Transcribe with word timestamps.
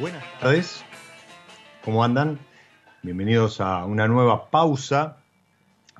Buenas 0.00 0.24
tardes, 0.40 0.84
¿cómo 1.84 2.02
andan? 2.02 2.38
Bienvenidos 3.02 3.60
a 3.60 3.84
una 3.84 4.08
nueva 4.08 4.50
pausa, 4.50 5.18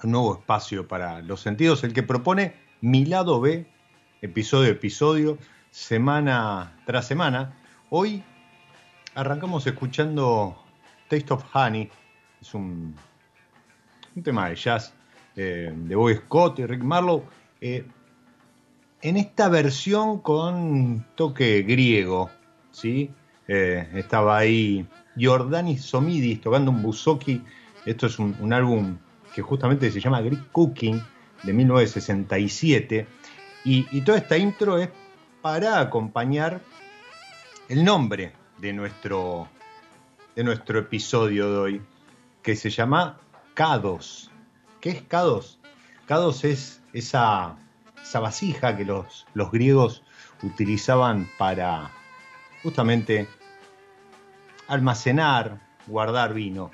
un 0.03 0.11
nuevo 0.11 0.35
espacio 0.35 0.89
para 0.89 1.23
los 1.23 1.41
sentidos, 1.41 1.85
el 1.85 1.93
que 1.93 2.03
propone 2.03 2.55
Mi 2.81 3.05
lado 3.05 3.41
B, 3.41 3.67
episodio 4.21 4.71
a 4.71 4.73
episodio, 4.73 5.39
semana 5.71 6.77
tras 6.87 7.07
semana. 7.07 7.57
Hoy 7.91 8.25
arrancamos 9.15 9.65
escuchando 9.67 10.57
Taste 11.09 11.33
of 11.33 11.45
Honey, 11.55 11.89
es 12.41 12.53
un, 12.53 12.97
un 14.17 14.23
tema 14.23 14.49
de 14.49 14.57
jazz 14.57 14.93
eh, 15.37 15.73
de 15.73 15.95
Boy 15.95 16.17
Scott 16.17 16.59
y 16.59 16.67
Rick 16.67 16.83
Marlowe. 16.83 17.25
Eh, 17.61 17.87
en 19.03 19.17
esta 19.19 19.49
versión 19.49 20.21
con 20.21 21.07
toque 21.15 21.63
griego, 21.63 22.31
¿sí? 22.73 23.13
Eh, 23.49 23.89
estaba 23.95 24.39
ahí 24.39 24.87
Giordani 25.17 25.79
Somidis 25.79 26.41
tocando 26.41 26.71
un 26.71 26.83
buzoki. 26.83 27.43
Esto 27.85 28.07
es 28.07 28.19
un, 28.19 28.53
álbum 28.53 28.97
que 29.35 29.43
justamente 29.43 29.91
se 29.91 30.01
llama 30.01 30.21
Greek 30.21 30.51
Cooking 30.53 31.03
de 31.43 31.53
1967. 31.53 33.07
Y, 33.65 34.01
toda 34.03 34.19
esta 34.19 34.37
intro 34.37 34.79
es 34.79 34.91
para 35.41 35.81
acompañar 35.81 36.61
el 37.69 37.85
nombre 37.85 38.33
de 38.59 38.73
nuestro, 38.73 39.49
de 40.37 40.45
nuestro 40.45 40.79
episodio 40.79 41.51
de 41.51 41.59
hoy, 41.59 41.83
que 42.43 42.57
se 42.57 42.71
llama 42.71 43.19
Cados. 43.55 44.31
¿Qué 44.81 44.91
es 44.91 45.03
Cados? 45.03 45.59
Cados 46.07 46.45
es 46.45 46.83
esa 46.93 47.57
esa 48.05 48.21
vasija 48.21 48.77
que 48.77 48.85
los, 48.85 49.27
los 49.33 49.51
griegos 49.51 50.03
utilizaban 50.43 51.29
para 51.39 51.91
justamente 52.65 53.29
almacenar, 54.67 55.61
guardar 55.87 56.33
vino. 56.33 56.71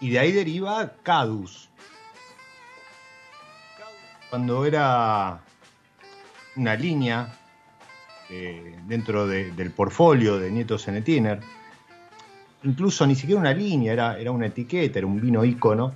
Y 0.00 0.10
de 0.10 0.18
ahí 0.18 0.32
deriva 0.32 0.92
Cadus. 1.04 1.70
Cuando 4.28 4.64
era 4.66 5.40
una 6.56 6.74
línea 6.74 7.32
eh, 8.28 8.76
dentro 8.86 9.26
del 9.26 9.70
portfolio 9.70 10.38
de 10.38 10.50
Nieto 10.50 10.78
Senetiner, 10.78 11.40
incluso 12.64 13.06
ni 13.06 13.14
siquiera 13.14 13.40
una 13.40 13.52
línea, 13.52 13.92
era, 13.92 14.18
era 14.18 14.32
una 14.32 14.46
etiqueta, 14.46 14.98
era 14.98 15.06
un 15.06 15.20
vino 15.20 15.44
ícono. 15.44 15.94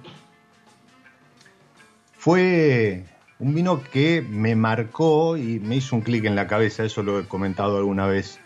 Fue 2.17 3.05
un 3.41 3.55
vino 3.55 3.83
que 3.83 4.23
me 4.23 4.55
marcó 4.55 5.37
y 5.37 5.59
me 5.59 5.77
hizo 5.77 5.97
un 5.97 6.03
clic 6.03 6.25
en 6.25 6.37
la 6.37 6.47
cabeza, 6.47 6.85
eso 6.85 7.03
lo 7.03 7.19
he 7.19 7.27
comentado 7.27 7.79
alguna 7.79 8.07
vez 8.07 8.41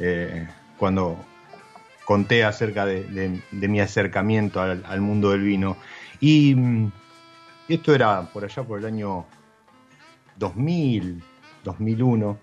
eh, 0.00 0.48
cuando 0.78 1.16
conté 2.06 2.42
acerca 2.42 2.86
de, 2.86 3.40
mi 3.52 3.80
acercamiento 3.80 4.60
al, 4.60 5.00
mundo 5.00 5.30
del 5.30 5.42
vino. 5.42 5.76
Y, 6.20 6.56
esto 7.68 7.94
era 7.94 8.22
por 8.32 8.44
allá 8.44 8.64
por 8.64 8.80
el 8.80 8.86
año 8.86 9.26
2000, 10.38 11.22
2001, 11.62 12.38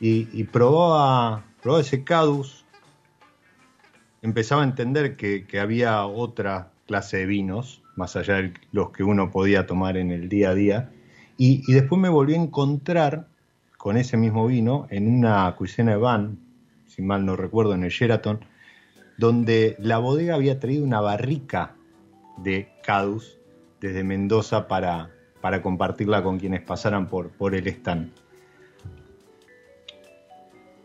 y, 0.00 0.28
y 0.32 0.42
probaba, 0.42 1.44
probaba 1.62 1.80
ese 1.80 2.02
Cadus, 2.02 2.64
empezaba 4.20 4.62
a 4.62 4.64
entender 4.64 5.16
que, 5.16 5.46
había 5.60 6.04
otra 6.06 6.72
clase 6.88 7.18
de 7.18 7.26
vinos, 7.26 7.82
más 7.94 8.16
allá 8.16 8.36
de 8.36 8.54
los 8.72 8.90
que 8.90 9.04
uno 9.04 9.30
podía 9.30 9.64
tomar 9.64 9.96
en 9.96 10.10
el 10.10 10.28
día 10.28 10.50
a 10.50 10.54
día, 10.54 10.90
y, 11.36 11.62
y 11.68 11.72
después 11.72 12.00
me 12.00 12.08
volví 12.08 12.34
a 12.34 12.38
encontrar 12.38 13.28
con 13.76 13.96
ese 13.96 14.16
mismo 14.16 14.48
vino 14.48 14.88
en 14.90 15.06
una 15.06 15.54
cuisine 15.54 15.96
van, 15.96 16.47
si 16.98 17.02
mal 17.04 17.24
no 17.24 17.36
recuerdo, 17.36 17.74
en 17.74 17.84
el 17.84 17.90
Sheraton, 17.90 18.44
donde 19.18 19.76
la 19.78 19.98
bodega 19.98 20.34
había 20.34 20.58
traído 20.58 20.82
una 20.82 21.00
barrica 21.00 21.76
de 22.38 22.72
Cadus 22.82 23.38
desde 23.80 24.02
Mendoza 24.02 24.66
para, 24.66 25.12
para 25.40 25.62
compartirla 25.62 26.24
con 26.24 26.40
quienes 26.40 26.60
pasaran 26.60 27.06
por, 27.06 27.30
por 27.30 27.54
el 27.54 27.68
stand. 27.68 28.10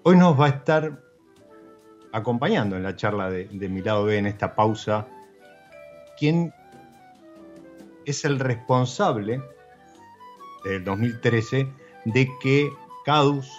Hoy 0.03 0.15
nos 0.15 0.39
va 0.39 0.45
a 0.45 0.49
estar 0.49 1.01
acompañando 2.11 2.77
en 2.77 2.83
la 2.83 2.95
charla 2.95 3.31
de, 3.31 3.45
de 3.45 3.69
mi 3.69 3.81
lado 3.81 4.05
B 4.05 4.15
en 4.15 4.27
esta 4.27 4.53
pausa, 4.53 5.07
quien 6.19 6.53
es 8.05 8.23
el 8.23 8.37
responsable 8.37 9.41
del 10.63 10.83
2013 10.83 11.67
de 12.05 12.29
que 12.39 12.69
Cadus, 13.03 13.51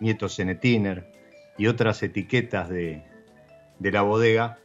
Nieto 0.00 0.30
Senetiner 0.30 1.15
y 1.58 1.66
otras 1.66 2.02
etiquetas 2.02 2.68
de, 2.68 3.02
de 3.78 3.92
la 3.92 4.02
bodega 4.02 4.58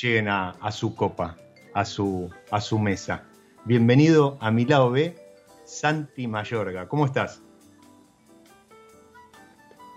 lleguen 0.00 0.28
a, 0.28 0.72
su 0.72 0.94
copa, 0.94 1.36
a 1.72 1.84
su, 1.84 2.30
a 2.50 2.60
su 2.60 2.78
mesa. 2.78 3.24
Bienvenido 3.64 4.36
a 4.40 4.50
mi 4.50 4.64
lado 4.64 4.90
B, 4.90 5.16
Santi 5.64 6.26
Mayorga. 6.26 6.88
¿Cómo 6.88 7.06
estás? 7.06 7.40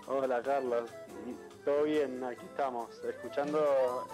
Hola 0.06 0.40
Carlos, 0.42 0.90
todo 1.64 1.82
bien, 1.82 2.24
aquí 2.24 2.44
estamos, 2.46 2.88
escuchando 3.04 4.08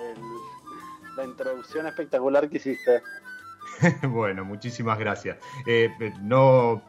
la 1.17 1.25
introducción 1.25 1.87
espectacular 1.87 2.49
que 2.49 2.57
hiciste. 2.57 3.01
bueno, 4.09 4.45
muchísimas 4.45 4.99
gracias. 4.99 5.39
Eh, 5.67 5.91
no, 6.23 6.83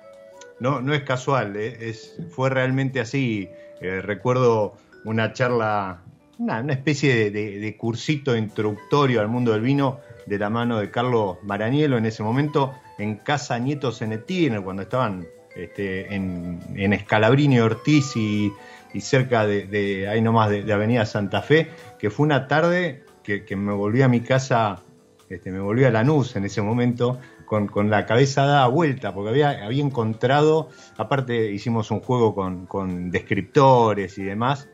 no, 0.59 0.81
no, 0.81 0.93
es 0.93 1.03
casual, 1.03 1.55
eh, 1.55 1.89
es, 1.89 2.17
fue 2.31 2.49
realmente 2.49 2.99
así. 2.99 3.49
Eh, 3.81 4.01
recuerdo 4.01 4.75
una 5.05 5.31
charla 5.33 6.01
una, 6.37 6.73
especie 6.73 7.31
de, 7.31 7.77
cursito 7.77 8.35
introductorio 8.35 9.21
al 9.21 9.29
mundo 9.29 9.53
del 9.53 9.61
vino 9.61 9.99
de 10.25 10.37
la 10.37 10.49
mano 10.49 10.79
de 10.79 10.91
Carlos 10.91 11.37
Maranielo 11.43 11.97
en 11.97 12.05
ese 12.05 12.23
momento 12.23 12.73
en 12.97 13.15
Casa 13.17 13.57
Nietos 13.59 14.01
en 14.01 14.61
cuando 14.63 14.81
estaban 14.81 15.25
este, 15.55 16.13
en, 16.13 16.59
en 16.75 16.93
Escalabrini 16.93 17.59
Ortiz 17.59 18.15
y, 18.17 18.51
cerca 18.99 19.45
de, 19.45 20.07
ahí 20.09 20.21
nomás 20.21 20.49
de, 20.49 20.71
Avenida 20.71 21.05
Santa 21.05 21.41
Fe, 21.41 21.69
que 21.99 22.09
fue 22.09 22.25
una 22.25 22.47
tarde 22.47 23.03
que, 23.23 23.55
me 23.55 23.73
volví 23.73 24.01
a 24.01 24.07
mi 24.07 24.21
casa, 24.21 24.81
este, 25.29 25.51
me 25.51 25.59
volví 25.59 25.83
a 25.83 25.91
Lanús 25.91 26.37
en 26.37 26.45
ese 26.45 26.61
momento, 26.61 27.19
con, 27.45 27.89
la 27.89 28.05
cabeza 28.05 28.45
dada 28.45 28.67
vuelta, 28.67 29.13
porque 29.13 29.31
había, 29.31 29.65
había 29.65 29.83
encontrado, 29.83 30.69
aparte 30.97 31.51
hicimos 31.51 31.91
un 31.91 31.99
juego 31.99 32.33
con, 32.33 32.67
con 32.67 33.11
descriptores 33.11 34.17
y 34.17 34.23
demás, 34.23 34.69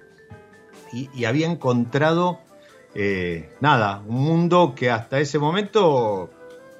y, 0.93 1.25
había 1.25 1.47
encontrado, 1.47 2.39
eh, 2.95 3.49
nada, 3.61 4.03
un 4.07 4.23
mundo 4.23 4.73
que 4.75 4.89
hasta 4.89 5.19
ese 5.19 5.39
momento 5.39 6.29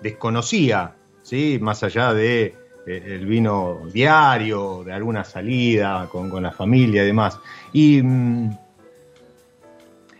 desconocía, 0.01 0.95
¿sí? 1.21 1.59
más 1.61 1.83
allá 1.83 2.13
de 2.13 2.55
eh, 2.85 3.03
el 3.05 3.25
vino 3.25 3.81
diario, 3.91 4.83
de 4.83 4.93
alguna 4.93 5.23
salida 5.23 6.07
con, 6.11 6.41
la 6.41 6.51
familia 6.51 7.03
y 7.03 7.07
demás. 7.07 7.39
Y, 7.73 8.01
mm, 8.01 8.57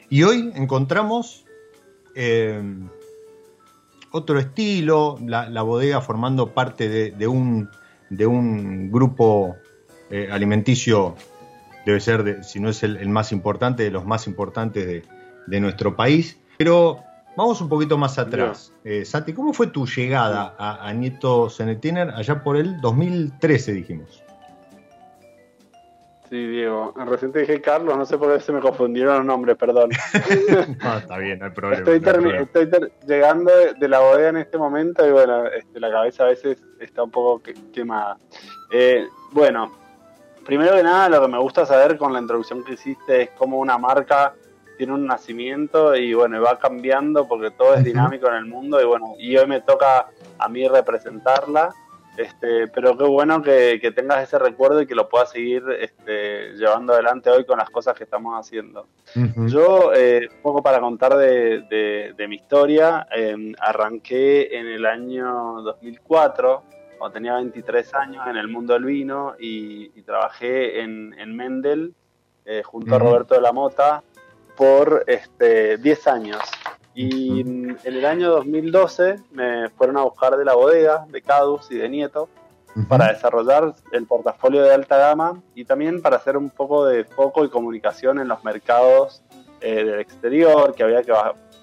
y 0.10 0.24
hoy 0.24 0.52
encontramos 0.56 1.46
eh, 2.16 2.62
otro 4.12 4.40
estilo, 4.40 5.18
la, 5.26 5.62
bodega 5.62 6.02
formando 6.02 6.54
parte 6.54 7.12
de, 7.12 7.28
un, 7.28 7.70
de 8.10 8.28
un 8.28 8.92
grupo 8.92 9.56
alimenticio 10.30 11.16
debe 11.86 12.00
ser, 12.00 12.44
si 12.44 12.60
no 12.60 12.70
es 12.70 12.84
el, 12.84 13.08
más 13.10 13.32
importante, 13.32 13.84
de 13.84 13.92
los 13.92 14.06
más 14.06 14.28
importantes 14.28 15.04
de, 15.48 15.60
nuestro 15.60 15.96
país. 15.96 16.40
Pero 16.58 17.04
vamos 17.36 17.62
un 17.62 17.70
poquito 17.70 17.98
más 17.98 18.18
atrás. 18.18 18.74
Eh, 18.84 19.06
Santi, 19.06 19.34
¿cómo 19.34 19.54
fue 19.54 19.68
tu 19.68 19.86
llegada 19.86 20.56
a, 20.58 20.92
Nieto 20.94 21.50
Senetiner 21.50 22.10
allá 22.12 22.44
por 22.44 22.58
el 22.58 22.80
2013, 22.82 23.74
dijimos? 23.74 24.24
Sí, 26.32 26.48
Diego. 26.48 26.94
Recién 26.96 27.34
te 27.34 27.40
dije 27.40 27.60
Carlos, 27.60 27.98
no 27.98 28.06
sé 28.06 28.18
por 28.18 28.34
qué 28.34 28.40
se 28.40 28.54
me 28.54 28.62
confundieron 28.62 29.18
los 29.18 29.26
nombres, 29.26 29.58
perdón. 29.58 29.90
no, 30.82 30.98
está 30.98 31.18
bien, 31.18 31.40
no 31.40 31.46
hay 31.48 31.52
problema. 31.52 31.92
Estoy, 31.92 32.70
llegando 33.06 33.52
de, 33.78 33.88
la 33.90 34.00
bodega 34.00 34.30
en 34.30 34.38
este 34.38 34.58
momento 34.58 35.06
y 35.06 35.12
bueno, 35.12 35.46
este, 35.48 35.78
la 35.82 35.92
cabeza 35.92 36.24
a 36.24 36.28
veces 36.28 36.64
está 36.80 37.04
un 37.04 37.12
poco 37.12 37.42
quemada. 37.74 38.18
Eh, 38.72 39.06
bueno, 39.34 39.74
primero 40.46 40.76
que 40.76 40.84
nada, 40.84 41.10
lo 41.10 41.22
que 41.22 41.28
me 41.28 41.40
gusta 41.40 41.66
saber 41.66 41.98
con 41.98 42.14
la 42.14 42.20
introducción 42.20 42.64
que 42.64 42.74
hiciste 42.74 43.24
es 43.24 43.30
cómo 43.32 43.60
una 43.60 43.78
marca 43.78 44.34
tiene 44.78 44.94
un 44.94 45.06
nacimiento 45.06 45.96
y 45.96 46.14
bueno, 46.14 46.42
va 46.42 46.58
cambiando 46.58 47.28
porque 47.28 47.52
todo 47.52 47.76
es 47.76 47.84
dinámico 47.84 48.28
en 48.28 48.34
el 48.34 48.46
mundo 48.46 48.82
y 48.82 48.86
bueno, 48.86 49.14
y 49.20 49.38
hoy 49.38 49.46
me 49.46 49.62
toca 49.62 50.08
a 50.40 50.50
mí 50.50 50.68
representarla. 50.68 51.70
Este, 52.18 52.68
pero 52.68 52.98
qué 52.98 53.06
bueno 53.06 53.42
que, 53.42 53.80
tengas 53.96 54.24
ese 54.24 54.38
recuerdo 54.38 54.82
y 54.82 54.88
que 54.88 54.96
lo 54.96 55.08
puedas 55.08 55.32
seguir 55.32 55.64
este, 55.80 56.54
llevando 56.54 56.94
adelante 56.94 57.30
hoy 57.30 57.46
con 57.46 57.58
las 57.58 57.70
cosas 57.70 57.96
que 57.96 58.04
estamos 58.04 58.34
haciendo. 58.38 58.88
Yo, 59.48 59.94
eh, 59.94 60.28
un 60.30 60.42
poco 60.42 60.62
para 60.62 60.80
contar 60.80 61.16
de, 61.16 62.14
mi 62.28 62.36
historia, 62.36 63.08
em, 63.12 63.54
arranqué 63.60 64.58
en 64.58 64.68
el 64.68 64.86
año 64.86 65.62
2004 65.62 66.64
cuando 67.02 67.16
tenía 67.16 67.34
23 67.34 67.96
años 67.96 68.28
en 68.28 68.38
el 68.38 68.48
mundo 68.48 68.74
del 68.74 68.84
vino 68.84 69.34
y, 69.40 69.90
trabajé 70.04 70.82
en, 70.82 71.36
Mendel 71.36 71.96
eh, 72.46 72.62
junto 72.64 72.94
a 72.94 73.00
Roberto 73.00 73.34
de 73.34 73.42
la 73.42 73.52
Mota 73.52 74.04
por 74.56 75.04
este, 75.08 75.78
10 75.78 76.08
años. 76.08 76.40
Y 76.94 77.42
en 77.42 77.80
el 77.86 78.06
año 78.06 78.30
2012 78.30 79.16
me 79.32 79.70
fueron 79.70 79.98
a 79.98 80.04
buscar 80.04 80.38
de 80.38 80.46
la 80.46 80.54
bodega 80.54 81.08
de 81.10 81.24
Cadus 81.24 81.72
y 81.72 81.78
de 81.78 81.90
Nieto 81.90 82.30
para 82.88 83.12
desarrollar 83.12 83.74
el 83.94 84.06
portafolio 84.06 84.62
de 84.62 84.72
alta 84.72 84.98
gama 84.98 85.42
y 85.56 85.66
también 85.66 86.04
para 86.04 86.18
hacer 86.18 86.38
un 86.38 86.52
poco 86.52 86.86
de 86.86 87.04
foco 87.04 87.44
y 87.44 87.50
comunicación 87.50 88.20
en 88.20 88.28
los 88.28 88.44
mercados 88.44 89.24
eh, 89.60 89.84
del 89.84 90.00
exterior, 90.02 90.76
que 90.76 90.84
había 90.84 91.02
que 91.02 91.14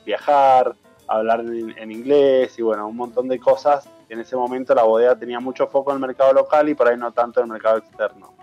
viajar, 0.05 0.75
hablar 1.07 1.43
en, 1.43 1.93
inglés 1.93 2.59
y 2.59 2.63
bueno, 2.63 2.89
un 2.89 2.97
montón 2.97 3.29
de 3.29 3.39
cosas 3.39 3.89
en 4.09 4.21
ese 4.21 4.37
momento 4.37 4.75
la 4.75 4.83
bodega 4.83 5.17
tenía 5.17 5.41
mucho 5.41 5.67
foco 5.67 5.91
en 5.91 5.97
el 5.97 6.01
mercado 6.01 6.33
local 6.33 6.69
y 6.69 6.75
por 6.75 6.89
ahí 6.89 6.97
no 6.97 7.13
tanto 7.13 7.41
en 7.41 7.47
el 7.47 7.53
mercado 7.53 7.79
externo. 7.79 8.35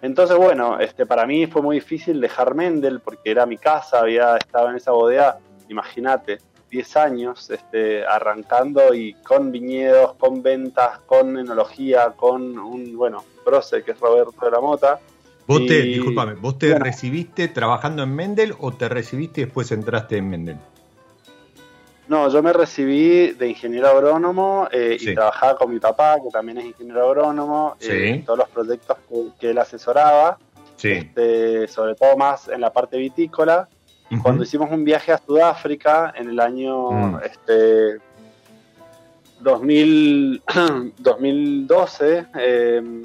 Entonces, 0.00 0.36
bueno, 0.36 0.80
este, 0.80 1.06
para 1.06 1.26
mí 1.26 1.46
fue 1.46 1.62
muy 1.62 1.76
difícil 1.76 2.20
dejar 2.20 2.54
Mendel 2.54 3.00
porque 3.00 3.30
era 3.30 3.46
mi 3.46 3.56
casa, 3.56 4.00
había 4.00 4.36
estado 4.36 4.70
en 4.70 4.76
esa 4.76 4.90
bodega, 4.90 5.38
imagínate, 5.68 6.38
10 6.72 6.96
años 6.96 7.50
este, 7.50 8.04
arrancando 8.04 8.94
y 8.94 9.14
con 9.14 9.52
viñedos, 9.52 10.14
con 10.14 10.42
ventas, 10.42 10.98
con 11.00 11.38
enología, 11.38 12.14
con 12.16 12.58
un, 12.58 12.96
bueno, 12.96 13.22
proce 13.44 13.84
que 13.84 13.92
es 13.92 14.00
Roberto 14.00 14.44
de 14.44 14.50
la 14.50 14.60
Mota. 14.60 14.98
Vos 15.46 15.66
te, 15.66 15.82
discúlpame, 15.82 16.34
¿vos 16.34 16.58
te 16.58 16.76
recibiste 16.78 17.48
trabajando 17.48 18.02
en 18.02 18.14
Mendel 18.14 18.54
o 18.58 18.72
te 18.72 18.88
recibiste 18.88 19.42
y 19.42 19.44
después 19.44 19.70
entraste 19.70 20.16
en 20.16 20.30
Mendel? 20.30 20.56
No, 22.08 22.28
yo 22.28 22.42
me 22.42 22.52
recibí 22.52 23.32
de 23.32 23.48
ingeniero 23.48 23.88
agrónomo 23.88 24.68
eh, 24.72 24.96
y 25.00 25.14
trabajaba 25.14 25.56
con 25.56 25.72
mi 25.72 25.78
papá, 25.78 26.18
que 26.22 26.30
también 26.30 26.58
es 26.58 26.66
ingeniero 26.66 27.08
agrónomo, 27.08 27.76
eh, 27.80 28.10
en 28.10 28.24
todos 28.24 28.40
los 28.40 28.48
proyectos 28.48 28.98
que, 29.38 29.50
él 29.50 29.58
asesoraba, 29.58 30.38
este, 30.82 31.68
sobre 31.68 31.94
todo 31.94 32.16
más 32.16 32.48
en 32.48 32.60
la 32.60 32.72
parte 32.72 32.98
vitícola. 32.98 33.68
Y 34.10 34.18
cuando 34.18 34.42
hicimos 34.42 34.70
un 34.70 34.84
viaje 34.84 35.12
a 35.12 35.18
Sudáfrica 35.18 36.12
en 36.16 36.28
el 36.28 36.40
año 36.40 36.90
mm. 36.90 37.20
este, 37.24 37.98
2000, 39.40 40.42
2012, 40.98 42.26
eh, 42.38 43.02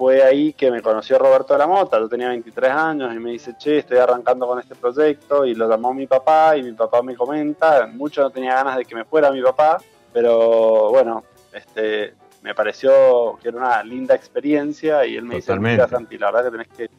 fue 0.00 0.22
ahí 0.22 0.54
que 0.54 0.70
me 0.70 0.80
conoció 0.80 1.18
Roberto 1.18 1.52
de 1.52 1.58
la 1.58 1.66
Mota, 1.66 1.98
yo 1.98 2.08
tenía 2.08 2.28
23 2.28 2.70
años 2.70 3.14
y 3.14 3.18
me 3.18 3.32
dice, 3.32 3.52
che, 3.58 3.80
estoy 3.80 3.98
arrancando 3.98 4.46
con 4.46 4.58
este 4.58 4.74
proyecto 4.74 5.44
y 5.44 5.54
lo 5.54 5.68
llamó 5.68 5.92
mi 5.92 6.06
papá 6.06 6.56
y 6.56 6.62
mi 6.62 6.72
papá 6.72 7.02
me 7.02 7.14
comenta, 7.14 7.86
mucho 7.86 8.22
no 8.22 8.30
tenía 8.30 8.54
ganas 8.54 8.78
de 8.78 8.86
que 8.86 8.94
me 8.94 9.04
fuera 9.04 9.30
mi 9.30 9.42
papá, 9.42 9.76
pero 10.10 10.88
bueno, 10.88 11.24
este, 11.52 12.14
me 12.40 12.54
pareció 12.54 13.38
que 13.42 13.50
era 13.50 13.58
una 13.58 13.82
linda 13.82 14.14
experiencia 14.14 15.04
y 15.04 15.16
él 15.16 15.24
me 15.24 15.34
dice, 15.34 15.54
mira 15.58 15.86
Santi, 15.86 16.16
la 16.16 16.30
verdad 16.30 16.44
que 16.44 16.50
tenés 16.50 16.68
que 16.68 16.90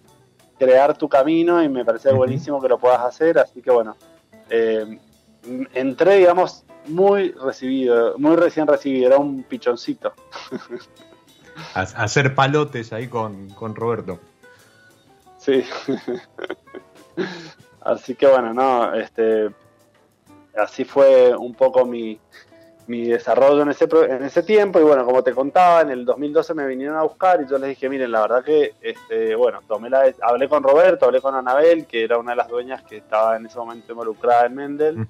crear 0.60 0.96
tu 0.96 1.10
camino 1.10 1.64
y 1.64 1.70
me 1.70 1.84
parece 1.84 2.14
buenísimo 2.14 2.62
que 2.62 2.68
lo 2.68 2.78
puedas 2.78 3.02
hacer, 3.02 3.40
así 3.40 3.64
que 3.64 3.72
bueno, 3.72 3.98
eh, 4.48 5.00
entré, 5.74 6.18
digamos, 6.18 6.66
muy 6.86 7.32
recibido, 7.32 8.16
muy 8.20 8.36
recién 8.36 8.68
recibido, 8.68 9.08
era 9.08 9.18
un 9.18 9.42
pichoncito. 9.42 10.14
hacer 11.74 12.36
palotes 12.36 12.94
ahí 12.94 13.08
con, 13.08 13.50
con 13.50 13.76
Roberto. 13.76 14.20
Sí. 15.38 15.64
así 17.82 18.16
que 18.16 18.28
bueno, 18.28 18.54
no, 18.54 18.94
este, 18.94 19.50
así 20.56 20.86
fue 20.86 21.36
un 21.36 21.56
poco 21.56 21.86
mi, 21.86 22.20
mi 22.88 23.06
desarrollo 23.06 23.62
en 23.62 23.70
ese, 23.70 23.88
en 24.10 24.24
ese 24.24 24.44
tiempo 24.44 24.80
y 24.80 24.84
bueno, 24.84 25.06
como 25.06 25.24
te 25.24 25.34
contaba, 25.34 25.82
en 25.82 25.92
el 25.92 26.06
2012 26.06 26.54
me 26.54 26.68
vinieron 26.68 26.98
a 26.98 27.04
buscar 27.04 27.42
y 27.42 27.50
yo 27.50 27.58
les 27.58 27.70
dije, 27.70 27.90
miren, 27.90 28.12
la 28.12 28.22
verdad 28.22 28.44
que, 28.44 28.74
este, 28.82 29.34
bueno, 29.36 29.62
tomé 29.68 29.90
la, 29.90 30.14
hablé 30.22 30.50
con 30.50 30.62
Roberto, 30.62 31.06
hablé 31.06 31.22
con 31.22 31.34
Anabel, 31.34 31.86
que 31.86 32.04
era 32.04 32.18
una 32.18 32.32
de 32.32 32.38
las 32.38 32.50
dueñas 32.50 32.84
que 32.84 32.98
estaba 32.98 33.38
en 33.38 33.46
ese 33.46 33.58
momento 33.58 33.94
involucrada 33.94 34.46
en 34.46 34.56
Mendel, 34.56 35.08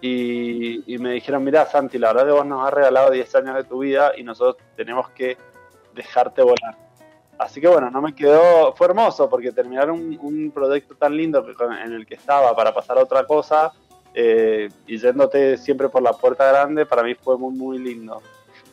y, 0.00 0.94
y, 0.94 0.98
me 0.98 1.12
dijeron, 1.12 1.42
mira 1.42 1.66
Santi, 1.66 1.98
la 1.98 2.12
verdad 2.12 2.26
que 2.26 2.32
vos 2.32 2.46
nos 2.46 2.66
has 2.66 2.72
regalado 2.72 3.10
10 3.10 3.34
años 3.34 3.56
de 3.56 3.64
tu 3.64 3.80
vida 3.80 4.12
y 4.16 4.22
nosotros 4.22 4.62
tenemos 4.76 5.10
que 5.10 5.36
dejarte 5.94 6.42
volar. 6.42 6.76
Así 7.38 7.60
que 7.60 7.68
bueno, 7.68 7.90
no 7.90 8.00
me 8.00 8.14
quedó, 8.14 8.74
fue 8.74 8.86
hermoso 8.86 9.28
porque 9.28 9.52
terminar 9.52 9.90
un, 9.90 10.52
proyecto 10.54 10.94
tan 10.94 11.16
lindo 11.16 11.44
en 11.84 11.92
el 11.92 12.06
que 12.06 12.14
estaba 12.14 12.54
para 12.54 12.72
pasar 12.72 12.98
a 12.98 13.02
otra 13.02 13.26
cosa 13.26 13.72
eh, 14.14 14.68
y 14.86 14.98
yéndote 14.98 15.56
siempre 15.56 15.88
por 15.88 16.02
la 16.02 16.12
puerta 16.12 16.46
grande, 16.46 16.86
para 16.86 17.02
mí 17.02 17.14
fue 17.14 17.36
muy, 17.36 17.54
muy 17.54 17.78
lindo. 17.78 18.22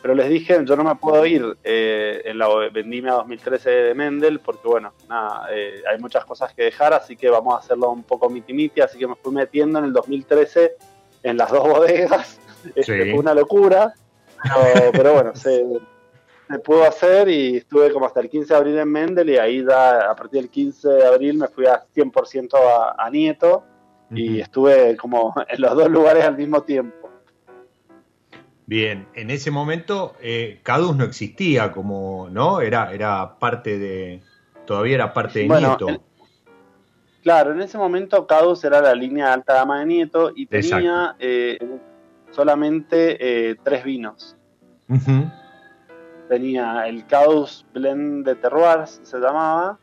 Pero 0.01 0.15
les 0.15 0.29
dije, 0.29 0.59
yo 0.63 0.75
no 0.75 0.83
me 0.83 0.95
puedo 0.95 1.25
ir 1.25 1.57
eh, 1.63 2.21
en 2.25 2.37
la 2.37 2.47
Vendimia 2.71 3.13
2013 3.13 3.69
de 3.69 3.93
Mendel 3.93 4.39
porque 4.39 4.67
bueno, 4.67 4.93
nada, 5.07 5.47
eh, 5.51 5.81
hay 5.91 5.99
muchas 5.99 6.25
cosas 6.25 6.53
que 6.53 6.63
dejar, 6.63 6.93
así 6.93 7.15
que 7.15 7.29
vamos 7.29 7.55
a 7.55 7.59
hacerlo 7.59 7.91
un 7.91 8.03
poco 8.03 8.29
miti 8.29 8.53
miti, 8.53 8.81
así 8.81 8.97
que 8.97 9.07
me 9.07 9.15
fui 9.15 9.31
metiendo 9.31 9.79
en 9.79 9.85
el 9.85 9.93
2013 9.93 10.75
en 11.23 11.37
las 11.37 11.51
dos 11.51 11.67
bodegas, 11.67 12.39
este, 12.75 13.11
fue 13.11 13.19
una 13.19 13.33
locura, 13.33 13.93
pero, 14.43 14.91
pero 14.91 15.13
bueno, 15.13 15.35
se 15.35 15.63
se 16.51 16.59
pudo 16.59 16.83
hacer 16.83 17.29
y 17.29 17.57
estuve 17.57 17.91
como 17.91 18.05
hasta 18.05 18.19
el 18.19 18.29
15 18.29 18.53
de 18.53 18.57
abril 18.57 18.77
en 18.77 18.91
Mendel 18.91 19.29
y 19.29 19.37
ahí 19.37 19.65
ya 19.65 20.11
a 20.11 20.15
partir 20.15 20.41
del 20.41 20.49
15 20.49 20.87
de 20.89 21.05
abril 21.05 21.37
me 21.37 21.47
fui 21.47 21.65
a 21.65 21.83
100% 21.95 22.49
a, 22.97 23.09
Nieto 23.09 23.63
y 24.09 24.41
estuve 24.41 24.97
como 24.97 25.33
en 25.47 25.61
los 25.61 25.75
dos 25.75 25.89
lugares 25.89 26.25
al 26.25 26.37
mismo 26.37 26.61
tiempo. 26.63 27.09
Bien, 28.65 29.07
en 29.15 29.29
ese 29.29 29.51
momento 29.51 30.15
eh, 30.21 30.59
Cadus 30.63 30.95
no 30.95 31.03
existía 31.03 31.71
como, 31.71 32.29
¿no? 32.29 32.61
Era, 32.61 32.93
era 32.93 33.37
parte 33.39 33.77
de, 33.77 34.21
todavía 34.65 34.95
era 34.95 35.13
parte 35.13 35.39
de 35.39 35.47
Nieto. 35.47 35.87
claro, 37.23 37.51
en 37.53 37.61
ese 37.61 37.77
momento 37.77 38.27
Cadus 38.27 38.63
era 38.63 38.81
la 38.81 38.93
línea 38.93 39.33
alta 39.33 39.55
gama 39.55 39.79
de 39.79 39.85
Nieto 39.85 40.31
y 40.35 40.45
tenía 40.45 41.15
eh, 41.19 41.57
solamente 42.31 43.49
eh, 43.49 43.55
tres 43.63 43.83
vinos 43.83 44.35
tenía 46.31 46.87
el 46.87 47.05
Caos 47.07 47.65
Blend 47.73 48.25
de 48.25 48.35
Terroirs, 48.35 49.01
se 49.03 49.19
llamaba, 49.19 49.77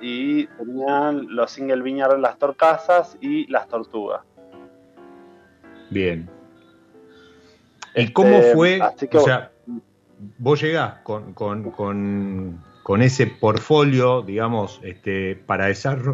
y 0.00 0.46
tenían 0.46 1.26
los 1.28 1.50
single 1.50 1.82
viñar 1.82 2.18
las 2.18 2.38
torcasas 2.38 3.18
y 3.20 3.46
las 3.48 3.68
tortugas. 3.68 4.22
Bien. 5.90 6.26
¿El 7.92 8.14
cómo 8.14 8.30
este, 8.30 8.54
fue? 8.54 8.80
o 8.80 9.20
sea, 9.20 9.52
vos 10.38 10.62
llegás 10.62 11.00
con, 11.02 11.34
con, 11.34 13.02
ese 13.02 13.26
portfolio, 13.26 14.22
digamos, 14.22 14.80
este, 14.82 15.36
para, 15.36 15.66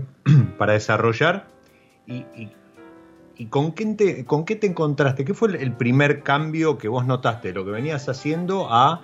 para 0.58 0.72
desarrollar 0.72 1.46
y, 2.08 2.24
y, 3.36 3.46
con, 3.46 3.70
qué 3.70 3.86
te, 3.94 4.24
con 4.24 4.44
qué 4.44 4.56
te 4.56 4.66
encontraste? 4.66 5.24
¿Qué 5.24 5.32
fue 5.32 5.62
el 5.62 5.74
primer 5.74 6.24
cambio 6.24 6.76
que 6.76 6.88
vos 6.88 7.06
notaste, 7.06 7.52
lo 7.52 7.64
que 7.64 7.70
venías 7.70 8.08
haciendo 8.08 8.66
a 8.68 9.00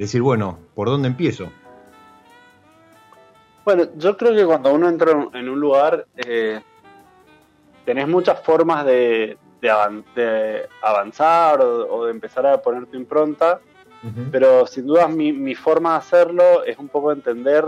decir, 0.00 0.22
bueno, 0.22 0.58
¿por 0.74 0.88
dónde 0.88 1.08
empiezo? 1.08 1.50
Bueno, 3.64 3.84
yo 3.96 4.16
creo 4.16 4.34
que 4.34 4.46
cuando 4.46 4.72
uno 4.72 4.88
entra 4.88 5.28
en 5.34 5.48
un 5.48 5.60
lugar, 5.60 6.06
eh, 6.16 6.60
tenés 7.84 8.08
muchas 8.08 8.40
formas 8.40 8.86
de, 8.86 9.36
avanzar 10.80 11.60
o, 11.60 12.06
de 12.06 12.10
empezar 12.12 12.46
a 12.46 12.62
poner 12.62 12.86
tu 12.86 12.96
impronta, 12.96 13.60
pero 14.32 14.66
sin 14.66 14.86
duda 14.86 15.06
mi, 15.06 15.54
forma 15.54 15.92
de 15.92 15.98
hacerlo 15.98 16.64
es 16.64 16.78
un 16.78 16.88
poco 16.88 17.12
entender 17.12 17.66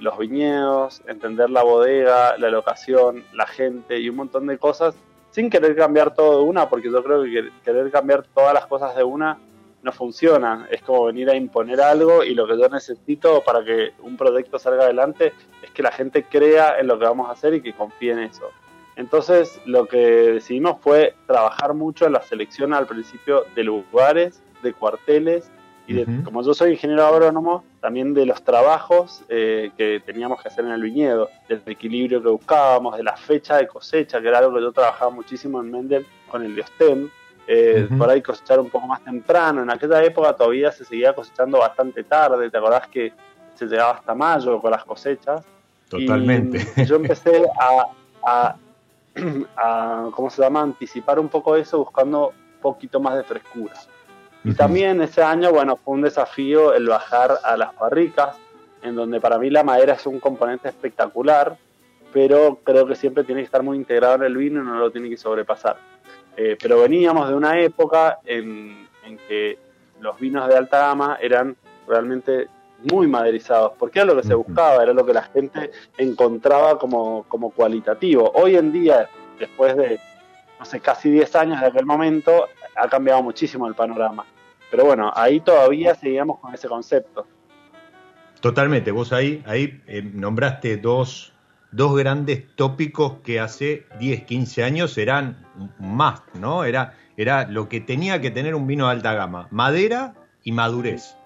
los 0.00 0.18
viñedos, 0.18 1.02
entender 1.08 1.48
la 1.48 1.62
bodega, 1.62 2.36
la 2.36 2.50
locación, 2.50 3.24
la 3.32 3.46
gente 3.46 3.98
y 3.98 4.10
un 4.10 4.16
montón 4.16 4.46
de 4.46 4.58
cosas, 4.58 4.94
sin 5.30 5.48
querer 5.48 5.74
cambiar 5.74 6.14
todo 6.14 6.40
de 6.40 6.44
una, 6.44 6.68
porque 6.68 6.90
yo 6.90 7.02
creo 7.02 7.22
que 7.22 7.50
querer 7.64 7.90
cambiar 7.90 8.24
todas 8.34 8.52
las 8.52 8.66
cosas 8.66 8.94
de 8.94 9.02
una 9.02 9.38
no 9.82 9.92
funciona. 9.92 10.66
Es 10.70 10.82
como 10.82 11.04
venir 11.04 11.30
a 11.30 11.36
imponer 11.36 11.80
algo 11.80 12.24
y 12.24 12.34
lo 12.34 12.46
que 12.46 12.58
yo 12.58 12.68
necesito 12.68 13.42
para 13.44 13.64
que 13.64 13.92
un 14.02 14.16
proyecto 14.16 14.58
salga 14.58 14.84
adelante 14.84 15.32
es 15.62 15.70
que 15.70 15.82
la 15.82 15.92
gente 15.92 16.24
crea 16.24 16.78
en 16.78 16.86
lo 16.86 16.98
que 16.98 17.04
vamos 17.04 17.28
a 17.28 17.32
hacer 17.32 17.54
y 17.54 17.60
que 17.60 17.72
confíe 17.72 18.12
en 18.12 18.20
eso. 18.20 18.50
Entonces 18.96 19.60
lo 19.64 19.86
que 19.86 19.98
decidimos 19.98 20.80
fue 20.80 21.14
trabajar 21.26 21.72
mucho 21.74 22.06
en 22.06 22.12
la 22.12 22.22
selección 22.22 22.74
al 22.74 22.86
principio 22.86 23.44
de 23.54 23.62
lugares, 23.62 24.42
de 24.62 24.72
cuarteles 24.72 25.50
y 25.86 25.94
de, 25.94 26.22
como 26.22 26.42
yo 26.42 26.52
soy 26.52 26.72
ingeniero 26.72 27.06
agrónomo, 27.06 27.64
también 27.80 28.12
de 28.12 28.26
los 28.26 28.42
trabajos 28.42 29.22
eh, 29.30 29.70
que 29.78 30.02
teníamos 30.04 30.42
que 30.42 30.48
hacer 30.48 30.66
en 30.66 30.72
el 30.72 30.82
viñedo, 30.82 31.30
del 31.48 31.62
equilibrio 31.64 32.22
que 32.22 32.28
buscábamos, 32.28 32.96
de 32.98 33.02
la 33.02 33.16
fecha 33.16 33.56
de 33.56 33.66
cosecha, 33.66 34.20
que 34.20 34.28
era 34.28 34.38
algo 34.38 34.54
que 34.54 34.60
yo 34.60 34.70
trabajaba 34.70 35.10
muchísimo 35.10 35.62
en 35.62 35.70
Mendel 35.70 36.06
con 36.30 36.44
el 36.44 36.54
Diostem, 36.54 37.08
eh, 37.50 37.88
por 37.96 38.10
ahí 38.10 38.20
cosechar 38.20 38.60
un 38.60 38.68
poco 38.68 38.86
más 38.86 39.02
temprano. 39.02 39.62
En 39.62 39.70
aquella 39.70 40.04
época 40.04 40.34
todavía 40.34 40.70
se 40.70 40.84
seguía 40.84 41.14
cosechando 41.14 41.58
bastante 41.58 42.04
tarde, 42.04 42.50
¿te 42.50 42.58
acordás 42.58 42.86
que 42.88 43.10
se 43.54 43.64
llegaba 43.64 43.92
hasta 43.92 44.14
mayo 44.14 44.60
con 44.60 44.70
las 44.70 44.84
cosechas? 44.84 45.46
Totalmente. 45.88 46.66
Y 46.76 46.84
yo 46.84 46.96
empecé 46.96 47.46
a, 47.58 48.54
a, 49.56 50.10
¿cómo 50.14 50.28
se 50.28 50.42
llama?, 50.42 50.60
anticipar 50.60 51.18
un 51.18 51.30
poco 51.30 51.56
eso 51.56 51.78
buscando 51.78 52.28
un 52.28 52.60
poquito 52.60 53.00
más 53.00 53.16
de 53.16 53.24
frescura. 53.24 53.72
Y 54.44 54.52
también 54.52 55.00
ese 55.00 55.22
año, 55.22 55.50
bueno, 55.50 55.76
fue 55.76 55.94
un 55.94 56.02
desafío 56.02 56.74
el 56.74 56.86
bajar 56.86 57.38
a 57.42 57.56
las 57.56 57.74
barricas, 57.78 58.36
en 58.82 58.94
donde 58.94 59.22
para 59.22 59.38
mí 59.38 59.48
la 59.48 59.64
madera 59.64 59.94
es 59.94 60.06
un 60.06 60.20
componente 60.20 60.68
espectacular, 60.68 61.56
pero 62.12 62.60
creo 62.62 62.86
que 62.86 62.94
siempre 62.94 63.24
tiene 63.24 63.40
que 63.40 63.46
estar 63.46 63.62
muy 63.62 63.78
integrado 63.78 64.16
en 64.16 64.24
el 64.24 64.36
vino 64.36 64.60
y 64.60 64.66
no 64.66 64.78
lo 64.78 64.90
tiene 64.90 65.08
que 65.08 65.16
sobrepasar. 65.16 65.78
Eh, 66.40 66.56
pero 66.62 66.82
veníamos 66.82 67.28
de 67.28 67.34
una 67.34 67.58
época 67.58 68.20
en, 68.24 68.86
que 69.26 69.58
los 70.00 70.20
vinos 70.20 70.46
de 70.46 70.56
alta 70.56 70.78
gama 70.78 71.18
eran 71.20 71.56
realmente 71.88 72.46
muy 72.92 73.08
maderizados, 73.08 73.72
porque 73.76 73.98
era 73.98 74.06
lo 74.06 74.22
que 74.22 74.28
se 74.28 74.34
buscaba, 74.34 74.84
era 74.84 74.92
lo 74.92 75.04
que 75.04 75.12
la 75.12 75.24
gente 75.24 75.72
encontraba 75.96 76.78
como, 76.78 77.24
como 77.24 77.50
cualitativo. 77.50 78.30
Hoy 78.36 78.54
en 78.54 78.70
día, 78.70 79.08
después 79.40 79.76
de, 79.76 79.98
no 80.60 80.64
sé, 80.64 80.78
casi 80.78 81.10
10 81.10 81.34
años 81.34 81.60
de 81.60 81.66
aquel 81.66 81.84
momento, 81.84 82.46
ha 82.76 82.88
cambiado 82.88 83.20
muchísimo 83.20 83.66
el 83.66 83.74
panorama. 83.74 84.24
Pero 84.70 84.84
bueno, 84.84 85.10
ahí 85.16 85.40
todavía 85.40 85.96
seguíamos 85.96 86.38
con 86.38 86.54
ese 86.54 86.68
concepto. 86.68 87.26
Totalmente, 88.40 88.92
vos 88.92 89.12
ahí, 89.12 89.42
ahí 89.44 89.82
eh, 89.88 90.02
nombraste 90.02 90.76
dos 90.76 91.32
dos 91.70 91.96
grandes 91.96 92.44
tópicos 92.56 93.18
que 93.24 93.40
hace 93.40 93.86
10, 93.98 94.24
15 94.24 94.64
años 94.64 94.96
eran 94.98 95.36
más, 95.78 96.22
¿no? 96.34 96.64
Era, 96.64 96.94
era 97.16 97.46
lo 97.48 97.68
que 97.68 97.80
tenía 97.80 98.20
que 98.20 98.30
tener 98.30 98.54
un 98.54 98.66
vino 98.66 98.86
de 98.86 98.92
alta 98.92 99.14
gama, 99.14 99.48
madera 99.50 100.14
y 100.44 100.52
madurez. 100.52 101.16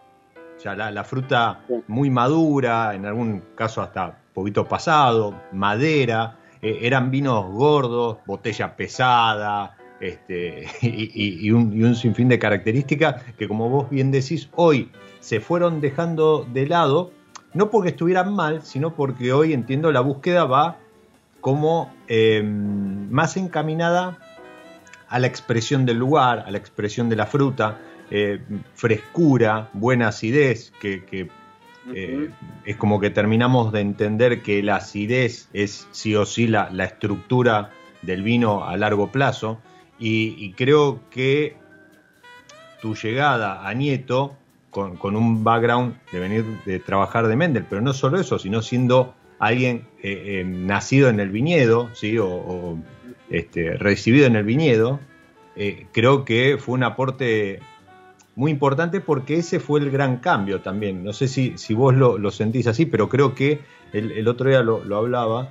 O 0.56 0.60
sea, 0.60 0.74
la, 0.74 1.04
fruta 1.04 1.60
muy 1.88 2.10
madura, 2.10 2.94
en 2.94 3.04
algún 3.04 3.42
caso 3.56 3.82
hasta 3.82 4.18
poquito 4.32 4.66
pasado, 4.66 5.40
madera, 5.52 6.38
eh, 6.60 6.78
eran 6.82 7.10
vinos 7.10 7.50
gordos, 7.50 8.18
botella 8.26 8.76
pesada, 8.76 9.76
este, 10.00 10.66
y, 10.82 11.50
un, 11.50 11.72
y, 11.72 11.82
un, 11.82 11.94
sinfín 11.96 12.28
de 12.28 12.38
características 12.38 13.22
que, 13.36 13.48
como 13.48 13.68
vos 13.68 13.90
bien 13.90 14.10
decís, 14.10 14.48
hoy 14.54 14.90
se 15.20 15.40
fueron 15.40 15.80
dejando 15.80 16.46
de 16.52 16.66
lado, 16.66 17.12
no 17.54 17.70
porque 17.70 17.90
estuvieran 17.90 18.34
mal, 18.34 18.62
sino 18.62 18.94
porque 18.94 19.32
hoy 19.32 19.52
entiendo 19.52 19.92
la 19.92 20.00
búsqueda 20.00 20.44
va 20.44 20.78
como 21.40 21.92
em, 22.08 23.10
más 23.10 23.36
encaminada 23.36 24.18
a 25.08 25.18
la 25.18 25.26
expresión 25.26 25.84
del 25.84 25.98
lugar, 25.98 26.44
a 26.46 26.50
la 26.50 26.58
expresión 26.58 27.08
de 27.08 27.16
la 27.16 27.26
fruta, 27.26 27.78
eh, 28.10 28.40
frescura, 28.74 29.68
buena 29.72 30.08
acidez, 30.08 30.72
que, 30.80 31.28
eh, 31.94 32.30
es 32.64 32.76
como 32.76 33.00
que 33.00 33.10
terminamos 33.10 33.72
de 33.72 33.80
entender 33.80 34.42
que 34.42 34.62
la 34.62 34.76
acidez 34.76 35.48
es 35.52 35.88
sí 35.90 36.14
o 36.14 36.24
sí 36.24 36.46
la, 36.46 36.70
la 36.70 36.84
estructura 36.84 37.70
del 38.02 38.22
vino 38.22 38.64
a 38.64 38.76
largo 38.76 39.10
plazo. 39.10 39.60
Y, 39.98 40.52
creo 40.54 41.08
que 41.10 41.56
tu 42.80 42.96
llegada 42.96 43.68
a 43.68 43.72
Nieto, 43.72 44.36
con, 44.72 45.16
un 45.16 45.44
background 45.44 45.94
de 46.10 46.18
venir 46.18 46.44
de 46.64 46.80
trabajar 46.80 47.28
de 47.28 47.36
Mendel, 47.36 47.66
pero 47.68 47.82
no 47.82 47.92
solo 47.92 48.18
eso, 48.18 48.38
sino 48.38 48.62
siendo 48.62 49.14
alguien 49.38 49.86
eh, 50.02 50.40
eh, 50.40 50.44
nacido 50.44 51.10
en 51.10 51.20
el 51.20 51.28
viñedo, 51.28 51.90
¿sí? 51.92 52.16
o, 52.18 52.78
este, 53.28 53.76
recibido 53.76 54.26
en 54.26 54.36
el 54.36 54.44
viñedo, 54.44 54.98
eh, 55.56 55.86
creo 55.92 56.24
que 56.24 56.56
fue 56.58 56.74
un 56.74 56.84
aporte 56.84 57.60
muy 58.34 58.50
importante 58.50 59.00
porque 59.00 59.36
ese 59.36 59.60
fue 59.60 59.80
el 59.80 59.90
gran 59.90 60.18
cambio 60.18 60.62
también. 60.62 61.04
No 61.04 61.12
sé 61.12 61.28
si, 61.28 61.58
si 61.58 61.74
vos 61.74 61.94
lo, 61.94 62.30
sentís 62.30 62.66
así, 62.66 62.86
pero 62.86 63.10
creo 63.10 63.34
que 63.34 63.60
el, 63.92 64.26
otro 64.26 64.48
día 64.48 64.62
lo, 64.62 64.82
lo 64.84 64.96
hablaba, 64.96 65.50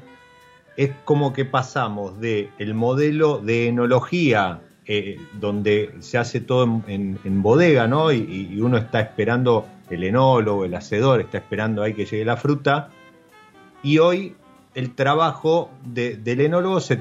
es 0.77 0.91
como 1.05 1.31
que 1.31 1.45
pasamos 1.45 2.19
de 2.19 2.49
el 2.57 2.73
modelo 2.73 3.37
de 3.37 3.67
enología 3.67 4.61
eh, 4.93 5.15
donde 5.31 5.95
se 5.99 6.17
hace 6.17 6.41
todo 6.41 6.83
en, 6.85 7.41
bodega, 7.41 7.87
¿no? 7.87 8.11
Y, 8.11 8.59
uno 8.61 8.75
está 8.75 8.99
esperando 8.99 9.65
el 9.89 10.03
enólogo, 10.03 10.65
el 10.65 10.75
hacedor, 10.75 11.21
está 11.21 11.37
esperando 11.37 11.81
ahí 11.81 11.93
que 11.93 12.03
llegue 12.03 12.25
la 12.25 12.35
fruta. 12.35 12.89
Y 13.83 13.99
hoy 13.99 14.35
el 14.75 14.93
trabajo 14.93 15.71
del 15.85 16.41
enólogo 16.41 16.81
se 16.81 16.99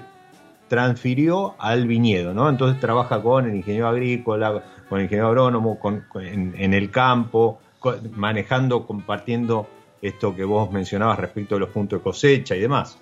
transfirió 0.69 1.57
al 1.59 1.89
viñedo, 1.89 2.33
¿no? 2.33 2.49
Entonces 2.49 2.79
trabaja 2.79 3.21
con 3.21 3.51
el 3.51 3.57
ingeniero 3.57 3.89
agrícola, 3.89 4.63
con 4.89 5.01
el 5.01 5.07
ingeniero 5.07 5.27
agrónomo, 5.27 5.77
en, 6.15 6.73
el 6.73 6.93
campo, 6.93 7.59
manejando, 8.15 8.87
compartiendo 8.87 9.67
esto 10.01 10.37
que 10.37 10.45
vos 10.45 10.71
mencionabas 10.71 11.19
respecto 11.19 11.57
de 11.57 11.63
los 11.63 11.71
puntos 11.71 11.99
de 11.99 12.05
cosecha 12.05 12.55
y 12.55 12.61
demás. 12.61 13.01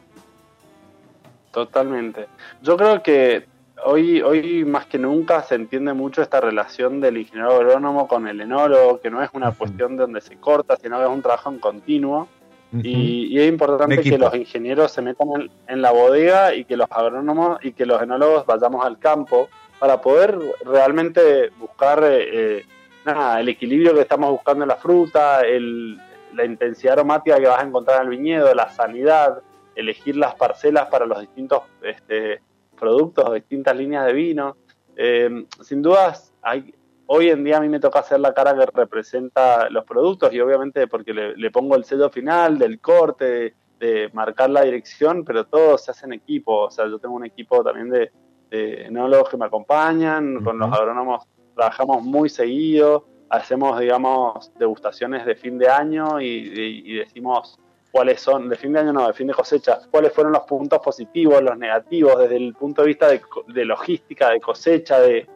Totalmente. 1.51 2.27
Yo 2.63 2.79
creo 2.79 3.03
que 3.03 3.58
hoy, 3.85 4.21
hoy 4.23 4.65
más 4.65 4.87
que 4.87 4.99
nunca 4.99 5.43
se 5.43 5.55
entiende 5.55 5.93
mucho 5.93 6.23
esta 6.23 6.41
relación 6.41 7.01
del 7.01 7.19
ingeniero 7.19 7.55
agrónomo 7.55 8.09
con 8.09 8.27
el 8.29 8.41
enólogo, 8.41 9.01
que 9.01 9.11
no 9.11 9.23
es 9.23 9.31
una 9.33 9.53
cuestión 9.53 9.97
de 9.97 10.03
donde 10.03 10.21
se 10.21 10.37
corta, 10.37 10.77
sino 10.77 10.99
que 10.99 11.05
es 11.05 11.11
un 11.11 11.23
trabajo 11.23 11.51
en 11.51 11.59
continuo. 11.59 12.29
y, 12.73 13.39
es 13.39 13.49
importante 13.49 14.03
que 14.03 14.19
los 14.19 14.35
ingenieros 14.35 14.93
se 14.93 15.01
metan 15.01 15.51
en, 15.67 15.83
la 15.83 15.91
bodega 15.91 16.55
y 16.55 16.65
que 16.65 16.77
los 16.77 16.89
agrónomos 16.91 17.59
y 17.65 17.73
que 17.73 17.87
los 17.87 18.03
enólogos 18.03 18.45
vayamos 18.45 18.85
al 18.85 18.99
campo 18.99 19.49
para 19.79 20.01
poder 20.01 20.39
realmente 20.65 21.51
buscar 21.59 22.05
eh, 22.05 22.59
eh, 22.59 22.67
nada, 23.07 23.41
el 23.41 23.49
equilibrio 23.49 23.95
que 23.95 24.03
estamos 24.03 24.31
buscando 24.31 24.65
en 24.65 24.69
la 24.69 24.77
fruta, 24.77 25.41
el, 25.43 25.99
la 26.35 26.45
intensidad 26.45 26.95
aromática 26.95 27.39
que 27.39 27.47
vas 27.47 27.63
a 27.63 27.67
encontrar 27.67 28.03
en 28.03 28.13
el 28.13 28.19
viñedo, 28.19 28.55
la 28.55 28.71
sanidad, 28.71 29.41
elegir 29.75 30.17
las 30.17 30.35
parcelas 30.35 30.89
para 30.89 31.07
los 31.07 31.21
distintos 31.21 31.63
este, 31.83 32.41
productos, 32.79 33.33
distintas 33.35 33.77
líneas 33.77 34.07
de 34.07 34.13
vino. 34.13 34.57
Eh, 34.97 35.47
sin 35.63 35.83
dudas, 35.83 36.33
hay, 36.43 36.75
hoy 37.07 37.31
en 37.31 37.45
día 37.45 37.59
a 37.59 37.61
mí 37.61 37.69
me 37.69 37.81
toca 37.81 38.01
hacer 38.01 38.21
la 38.21 38.35
cara 38.35 38.55
que 38.55 38.67
representa 38.67 39.69
los 39.71 39.85
productos 39.85 40.33
y 40.33 40.41
obviamente 40.41 40.87
porque 40.87 41.13
le, 41.13 41.51
pongo 41.51 41.77
el 41.77 41.85
sello 41.85 42.11
final 42.11 42.59
del 42.59 42.81
corte, 42.81 43.55
de, 43.79 44.11
marcar 44.13 44.51
la 44.51 44.63
dirección, 44.63 45.25
pero 45.25 45.47
todo 45.47 45.79
se 45.79 45.91
hace 45.91 46.07
en 46.07 46.15
equipo. 46.15 46.65
O 46.65 46.71
sea, 46.71 46.87
yo 46.87 46.99
tengo 46.99 47.15
un 47.15 47.25
equipo 47.25 47.63
también 47.63 47.91
de, 47.91 48.11
de 48.51 48.87
enólogos 48.87 49.29
que 49.31 49.37
me 49.37 49.47
acompañan, 49.47 50.43
con 50.43 50.59
los 50.59 50.73
agrónomos 50.73 51.25
trabajamos 51.55 52.05
muy 52.05 52.29
seguido, 52.29 53.09
hacemos, 53.31 53.81
digamos, 53.81 54.53
degustaciones 54.59 55.27
de 55.27 55.35
fin 55.35 55.59
de 55.59 55.69
año 55.69 56.21
y 56.21 56.99
decimos 56.99 57.59
cuáles 57.91 58.21
son, 58.21 58.49
de 58.49 58.57
fin 58.57 58.73
de 58.73 58.81
año 58.81 58.93
no, 58.93 59.07
de 59.07 59.13
fin 59.13 59.27
de 59.27 59.35
cosecha, 59.35 59.81
cuáles 59.91 60.13
fueron 60.13 60.33
los 60.33 60.43
puntos 60.43 60.81
positivos, 60.81 61.43
los 61.43 61.57
negativos, 61.57 62.19
desde 62.19 62.37
el 62.37 62.55
punto 62.55 62.83
de 62.83 62.89
vista 62.89 63.09
de, 63.09 63.65
logística, 63.65 64.31
de 64.31 64.41
cosecha, 64.41 65.01
de, 65.01 65.27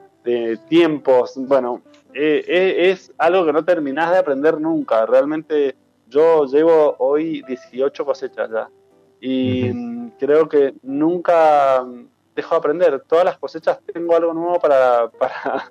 tiempos. 0.68 1.34
Bueno, 1.36 1.82
eh, 2.14 2.44
eh, 2.46 2.90
es 2.90 3.12
algo 3.18 3.44
que 3.44 3.52
no 3.52 3.64
terminás 3.64 4.12
de 4.12 4.18
aprender 4.18 4.60
nunca. 4.60 5.04
Realmente 5.04 5.74
yo 6.08 6.44
llevo 6.46 6.94
hoy 6.98 7.42
18 7.48 8.04
cosechas 8.04 8.50
ya 8.50 8.68
y 9.24 10.10
creo 10.18 10.48
que 10.48 10.74
nunca 10.82 11.84
dejo 12.34 12.54
de 12.54 12.58
aprender. 12.58 13.00
Todas 13.06 13.24
las 13.24 13.38
cosechas 13.38 13.78
tengo 13.92 14.16
algo 14.16 14.34
nuevo 14.34 14.58
para 14.58 15.08
para 15.10 15.70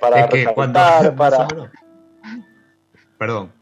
para 0.00 1.14
para 1.16 1.48
Perdón, 3.18 3.52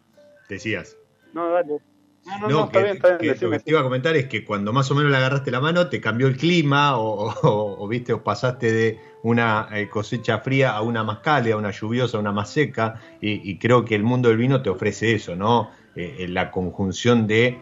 decías. 0.49 0.97
No, 1.33 1.51
dale. 1.51 1.90
No, 2.39 2.49
no, 2.49 2.69
que, 2.71 2.95
lo 3.41 3.51
que 3.51 3.59
te 3.59 3.71
iba 3.71 3.81
a 3.81 3.83
comentar 3.83 4.17
es 4.17 4.27
que 4.27 4.45
cuando 4.45 4.73
más 4.73 4.91
o 4.91 4.95
menos 4.95 5.11
le 5.11 5.17
agarraste 5.17 5.51
la 5.51 5.61
mano, 5.61 5.89
te 5.89 6.01
cambió 6.01 6.27
el 6.27 6.37
clima 6.37 6.97
o, 6.97 7.87
viste, 7.89 8.13
o 8.13 8.23
pasaste 8.23 8.73
de 8.73 9.01
una 9.23 9.69
eh, 9.73 9.89
cosecha 9.89 10.39
fría 10.39 10.71
a 10.73 10.83
una 10.83 11.03
más 11.03 11.19
cálida, 11.19 11.55
a 11.55 11.59
una 11.59 11.71
lluviosa, 11.71 12.17
a 12.17 12.21
una 12.21 12.33
más 12.33 12.51
seca, 12.51 13.01
y, 13.21 13.59
creo 13.59 13.85
que 13.85 13.95
el 13.95 14.05
mundo 14.05 14.29
del 14.29 14.39
vino 14.39 14.63
te 14.63 14.71
ofrece 14.71 15.15
eso, 15.15 15.35
¿no? 15.35 15.71
Eh, 15.97 16.27
la 16.29 16.51
conjunción 16.51 17.27
de 17.27 17.59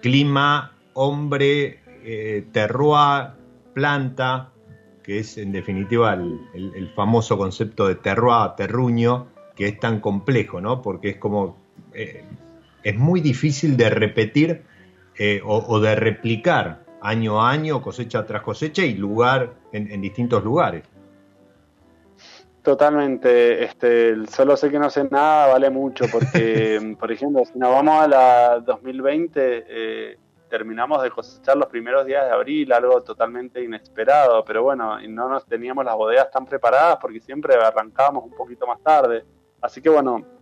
clima, 0.00 0.72
hombre, 0.94 1.80
eh, 2.04 2.46
terroir, 2.52 3.30
planta, 3.74 4.50
que 5.02 5.18
es 5.18 5.36
en 5.38 5.52
definitiva 5.52 6.14
el, 6.14 6.90
famoso 6.94 7.36
concepto 7.36 7.88
de 7.88 7.96
terroir, 7.96 8.52
terruño, 8.56 9.26
que 9.54 9.68
es 9.68 9.80
tan 9.80 10.00
complejo, 10.00 10.60
¿no? 10.60 10.82
Porque 10.82 11.10
es 11.10 11.16
como 11.16 11.56
es 12.86 12.96
muy 12.96 13.20
difícil 13.20 13.76
de 13.76 13.90
repetir 13.90 14.62
eh, 15.18 15.40
o, 15.44 15.80
de 15.80 15.96
replicar 15.96 16.84
año 17.00 17.42
a 17.42 17.50
año, 17.50 17.82
cosecha 17.82 18.24
tras 18.24 18.42
cosecha 18.42 18.84
y 18.84 18.94
lugar 18.94 19.54
en, 19.72 20.00
distintos 20.00 20.44
lugares. 20.44 20.84
Totalmente, 22.62 23.64
este, 23.64 24.24
solo 24.28 24.56
sé 24.56 24.70
que 24.70 24.78
no 24.78 24.88
sé 24.88 25.02
nada 25.10 25.48
vale 25.48 25.68
mucho 25.68 26.04
porque, 26.12 26.94
por 27.00 27.10
ejemplo, 27.10 27.44
si 27.44 27.58
nos 27.58 27.70
vamos 27.70 28.04
a 28.04 28.06
la 28.06 28.60
2020, 28.60 29.64
eh, 29.68 30.18
terminamos 30.48 31.02
de 31.02 31.10
cosechar 31.10 31.56
los 31.56 31.66
primeros 31.66 32.06
días 32.06 32.24
de 32.24 32.30
abril, 32.30 32.72
algo 32.72 33.02
totalmente 33.02 33.64
inesperado, 33.64 34.44
pero 34.44 34.62
bueno, 34.62 35.00
y 35.00 35.08
no 35.08 35.28
nos 35.28 35.44
teníamos 35.44 35.84
las 35.84 35.96
bodegas 35.96 36.30
tan 36.30 36.46
preparadas 36.46 36.98
porque 37.00 37.20
siempre 37.20 37.56
arrancábamos 37.56 38.22
un 38.22 38.32
poquito 38.32 38.64
más 38.64 38.80
tarde. 38.80 39.24
Así 39.60 39.82
que 39.82 39.88
bueno, 39.88 40.35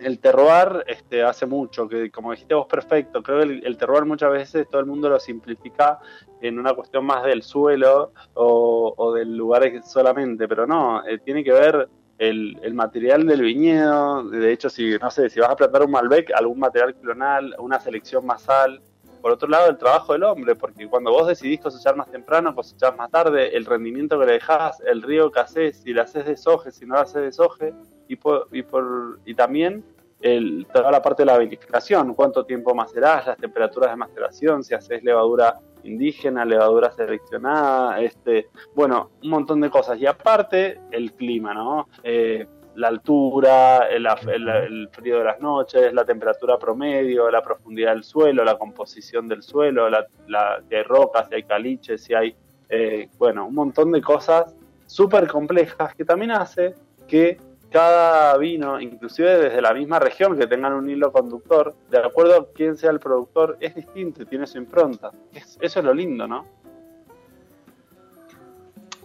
el 0.00 0.18
terroir 0.20 0.84
este, 0.86 1.22
hace 1.22 1.46
mucho, 1.46 1.88
que 1.88 2.10
como 2.10 2.30
dijiste 2.30 2.54
vos, 2.54 2.66
perfecto. 2.66 3.22
Creo 3.22 3.40
que 3.40 3.60
el, 3.66 3.76
terroir 3.76 4.04
muchas 4.04 4.30
veces 4.30 4.68
todo 4.68 4.80
el 4.80 4.86
mundo 4.86 5.08
lo 5.08 5.18
simplifica 5.20 5.98
en 6.40 6.58
una 6.58 6.74
cuestión 6.74 7.04
más 7.04 7.24
del 7.24 7.42
suelo 7.42 8.12
o, 8.34 9.12
del 9.14 9.36
lugar 9.36 9.62
solamente, 9.84 10.46
pero 10.48 10.66
no, 10.66 11.06
eh, 11.06 11.18
tiene 11.18 11.42
que 11.42 11.52
ver 11.52 11.88
el, 12.18 12.74
material 12.74 13.26
del 13.26 13.42
viñedo. 13.42 14.28
De 14.28 14.52
hecho, 14.52 14.68
si 14.68 14.96
no 14.98 15.10
sé, 15.10 15.30
si 15.30 15.40
vas 15.40 15.50
a 15.50 15.56
plantar 15.56 15.82
un 15.82 15.90
Malbec, 15.90 16.30
algún 16.34 16.58
material 16.58 16.94
clonal, 16.96 17.54
una 17.58 17.80
selección 17.80 18.26
masal. 18.26 18.80
Por 19.20 19.32
otro 19.32 19.48
lado, 19.48 19.70
el 19.70 19.78
trabajo 19.78 20.12
del 20.12 20.24
hombre, 20.24 20.54
porque 20.54 20.88
cuando 20.88 21.10
vos 21.10 21.26
decidís 21.26 21.60
cosechar 21.60 21.96
más 21.96 22.10
temprano, 22.10 22.54
cosechar 22.54 22.96
más 22.96 23.10
tarde, 23.10 23.56
el 23.56 23.64
rendimiento 23.64 24.18
que 24.18 24.26
le 24.26 24.32
dejás, 24.32 24.80
el 24.80 25.02
río 25.02 25.30
que 25.30 25.40
haces, 25.40 25.78
si 25.78 25.92
lo 25.92 26.02
haces 26.02 26.26
de 26.26 26.36
soje, 26.36 26.70
si 26.70 26.86
no 26.86 26.94
lo 26.94 27.00
haces 27.00 27.22
de 27.22 27.32
soje, 27.32 27.74
y, 28.08 28.16
por, 28.16 28.48
y, 28.52 28.62
por, 28.62 29.20
y 29.24 29.34
también 29.34 29.84
el, 30.20 30.66
toda 30.72 30.90
la 30.90 31.02
parte 31.02 31.22
de 31.22 31.26
la 31.26 31.38
vinificación, 31.38 32.14
cuánto 32.14 32.44
tiempo 32.44 32.74
macerás, 32.74 33.26
las 33.26 33.38
temperaturas 33.38 33.90
de 33.90 33.96
maceración, 33.96 34.64
si 34.64 34.74
haces 34.74 35.02
levadura 35.02 35.60
indígena, 35.84 36.44
levadura 36.44 36.90
seleccionada, 36.90 38.00
este, 38.00 38.48
bueno, 38.74 39.10
un 39.22 39.30
montón 39.30 39.60
de 39.60 39.70
cosas. 39.70 39.98
Y 39.98 40.06
aparte, 40.06 40.80
el 40.90 41.12
clima, 41.12 41.54
¿no? 41.54 41.88
Eh, 42.02 42.46
la 42.78 42.88
altura, 42.88 43.88
el, 43.88 44.06
el, 44.06 44.88
frío 44.92 45.18
de 45.18 45.24
las 45.24 45.40
noches, 45.40 45.92
la 45.92 46.04
temperatura 46.04 46.58
promedio, 46.58 47.28
la 47.28 47.42
profundidad 47.42 47.92
del 47.92 48.04
suelo, 48.04 48.44
la 48.44 48.56
composición 48.56 49.26
del 49.26 49.42
suelo, 49.42 49.90
la, 49.90 50.06
la 50.28 50.62
si 50.68 50.76
hay 50.76 50.84
rocas, 50.84 51.28
si 51.28 51.34
hay 51.34 51.42
caliches, 51.42 52.04
si 52.04 52.14
hay, 52.14 52.36
eh, 52.68 53.08
bueno, 53.18 53.48
un 53.48 53.54
montón 53.54 53.90
de 53.90 54.00
cosas 54.00 54.54
súper 54.86 55.26
complejas 55.26 55.92
que 55.96 56.04
también 56.04 56.30
hace 56.30 56.76
que 57.08 57.40
cada 57.68 58.36
vino, 58.38 58.80
inclusive 58.80 59.38
desde 59.38 59.60
la 59.60 59.74
misma 59.74 59.98
región, 59.98 60.38
que 60.38 60.46
tengan 60.46 60.72
un 60.72 60.88
hilo 60.88 61.10
conductor, 61.10 61.74
de 61.90 61.98
acuerdo 61.98 62.36
a 62.36 62.46
quién 62.54 62.76
sea 62.76 62.90
el 62.90 63.00
productor, 63.00 63.56
es 63.58 63.74
distinto, 63.74 64.24
tiene 64.24 64.46
su 64.46 64.56
impronta. 64.56 65.10
eso 65.32 65.80
es 65.80 65.84
lo 65.84 65.92
lindo, 65.92 66.28
¿no? 66.28 66.46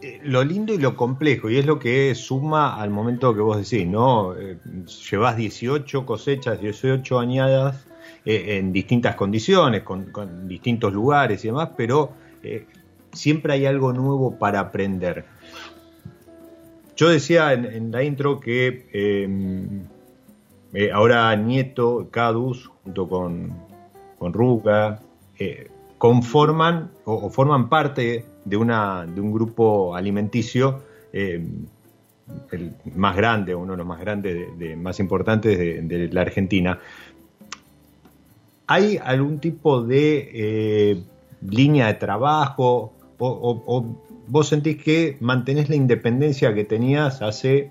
Eh, 0.03 0.19
lo 0.23 0.43
lindo 0.43 0.73
y 0.73 0.77
lo 0.77 0.97
complejo, 0.97 1.49
y 1.49 1.57
es 1.57 1.65
lo 1.65 1.79
que 1.79 2.13
suma 2.13 2.81
al 2.81 2.89
momento 2.89 3.33
que 3.33 3.39
vos 3.39 3.57
decís, 3.57 3.87
¿no? 3.87 4.35
Eh, 4.35 4.57
llevas 5.09 5.37
18 5.37 6.05
cosechas, 6.05 6.59
18 6.59 7.19
añadas 7.19 7.87
eh, 8.25 8.57
en 8.57 8.73
distintas 8.73 9.15
condiciones, 9.15 9.83
con, 9.83 10.11
distintos 10.45 10.91
lugares 10.91 11.45
y 11.45 11.47
demás, 11.47 11.69
pero 11.77 12.11
siempre 13.13 13.53
hay 13.53 13.65
algo 13.65 13.93
nuevo 13.93 14.37
para 14.37 14.59
aprender. 14.59 15.23
Yo 16.97 17.07
decía 17.07 17.53
en, 17.53 17.89
la 17.91 18.03
intro 18.03 18.41
que 18.41 18.89
em, 18.91 19.87
ahora 20.93 21.33
Nieto, 21.37 22.09
Cadus, 22.11 22.69
junto 22.83 23.07
con, 23.07 23.53
con 24.19 24.33
Ruca, 24.33 24.99
conforman 25.97 26.91
o, 27.05 27.29
forman 27.29 27.69
parte 27.69 28.25
de, 28.45 28.57
una, 28.57 29.05
de 29.05 29.21
un 29.21 29.31
grupo 29.31 29.95
alimenticio 29.95 30.81
eh, 31.11 31.45
el 32.51 32.73
más 32.95 33.15
grande, 33.15 33.53
uno 33.53 33.73
de 33.73 33.77
los 33.77 33.87
más 33.87 33.99
grandes, 33.99 34.57
de, 34.57 34.75
más 34.75 34.99
importantes 34.99 35.57
de, 35.57 36.09
la 36.11 36.21
Argentina. 36.21 36.79
¿Hay 38.67 38.97
algún 38.97 39.39
tipo 39.39 39.81
de 39.81 40.29
eh, 40.33 41.03
línea 41.47 41.87
de 41.87 41.93
trabajo 41.95 42.93
o, 43.19 43.85
vos 44.27 44.47
sentís 44.47 44.81
que 44.81 45.17
mantenés 45.19 45.69
la 45.69 45.75
independencia 45.75 46.53
que 46.53 46.63
tenías 46.63 47.21
hace 47.21 47.69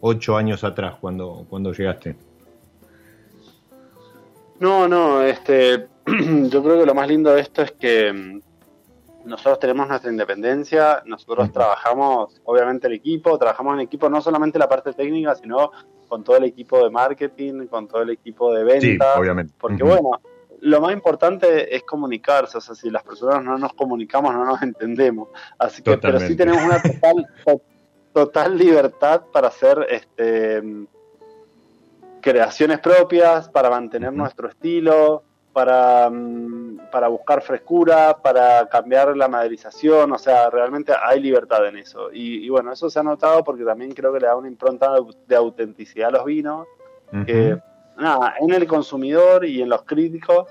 ocho 0.00 0.36
años 0.36 0.64
atrás 0.64 0.96
cuando, 1.00 1.46
cuando 1.48 1.72
llegaste? 1.72 2.16
No, 4.60 4.88
no, 4.88 5.22
este, 5.22 5.86
yo 6.06 6.62
creo 6.62 6.80
que 6.80 6.86
lo 6.86 6.94
más 6.94 7.08
lindo 7.08 7.32
de 7.32 7.40
esto 7.40 7.62
es 7.62 7.72
que 7.72 8.40
nosotros 9.24 9.58
tenemos 9.58 9.88
nuestra 9.88 10.10
independencia, 10.10 11.02
nosotros 11.06 11.50
trabajamos, 11.50 12.40
obviamente, 12.44 12.86
el 12.86 12.94
equipo, 12.94 13.38
trabajamos 13.38 13.74
en 13.74 13.80
equipo 13.80 14.08
no 14.08 14.20
solamente 14.20 14.58
la 14.58 14.68
parte 14.68 14.92
técnica, 14.92 15.34
sino 15.34 15.70
con 16.08 16.22
todo 16.22 16.36
el 16.36 16.44
equipo 16.44 16.82
de 16.84 16.90
marketing, 16.90 17.66
con 17.66 17.88
todo 17.88 18.02
el 18.02 18.10
equipo 18.10 18.52
de 18.52 18.64
venta. 18.64 19.14
Sí, 19.14 19.20
obviamente. 19.20 19.54
Porque, 19.58 19.82
bueno, 19.82 20.10
lo 20.60 20.80
más 20.80 20.92
importante 20.92 21.74
es 21.74 21.82
comunicarse, 21.82 22.58
o 22.58 22.60
sea, 22.60 22.74
si 22.74 22.90
las 22.90 23.02
personas 23.02 23.42
no 23.42 23.58
nos 23.58 23.72
comunicamos, 23.72 24.34
no 24.34 24.44
nos 24.44 24.62
entendemos. 24.62 25.28
Así 25.58 25.82
que, 25.82 25.96
pero 25.98 26.20
sí 26.20 26.36
tenemos 26.36 26.62
una 26.62 26.80
total, 26.82 27.26
total 28.12 28.58
libertad 28.58 29.22
para 29.32 29.48
hacer 29.48 29.86
este 29.90 30.86
creaciones 32.20 32.78
propias, 32.78 33.50
para 33.50 33.68
mantener 33.68 34.10
nuestro 34.10 34.48
estilo, 34.48 35.24
para, 35.54 36.10
mm, 36.10 36.90
para 36.92 37.08
buscar 37.08 37.40
frescura, 37.40 38.18
para 38.20 38.68
cambiar 38.68 39.16
la 39.16 39.28
maderización, 39.28 40.12
o 40.12 40.18
sea, 40.18 40.50
realmente 40.50 40.92
hay 41.00 41.20
libertad 41.20 41.66
en 41.66 41.78
eso. 41.78 42.10
Y, 42.12 42.46
bueno, 42.50 42.72
eso 42.72 42.90
se 42.90 42.98
ha 42.98 43.02
notado 43.02 43.42
porque 43.42 43.64
también 43.64 43.92
creo 43.92 44.12
que 44.12 44.20
le 44.20 44.26
da 44.26 44.36
una 44.36 44.48
impronta 44.48 44.92
de 45.26 45.36
autenticidad 45.36 46.08
a 46.08 46.12
los 46.12 46.24
vinos, 46.26 46.66
que 47.26 47.56
nada, 47.96 48.34
en 48.40 48.52
el 48.52 48.66
consumidor 48.66 49.44
y 49.44 49.62
en 49.62 49.68
los 49.68 49.84
críticos, 49.84 50.48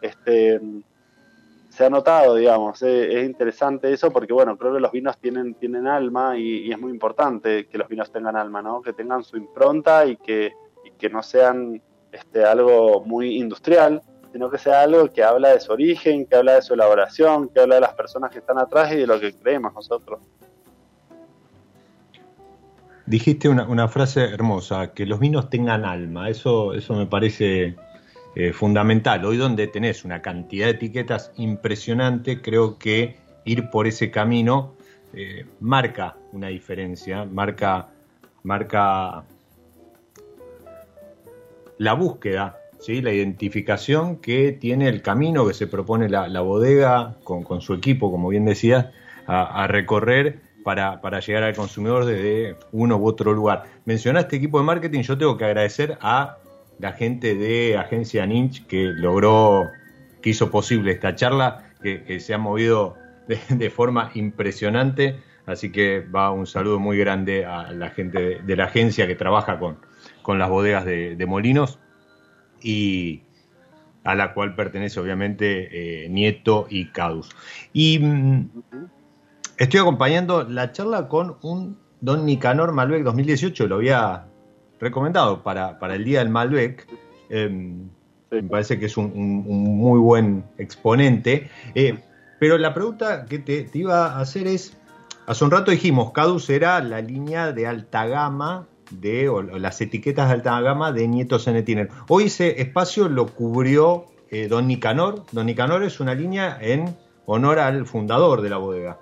este 0.00 0.60
se 1.76 1.84
ha 1.84 1.90
notado, 1.90 2.36
digamos, 2.36 2.80
es, 2.80 3.26
interesante 3.26 3.92
eso 3.92 4.10
porque, 4.10 4.32
bueno, 4.32 4.56
creo 4.56 4.72
que 4.72 4.80
los 4.80 4.90
vinos 4.90 5.18
tienen, 5.18 5.52
tienen 5.56 5.86
alma 5.86 6.38
y, 6.38 6.72
es 6.72 6.78
muy 6.78 6.90
importante 6.90 7.66
que 7.66 7.76
los 7.76 7.86
vinos 7.86 8.10
tengan 8.10 8.34
alma, 8.34 8.62
¿no? 8.62 8.80
Que 8.80 8.94
tengan 8.94 9.22
su 9.22 9.36
impronta 9.36 10.06
y 10.06 10.16
que, 10.16 10.54
y 10.86 10.92
que 10.92 11.10
no 11.10 11.22
sean 11.22 11.82
este, 12.10 12.46
algo 12.46 13.04
muy 13.04 13.36
industrial, 13.36 14.00
sino 14.32 14.50
que 14.50 14.58
sea 14.58 14.82
algo 14.82 15.12
que 15.12 15.22
habla 15.22 15.50
de 15.50 15.60
su 15.60 15.72
origen, 15.72 16.26
que 16.26 16.36
habla 16.36 16.54
de 16.54 16.62
su 16.62 16.74
elaboración, 16.74 17.48
que 17.48 17.60
habla 17.60 17.76
de 17.76 17.80
las 17.82 17.94
personas 17.94 18.30
que 18.30 18.38
están 18.38 18.58
atrás 18.58 18.92
y 18.92 18.96
de 18.96 19.06
lo 19.06 19.18
que 19.20 19.32
creemos 19.34 19.72
nosotros. 19.74 20.20
Dijiste 23.06 23.48
una, 23.48 23.88
frase 23.88 24.24
hermosa, 24.24 24.92
que 24.92 25.06
los 25.06 25.20
vinos 25.20 25.48
tengan 25.48 25.84
alma, 25.84 26.28
eso, 26.28 26.74
eso 26.74 26.94
me 26.94 27.06
parece 27.06 27.76
eh, 28.34 28.52
fundamental. 28.52 29.24
Hoy 29.24 29.36
donde 29.36 29.68
tenés 29.68 30.04
una 30.04 30.20
cantidad 30.22 30.66
de 30.66 30.72
etiquetas 30.72 31.30
impresionante, 31.36 32.42
creo 32.42 32.78
que 32.78 33.16
ir 33.44 33.70
por 33.70 33.86
ese 33.86 34.10
camino 34.10 34.74
eh, 35.14 35.46
marca 35.60 36.16
una 36.32 36.48
diferencia, 36.48 37.24
marca, 37.24 37.88
marca 38.42 39.24
la 41.78 41.92
búsqueda 41.94 42.58
la 42.88 43.12
identificación 43.12 44.16
que 44.16 44.52
tiene 44.52 44.88
el 44.88 45.02
camino 45.02 45.46
que 45.46 45.54
se 45.54 45.66
propone 45.66 46.08
la, 46.08 46.40
bodega 46.40 47.16
con, 47.24 47.60
su 47.60 47.74
equipo, 47.74 48.10
como 48.10 48.28
bien 48.28 48.44
decías, 48.44 48.86
a, 49.26 49.66
recorrer 49.66 50.40
para, 50.64 51.20
llegar 51.20 51.42
al 51.42 51.54
consumidor 51.54 52.04
desde 52.04 52.56
uno 52.72 52.96
u 52.96 53.06
otro 53.06 53.32
lugar. 53.32 53.64
Mencionaste 53.84 54.36
equipo 54.36 54.58
de 54.58 54.64
marketing, 54.64 55.00
yo 55.00 55.18
tengo 55.18 55.36
que 55.36 55.44
agradecer 55.44 55.98
a 56.00 56.38
la 56.78 56.92
gente 56.92 57.34
de 57.34 57.76
Agencia 57.76 58.24
Ninch 58.26 58.66
que 58.66 58.84
logró, 58.84 59.64
que 60.22 60.30
hizo 60.30 60.50
posible 60.50 60.92
esta 60.92 61.14
charla, 61.14 61.72
que, 61.82 62.20
se 62.20 62.34
ha 62.34 62.38
movido 62.38 62.94
de, 63.26 63.70
forma 63.70 64.10
impresionante. 64.14 65.16
Así 65.46 65.70
que 65.70 66.00
va 66.00 66.30
un 66.32 66.46
saludo 66.46 66.78
muy 66.78 66.98
grande 66.98 67.44
a 67.44 67.72
la 67.72 67.90
gente 67.90 68.40
de, 68.44 68.56
la 68.56 68.64
agencia 68.64 69.06
que 69.06 69.14
trabaja 69.14 69.58
con, 69.58 69.78
las 70.38 70.50
bodegas 70.50 70.84
de 70.84 71.26
Molinos 71.26 71.78
y 72.66 73.22
a 74.02 74.16
la 74.16 74.34
cual 74.34 74.56
pertenece 74.56 74.98
obviamente 74.98 76.04
eh, 76.04 76.08
Nieto 76.08 76.66
y 76.68 76.86
Cadus. 76.86 77.30
Y 77.72 78.00
mm, 78.00 78.50
estoy 79.56 79.80
acompañando 79.80 80.42
la 80.42 80.72
charla 80.72 81.06
con 81.06 81.36
un 81.42 81.78
Don 82.00 82.26
Nicanor 82.26 82.72
Malbec 82.72 83.04
2018, 83.04 83.68
lo 83.68 83.76
había 83.76 84.26
recomendado 84.80 85.44
para, 85.44 85.78
el 85.94 86.04
Día 86.04 86.18
del 86.18 86.28
Malbec. 86.28 86.88
Em, 87.30 87.88
me 88.32 88.42
parece 88.42 88.80
que 88.80 88.86
es 88.86 88.96
un, 88.96 89.12
muy 89.14 90.00
buen 90.00 90.44
exponente. 90.58 91.48
Eh, 91.76 92.00
pero 92.40 92.58
la 92.58 92.74
pregunta 92.74 93.26
que 93.26 93.38
te, 93.38 93.62
te, 93.62 93.78
iba 93.78 94.06
a 94.06 94.20
hacer 94.20 94.48
es, 94.48 94.76
hace 95.26 95.44
un 95.44 95.52
rato 95.52 95.70
dijimos, 95.70 96.10
Cadus 96.10 96.50
era 96.50 96.80
la 96.80 97.00
línea 97.00 97.52
de 97.52 97.68
alta 97.68 98.06
gama 98.06 98.66
de 98.90 99.30
las 99.58 99.80
etiquetas 99.80 100.28
de 100.28 100.34
alta 100.34 100.60
gama 100.60 100.92
de 100.92 101.08
Nieto 101.08 101.38
Cenetiner. 101.38 101.88
Hoy 102.08 102.24
ese 102.24 102.60
espacio 102.60 103.08
lo 103.08 103.26
cubrió 103.26 104.06
eh, 104.30 104.48
Don 104.48 104.66
Nicanor. 104.66 105.24
Don 105.32 105.46
Nicanor 105.46 105.82
es 105.82 106.00
una 106.00 106.14
línea 106.14 106.58
en 106.60 106.96
honor 107.26 107.58
al 107.58 107.86
fundador 107.86 108.42
de 108.42 108.50
la 108.50 108.58
bodega, 108.58 108.98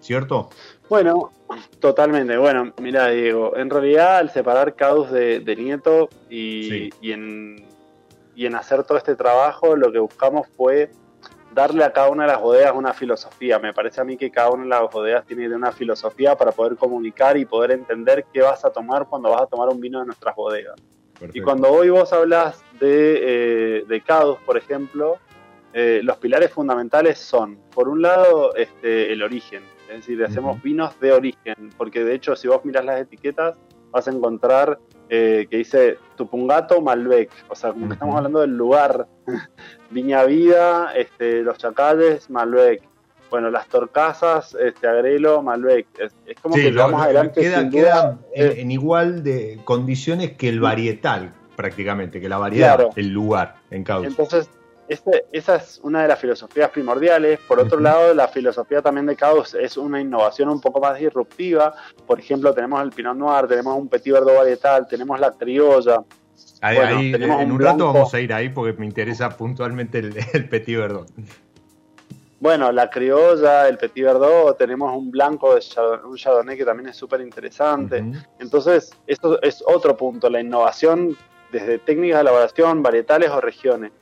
¿cierto? 0.00 0.50
Bueno, 0.88 1.30
totalmente. 1.78 2.36
Bueno, 2.36 2.72
mira, 2.80 3.08
Diego, 3.08 3.56
en 3.56 3.70
realidad 3.70 4.18
al 4.18 4.30
separar 4.30 4.74
Caus 4.74 5.10
de, 5.10 5.56
Nieto 5.56 6.08
y, 6.28 6.90
y, 7.00 7.12
en, 7.12 7.64
y 8.34 8.46
en 8.46 8.54
hacer 8.54 8.84
todo 8.84 8.98
este 8.98 9.16
trabajo, 9.16 9.76
lo 9.76 9.92
que 9.92 9.98
buscamos 9.98 10.48
fue 10.56 10.90
darle 11.52 11.84
a 11.84 11.92
cada 11.92 12.10
una 12.10 12.24
de 12.24 12.32
las 12.32 12.40
bodegas 12.40 12.72
una 12.74 12.92
filosofía. 12.92 13.58
Me 13.58 13.72
parece 13.72 14.00
a 14.00 14.04
mí 14.04 14.16
que 14.16 14.30
cada 14.30 14.50
una 14.50 14.62
de 14.62 14.68
las 14.68 14.90
bodegas 14.90 15.26
tiene 15.26 15.48
una 15.54 15.72
filosofía 15.72 16.36
para 16.36 16.52
poder 16.52 16.76
comunicar 16.76 17.36
y 17.36 17.44
poder 17.44 17.72
entender 17.72 18.26
qué 18.32 18.42
vas 18.42 18.64
a 18.64 18.70
tomar 18.70 19.06
cuando 19.08 19.30
vas 19.30 19.42
a 19.42 19.46
tomar 19.46 19.68
un 19.68 19.80
vino 19.80 20.00
de 20.00 20.06
nuestras 20.06 20.34
bodegas. 20.34 20.76
Y 21.34 21.40
cuando 21.42 21.70
hoy 21.70 21.90
vos 21.90 22.12
hablas 22.12 22.64
de, 22.80 23.80
eh, 23.80 23.84
de 23.86 24.00
Cadus, 24.00 24.38
por 24.38 24.56
ejemplo, 24.56 25.18
eh, 25.72 26.00
los 26.02 26.16
pilares 26.16 26.50
fundamentales 26.50 27.18
son, 27.18 27.58
por 27.74 27.88
un 27.88 28.02
lado, 28.02 28.54
este, 28.56 29.12
el 29.12 29.22
origen. 29.22 29.62
Es 29.88 29.98
decir, 29.98 30.24
hacemos 30.24 30.62
vinos 30.62 30.98
de 31.00 31.12
origen, 31.12 31.70
porque 31.76 32.04
de 32.04 32.14
hecho 32.14 32.36
si 32.36 32.48
vos 32.48 32.64
miras 32.64 32.84
las 32.84 33.00
etiquetas 33.00 33.56
vas 33.90 34.08
a 34.08 34.10
encontrar 34.12 34.78
eh, 35.12 35.48
que 35.50 35.56
dice 35.56 35.98
Tupungato 36.16 36.80
Malbec, 36.80 37.30
o 37.48 37.56
sea, 37.56 37.72
como 37.72 37.88
que 37.88 37.94
estamos 37.94 38.14
hablando 38.14 38.40
del 38.40 38.56
lugar, 38.56 39.08
Viña 39.90 40.22
Vida, 40.22 40.92
este, 40.94 41.42
Los 41.42 41.58
Chacales, 41.58 42.30
Malbec, 42.30 42.80
bueno, 43.28 43.50
las 43.50 43.66
Torcasas, 43.66 44.54
este, 44.54 44.86
Agrelo, 44.86 45.42
Malbec, 45.42 45.88
es, 45.98 46.12
como 46.40 46.54
que 46.54 46.70
vamos 46.70 47.02
adelante. 47.02 47.40
Queda, 47.40 48.18
en, 48.34 48.70
igual 48.70 49.24
de 49.24 49.58
condiciones 49.64 50.36
que 50.36 50.48
el 50.48 50.60
varietal, 50.60 51.32
prácticamente, 51.56 52.20
que 52.20 52.28
la 52.28 52.38
variedad, 52.38 52.90
el 52.94 53.08
lugar 53.08 53.56
en 53.72 53.82
causa. 53.82 54.06
Entonces, 54.08 54.48
este, 54.90 55.24
esa 55.30 55.54
es 55.54 55.78
una 55.84 56.02
de 56.02 56.08
las 56.08 56.18
filosofías 56.18 56.68
primordiales. 56.70 57.38
Por 57.46 57.60
otro 57.60 57.78
lado, 57.78 58.12
la 58.12 58.26
filosofía 58.26 58.82
también 58.82 59.06
de 59.06 59.14
Caos 59.14 59.54
es 59.54 59.76
una 59.76 60.00
innovación 60.00 60.48
un 60.48 60.60
poco 60.60 60.80
más 60.80 60.98
disruptiva. 60.98 61.72
Por 62.08 62.18
ejemplo, 62.18 62.52
tenemos 62.52 62.82
el 62.82 62.90
Pinot 62.90 63.16
Noir, 63.16 63.46
tenemos 63.46 63.78
un 63.78 63.88
Petit 63.88 64.12
Verdot 64.12 64.34
varietal, 64.36 64.88
tenemos 64.88 65.20
la 65.20 65.30
criolla. 65.30 66.02
Ahí, 66.60 67.14
en 67.14 67.52
un, 67.52 67.60
rato 67.60 67.86
vamos 67.86 68.12
a 68.12 68.18
ir 68.18 68.32
ahí 68.32 68.48
porque 68.48 68.76
me 68.80 68.84
interesa 68.84 69.30
puntualmente 69.30 70.00
el, 70.00 70.48
Petit 70.48 70.76
Verdot. 70.76 71.08
Bueno, 72.40 72.72
la 72.72 72.90
criolla, 72.90 73.68
el 73.68 73.78
Petit 73.78 74.02
Verdot, 74.02 74.58
tenemos 74.58 74.92
un 74.96 75.12
blanco 75.12 75.54
de 75.54 75.62
un 76.04 76.16
Chardonnay 76.16 76.56
que 76.56 76.64
también 76.64 76.88
es 76.88 76.96
súper 76.96 77.20
interesante. 77.20 78.02
Entonces, 78.40 78.90
esto 79.06 79.40
es 79.40 79.62
otro 79.64 79.96
punto, 79.96 80.28
la 80.28 80.40
innovación 80.40 81.16
desde 81.52 81.78
técnicas 81.78 82.18
de 82.18 82.22
elaboración, 82.22 82.82
varietales 82.82 83.30
o 83.30 83.40
regiones. 83.40 83.92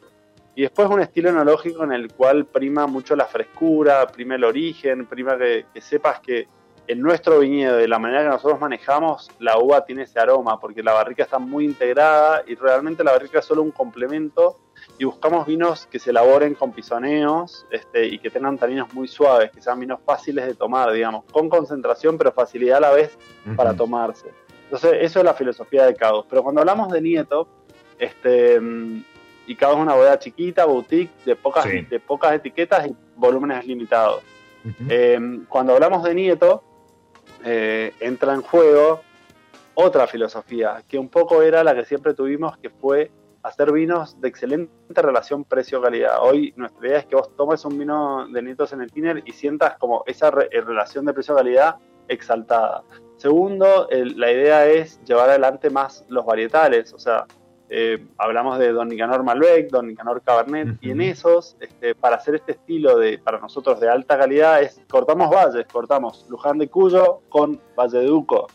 Y 0.59 0.63
después 0.63 0.89
un 0.89 1.01
estilo 1.01 1.31
enológico 1.31 1.85
en 1.85 1.93
el 1.93 2.13
cual 2.13 2.45
prima 2.45 2.89
mucho 2.89 3.15
la 3.15 3.27
frescura, 3.27 4.09
prima 4.09 4.35
el 4.35 4.43
origen, 4.43 5.07
prima 5.07 5.39
que, 5.39 5.67
sepas 5.81 6.19
que, 6.19 6.49
en 6.89 7.01
nuestro 7.01 7.39
viñedo, 7.39 7.77
de 7.77 7.87
la 7.87 8.01
manera 8.01 8.25
que 8.25 8.29
nosotros 8.31 8.59
manejamos, 8.59 9.31
la 9.39 9.57
uva 9.57 9.85
tiene 9.85 10.03
ese 10.03 10.19
aroma, 10.19 10.59
porque 10.59 10.83
la 10.83 10.95
barrica 10.95 11.23
está 11.23 11.39
muy 11.39 11.65
integrada 11.65 12.43
y 12.45 12.57
realmente 12.57 13.05
la 13.05 13.13
barrica 13.13 13.39
es 13.39 13.45
solo 13.45 13.63
un 13.63 13.71
complemento 13.71 14.59
y 14.99 15.05
buscamos 15.05 15.47
vinos 15.47 15.87
que 15.87 16.01
se 16.01 16.11
elaboren 16.11 16.55
con 16.55 16.73
pisoneos 16.73 17.65
este, 17.71 18.09
y 18.09 18.19
que 18.19 18.29
tengan 18.29 18.59
taninos 18.59 18.93
muy 18.93 19.07
suaves, 19.07 19.53
que 19.53 19.63
sean 19.63 19.79
vinos 19.79 20.01
fáciles 20.05 20.45
de 20.45 20.57
tomar, 20.57 20.91
digamos, 20.91 21.25
con 21.31 21.49
concentración 21.49 22.19
pero 22.19 22.33
facilidad 22.33 22.79
a 22.79 22.81
la 22.81 22.91
vez 22.91 23.17
para 23.55 23.75
tomarse. 23.75 24.33
Entonces, 24.65 24.95
eso 25.03 25.21
es 25.21 25.25
la 25.25 25.35
filosofía 25.35 25.87
de 25.87 25.95
Caos. 25.95 26.27
Pero 26.29 26.43
cuando 26.43 26.63
hablamos 26.63 26.91
de 26.91 27.01
Nieto, 27.01 27.47
este, 27.97 28.61
y 29.49 29.55
es 29.55 29.75
una 29.75 29.95
bodega 29.95 30.19
chiquita, 30.19 30.67
boutique, 30.67 31.11
de 31.25 31.35
pocas, 31.35 31.65
de 31.65 32.01
pocas 32.01 32.35
etiquetas 32.35 32.87
y 32.87 32.95
volúmenes 33.17 33.67
limitados. 33.67 34.23
Eh, 34.91 35.19
cuando 35.49 35.73
hablamos 35.73 36.03
de 36.05 36.15
Nieto, 36.15 36.63
eh, 37.43 37.95
entra 37.99 38.35
en 38.35 38.43
juego 38.43 39.01
otra 39.73 40.07
filosofía, 40.07 40.83
que 40.87 40.99
un 40.99 41.09
poco 41.09 41.43
era 41.43 41.65
la 41.65 41.75
que 41.75 41.87
siempre 41.87 42.13
tuvimos, 42.13 42.59
que 42.59 42.69
fue 42.69 43.11
hacer 43.43 43.73
vinos 43.73 44.21
de 44.21 44.29
excelente 44.29 45.01
relación 45.01 45.45
precio-calidad. 45.45 46.19
Hoy 46.21 46.53
nuestra 46.57 46.87
idea 46.87 46.99
es 46.99 47.07
que 47.07 47.17
vos 47.17 47.35
tomes 47.35 47.65
un 47.65 47.79
vino 47.79 48.29
de 48.29 48.43
Nietos 48.43 48.75
en 48.75 48.83
el 48.83 48.93
Tiner 48.93 49.23
y 49.25 49.33
sientas 49.33 49.79
como 49.79 50.05
esa 50.07 50.29
eh, 50.29 50.61
relación 50.61 51.07
de 51.07 51.15
precio-calidad 51.15 51.77
exaltada. 52.09 52.83
Segundo, 53.17 53.89
la 53.91 54.31
idea 54.31 54.67
es 54.67 55.03
llevar 55.05 55.31
adelante 55.31 55.71
más 55.71 56.05
los 56.09 56.25
varietales, 56.25 56.93
o 56.93 56.99
sea, 56.99 57.27
eh, 57.71 58.03
hablamos 58.17 58.59
de 58.59 58.73
Don 58.73 58.89
Nicanor 58.89 59.23
Malbec, 59.23 59.71
Don 59.71 59.87
Nicanor 59.87 60.23
Cabernet, 60.23 60.79
y 60.81 60.91
en 60.91 61.03
esos, 61.03 61.57
este, 61.61 61.95
para 61.95 62.17
hacer 62.17 62.37
este 62.37 62.53
estilo 62.53 62.99
de, 62.99 63.19
para 63.19 63.39
nosotros 63.39 63.79
de 63.81 63.89
alta 63.89 64.19
calidad, 64.19 64.63
es 64.63 64.81
cortamos 64.89 65.31
valles, 65.31 65.67
cortamos 65.71 66.27
Luján 66.31 66.59
de 66.59 66.69
Cuyo 66.69 67.21
con 67.29 67.61
Valle 67.79 67.99
de 67.99 68.07
Duco. 68.07 68.47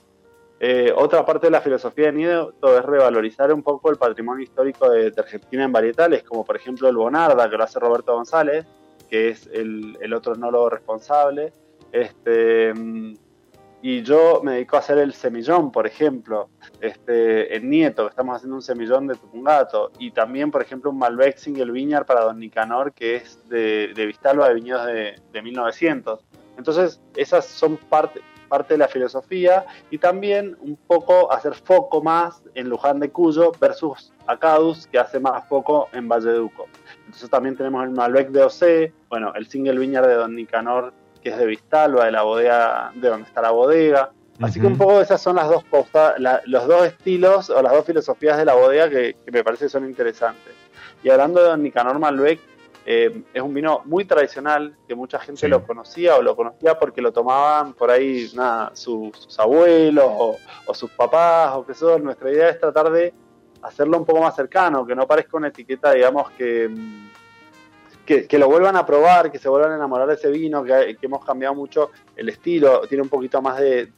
Eh, 0.59 0.93
otra 0.95 1.25
parte 1.25 1.47
de 1.47 1.51
la 1.51 1.61
filosofía 1.61 2.05
de 2.05 2.13
Nieto 2.13 2.77
es 2.77 2.85
revalorizar 2.85 3.53
un 3.53 3.61
poco 3.61 3.91
el 3.91 3.97
patrimonio 3.97 4.43
histórico 4.43 4.89
de, 4.89 5.11
Argentina 5.15 5.65
en 5.65 5.71
varietales, 5.71 6.23
como 6.23 6.45
por 6.45 6.55
ejemplo 6.55 6.87
el 6.87 6.95
Bonarda, 6.95 7.49
que 7.49 7.57
lo 7.57 7.63
hace 7.65 7.79
Roberto 7.79 8.13
González, 8.15 8.65
que 9.09 9.29
es 9.29 9.47
el, 9.53 9.97
el 10.01 10.13
otro 10.13 10.33
enólogo 10.33 10.69
responsable. 10.69 11.51
Este, 11.91 12.73
y 13.85 14.01
yo 14.01 14.39
me 14.41 14.53
dedico 14.53 14.77
a 14.77 14.79
hacer 14.79 14.97
el 14.97 15.13
semillón, 15.13 15.69
por 15.69 15.85
ejemplo, 15.85 16.49
este, 16.79 17.53
en 17.53 17.69
Nieto, 17.69 18.03
que 18.03 18.11
estamos 18.11 18.37
haciendo 18.37 18.55
un 18.55 18.61
semillón 18.61 19.07
de 19.07 19.15
Tupungato, 19.15 19.91
y 19.99 20.11
también, 20.11 20.51
por 20.51 20.61
ejemplo, 20.61 20.89
un 20.89 20.97
Malbec 20.97 21.35
Single 21.35 21.69
Viñar 21.69 22.05
para 22.05 22.21
Don 22.21 22.39
Nicanor, 22.39 22.93
que 22.93 23.17
es 23.17 23.45
de, 23.49 23.91
de 23.93 24.05
Vistalba 24.05 24.47
de 24.47 24.53
viñedos 24.53 24.85
de, 24.85 25.21
de 25.33 25.41
1900. 25.41 26.25
Entonces, 26.57 27.01
esas 27.17 27.43
son 27.43 27.75
parte, 27.75 28.21
parte 28.47 28.75
de 28.75 28.77
la 28.77 28.87
filosofía 28.87 29.65
y 29.91 29.97
también 29.97 30.55
un 30.61 30.77
poco 30.77 31.29
hacer 31.33 31.53
foco 31.53 32.01
más 32.01 32.41
en 32.55 32.69
Luján 32.69 33.01
de 33.01 33.09
Cuyo 33.09 33.51
versus 33.59 34.13
Acadus, 34.27 34.87
que 34.87 34.97
hace 34.97 35.19
más 35.19 35.45
foco 35.49 35.89
en 35.91 36.07
Valleduco. 36.07 36.67
Entonces 36.99 37.29
también 37.29 37.57
tenemos 37.57 37.83
el 37.83 37.89
Malbec 37.89 38.29
de 38.29 38.43
OC, 38.43 38.93
bueno, 39.09 39.33
el 39.35 39.45
Single 39.47 39.77
Viñar 39.77 40.07
de 40.07 40.13
Don 40.13 40.35
Nicanor 40.35 40.93
que 41.23 41.29
es 41.29 41.37
de 41.37 41.45
Vistalba, 41.45 42.05
de 42.05 42.11
la 42.11 42.23
bodega, 42.23 42.91
de 42.93 43.09
donde 43.09 43.27
está 43.27 43.41
la 43.41 43.51
bodega. 43.51 44.11
Así 44.41 44.59
que 44.59 44.67
un 44.67 44.77
poco 44.77 44.99
esas 44.99 45.21
son 45.21 45.37
las 45.37 45.47
dos 45.47 45.63
postas, 45.63 46.15
los 46.45 46.67
dos 46.67 46.85
estilos 46.87 47.49
o 47.49 47.61
las 47.61 47.71
dos 47.71 47.85
filosofías 47.85 48.37
de 48.37 48.45
la 48.45 48.55
bodega 48.55 48.89
que, 48.89 49.15
me 49.31 49.43
parece 49.43 49.69
son 49.69 49.85
interesantes. 49.85 50.53
Y 51.03 51.09
hablando 51.09 51.41
de 51.41 51.49
Don 51.49 51.63
Nicanor 51.63 51.99
Malbec, 51.99 52.39
eh, 52.85 53.23
es 53.33 53.41
un 53.41 53.53
vino 53.53 53.81
muy 53.85 54.03
tradicional, 54.03 54.75
que 54.87 54.95
mucha 54.95 55.19
gente 55.19 55.47
lo 55.47 55.65
conocía 55.65 56.17
o 56.17 56.21
lo 56.21 56.35
conocía 56.35 56.77
porque 56.77 57.01
lo 57.01 57.13
tomaban 57.13 57.73
por 57.73 57.89
ahí 57.89 58.29
nada, 58.35 58.71
sus 58.73 59.39
abuelos 59.39 60.05
o, 60.05 60.37
o, 60.65 60.73
sus 60.73 60.91
papás 60.91 61.53
o 61.55 61.65
qué 61.65 61.73
sé 61.73 61.97
Nuestra 61.99 62.29
idea 62.29 62.49
es 62.49 62.59
tratar 62.59 62.91
de 62.91 63.13
hacerlo 63.61 63.97
un 63.97 64.05
poco 64.05 64.21
más 64.21 64.35
cercano, 64.35 64.85
que 64.85 64.95
no 64.95 65.07
parezca 65.07 65.37
una 65.37 65.47
etiqueta, 65.47 65.93
digamos, 65.93 66.29
que 66.31 66.69
que, 68.05 68.37
lo 68.37 68.47
vuelvan 68.47 68.75
a 68.75 68.85
probar, 68.85 69.31
que 69.31 69.39
se 69.39 69.49
vuelvan 69.49 69.71
a 69.71 69.75
enamorar 69.75 70.07
de 70.07 70.15
ese 70.15 70.29
vino, 70.29 70.63
que, 70.63 70.97
hemos 71.01 71.23
cambiado 71.23 71.55
mucho 71.55 71.91
el 72.15 72.29
estilo, 72.29 72.81
tiene 72.87 73.03
un 73.03 73.09
poquito 73.09 73.41
más 73.41 73.59
de, 73.59 73.91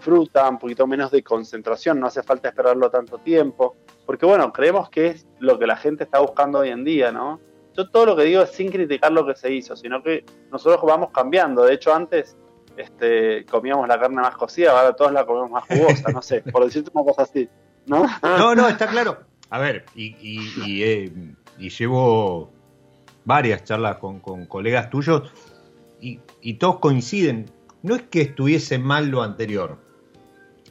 fruta, 0.00 0.48
un 0.48 0.58
poquito 0.58 0.86
menos 0.86 1.12
de 1.12 1.22
concentración, 1.22 2.00
no 2.00 2.08
hace 2.08 2.22
falta 2.22 2.48
esperarlo 2.48 2.90
tanto 2.90 3.18
tiempo, 3.18 3.76
porque 4.04 4.26
bueno, 4.26 4.52
creemos 4.52 4.90
que 4.90 5.08
es 5.08 5.26
lo 5.38 5.58
que 5.58 5.66
la 5.66 5.76
gente 5.76 6.04
está 6.04 6.18
buscando 6.18 6.58
hoy 6.58 6.70
en 6.70 6.84
día, 6.84 7.12
¿no? 7.12 7.40
Yo 7.76 7.88
todo 7.88 8.06
lo 8.06 8.16
que 8.16 8.24
digo 8.24 8.42
es 8.42 8.50
sin 8.50 8.70
criticar 8.72 9.12
lo 9.12 9.24
que 9.24 9.36
se 9.36 9.52
hizo, 9.52 9.76
sino 9.76 10.02
que 10.02 10.24
nosotros 10.50 10.82
vamos 10.82 11.10
cambiando, 11.12 11.62
de 11.62 11.74
hecho 11.74 11.94
antes 11.94 12.36
este, 12.76 13.46
comíamos 13.46 13.86
la 13.86 13.98
carne 14.00 14.16
más 14.16 14.36
cocida, 14.36 14.72
ahora 14.72 14.96
todos 14.96 15.12
la 15.12 15.24
comemos 15.24 15.50
más 15.50 15.64
jugosa, 15.68 16.10
no 16.10 16.20
sé, 16.20 16.42
por 16.42 16.64
decirte 16.64 16.90
una 16.92 17.04
cosa 17.04 17.22
así, 17.22 17.48
¿no? 17.86 18.06
No, 18.22 18.54
no, 18.56 18.68
está 18.68 18.86
claro. 18.88 19.18
A 19.50 19.60
ver, 19.60 19.84
y, 19.94 20.16
y, 20.20 20.82
eh, 20.82 21.12
y 21.58 21.68
llevo 21.68 22.50
varias 23.26 23.64
charlas 23.64 23.96
con, 23.96 24.20
colegas 24.46 24.88
tuyos 24.88 25.30
y, 26.00 26.54
todos 26.54 26.78
coinciden. 26.78 27.50
No 27.82 27.94
es 27.94 28.02
que 28.02 28.22
estuviese 28.22 28.78
mal 28.78 29.08
lo 29.08 29.22
anterior, 29.22 29.78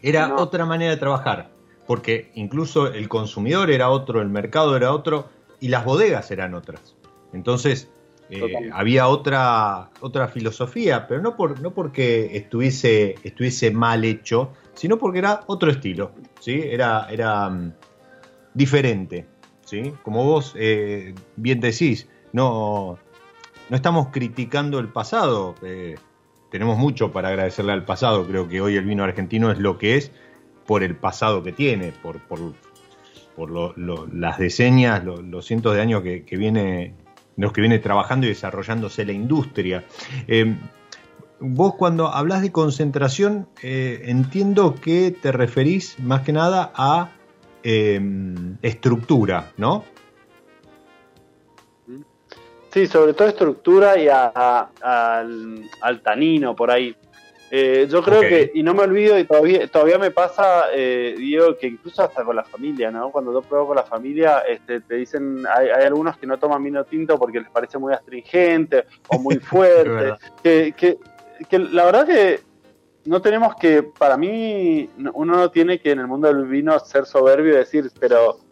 era 0.01 0.35
otra 0.35 0.65
manera 0.65 0.91
de 0.91 0.97
trabajar, 0.97 1.51
porque 1.85 2.31
incluso 2.33 2.87
el 2.87 3.07
consumidor 3.07 3.69
era 3.69 3.89
otro, 3.89 4.21
el 4.21 4.29
mercado 4.29 4.75
era 4.75 4.91
otro 4.91 5.29
y 5.59 5.67
las 5.67 5.85
bodegas 5.85 6.31
eran 6.31 6.55
otras. 6.55 6.95
Entonces 7.31 7.89
eh, 8.29 8.69
había 8.73 9.07
otra, 9.07 9.91
otra 10.01 10.27
filosofía, 10.27 11.07
pero 11.07 11.21
no, 11.21 11.35
por, 11.35 11.59
no 11.61 11.73
porque 11.73 12.35
estuviese, 12.35 13.15
estuviese 13.23 13.71
mal 13.71 14.03
hecho, 14.03 14.51
sino 14.73 14.97
porque 14.97 15.19
era 15.19 15.41
otro 15.47 15.71
estilo, 15.71 16.11
¿sí? 16.39 16.61
era, 16.63 17.07
era 17.09 17.49
mm, 17.49 17.73
diferente. 18.53 19.27
¿sí? 19.65 19.93
Como 20.03 20.23
vos 20.23 20.53
eh, 20.57 21.13
bien 21.35 21.59
decís, 21.59 22.07
no, 22.35 22.99
no 23.69 23.75
estamos 23.75 24.09
criticando 24.11 24.79
el 24.79 24.89
pasado. 24.89 25.55
Eh, 25.63 25.95
tenemos 26.51 26.77
mucho 26.77 27.13
para 27.13 27.29
agradecerle 27.29 27.71
al 27.71 27.85
pasado. 27.85 28.27
Creo 28.27 28.49
que 28.49 28.59
hoy 28.59 28.75
el 28.75 28.83
vino 28.83 29.05
argentino 29.05 29.51
es 29.51 29.59
lo 29.59 29.77
que 29.77 29.95
es 29.95 30.11
por 30.67 30.83
el 30.83 30.97
pasado 30.97 31.43
que 31.43 31.53
tiene, 31.53 31.93
por, 31.93 32.19
por, 32.19 32.53
las 34.13 34.37
deseñas, 34.37 35.03
los 35.05 35.45
cientos 35.45 35.75
de 35.75 35.81
años 35.81 36.01
que, 36.01 36.37
viene, 36.37 36.93
los 37.37 37.53
que 37.53 37.61
viene 37.61 37.79
trabajando 37.79 38.25
y 38.25 38.29
desarrollándose 38.29 39.05
la 39.05 39.13
industria. 39.13 39.85
Eh, 40.27 40.57
vos 41.39 41.75
cuando 41.75 42.09
hablas 42.09 42.41
de 42.41 42.51
concentración, 42.51 43.47
eh, 43.61 44.03
entiendo 44.05 44.75
que 44.75 45.11
te 45.11 45.31
referís 45.31 45.99
más 45.99 46.21
que 46.21 46.33
nada 46.33 46.73
a 46.75 47.11
estructura, 48.61 49.51
¿no? 49.57 49.83
Sí, 52.75 52.87
sobre 52.87 53.13
todo 53.13 53.29
estructura 53.29 53.97
y 53.97 54.09
al, 54.09 56.01
tanino 56.03 56.53
por 56.53 56.69
ahí. 56.69 56.93
Eh, 57.49 57.87
yo 57.89 58.03
creo 58.03 58.19
que, 58.19 58.51
y 58.53 58.63
no 58.63 58.73
me 58.73 58.81
olvido, 58.81 59.17
y 59.17 59.23
todavía, 59.23 59.65
todavía 59.69 59.97
me 59.97 60.11
pasa, 60.11 60.65
eh, 60.73 61.15
Diego, 61.17 61.55
que 61.57 61.67
incluso 61.67 62.03
hasta 62.03 62.25
con 62.25 62.35
la 62.35 62.43
familia, 62.43 62.91
¿no? 62.91 63.11
Cuando 63.11 63.31
yo 63.31 63.41
pruebo 63.43 63.67
con 63.67 63.77
la 63.77 63.85
familia, 63.85 64.39
este, 64.39 64.81
te 64.81 64.95
dicen, 64.95 65.45
hay, 65.47 65.69
algunos 65.85 66.17
que 66.17 66.27
no 66.27 66.37
toman 66.37 66.65
vino 66.65 66.83
tinto 66.83 67.17
porque 67.17 67.39
les 67.39 67.49
parece 67.49 67.77
muy 67.77 67.93
astringente 67.93 68.83
o 69.07 69.19
muy 69.19 69.35
fuerte. 69.39 70.15
que, 70.43 70.73
que, 70.75 70.97
que 71.47 71.59
la 71.59 71.85
verdad 71.85 72.05
que 72.05 72.41
no 73.05 73.21
tenemos 73.21 73.55
que, 73.55 73.83
para 73.83 74.17
mí, 74.17 74.89
uno 75.13 75.37
no 75.37 75.49
tiene 75.49 75.79
que 75.79 75.91
en 75.91 75.99
el 75.99 76.07
mundo 76.07 76.27
del 76.27 76.45
vino 76.45 76.77
ser 76.81 77.05
soberbio 77.05 77.53
y 77.53 77.57
decir, 77.57 77.89
pero 78.01 78.44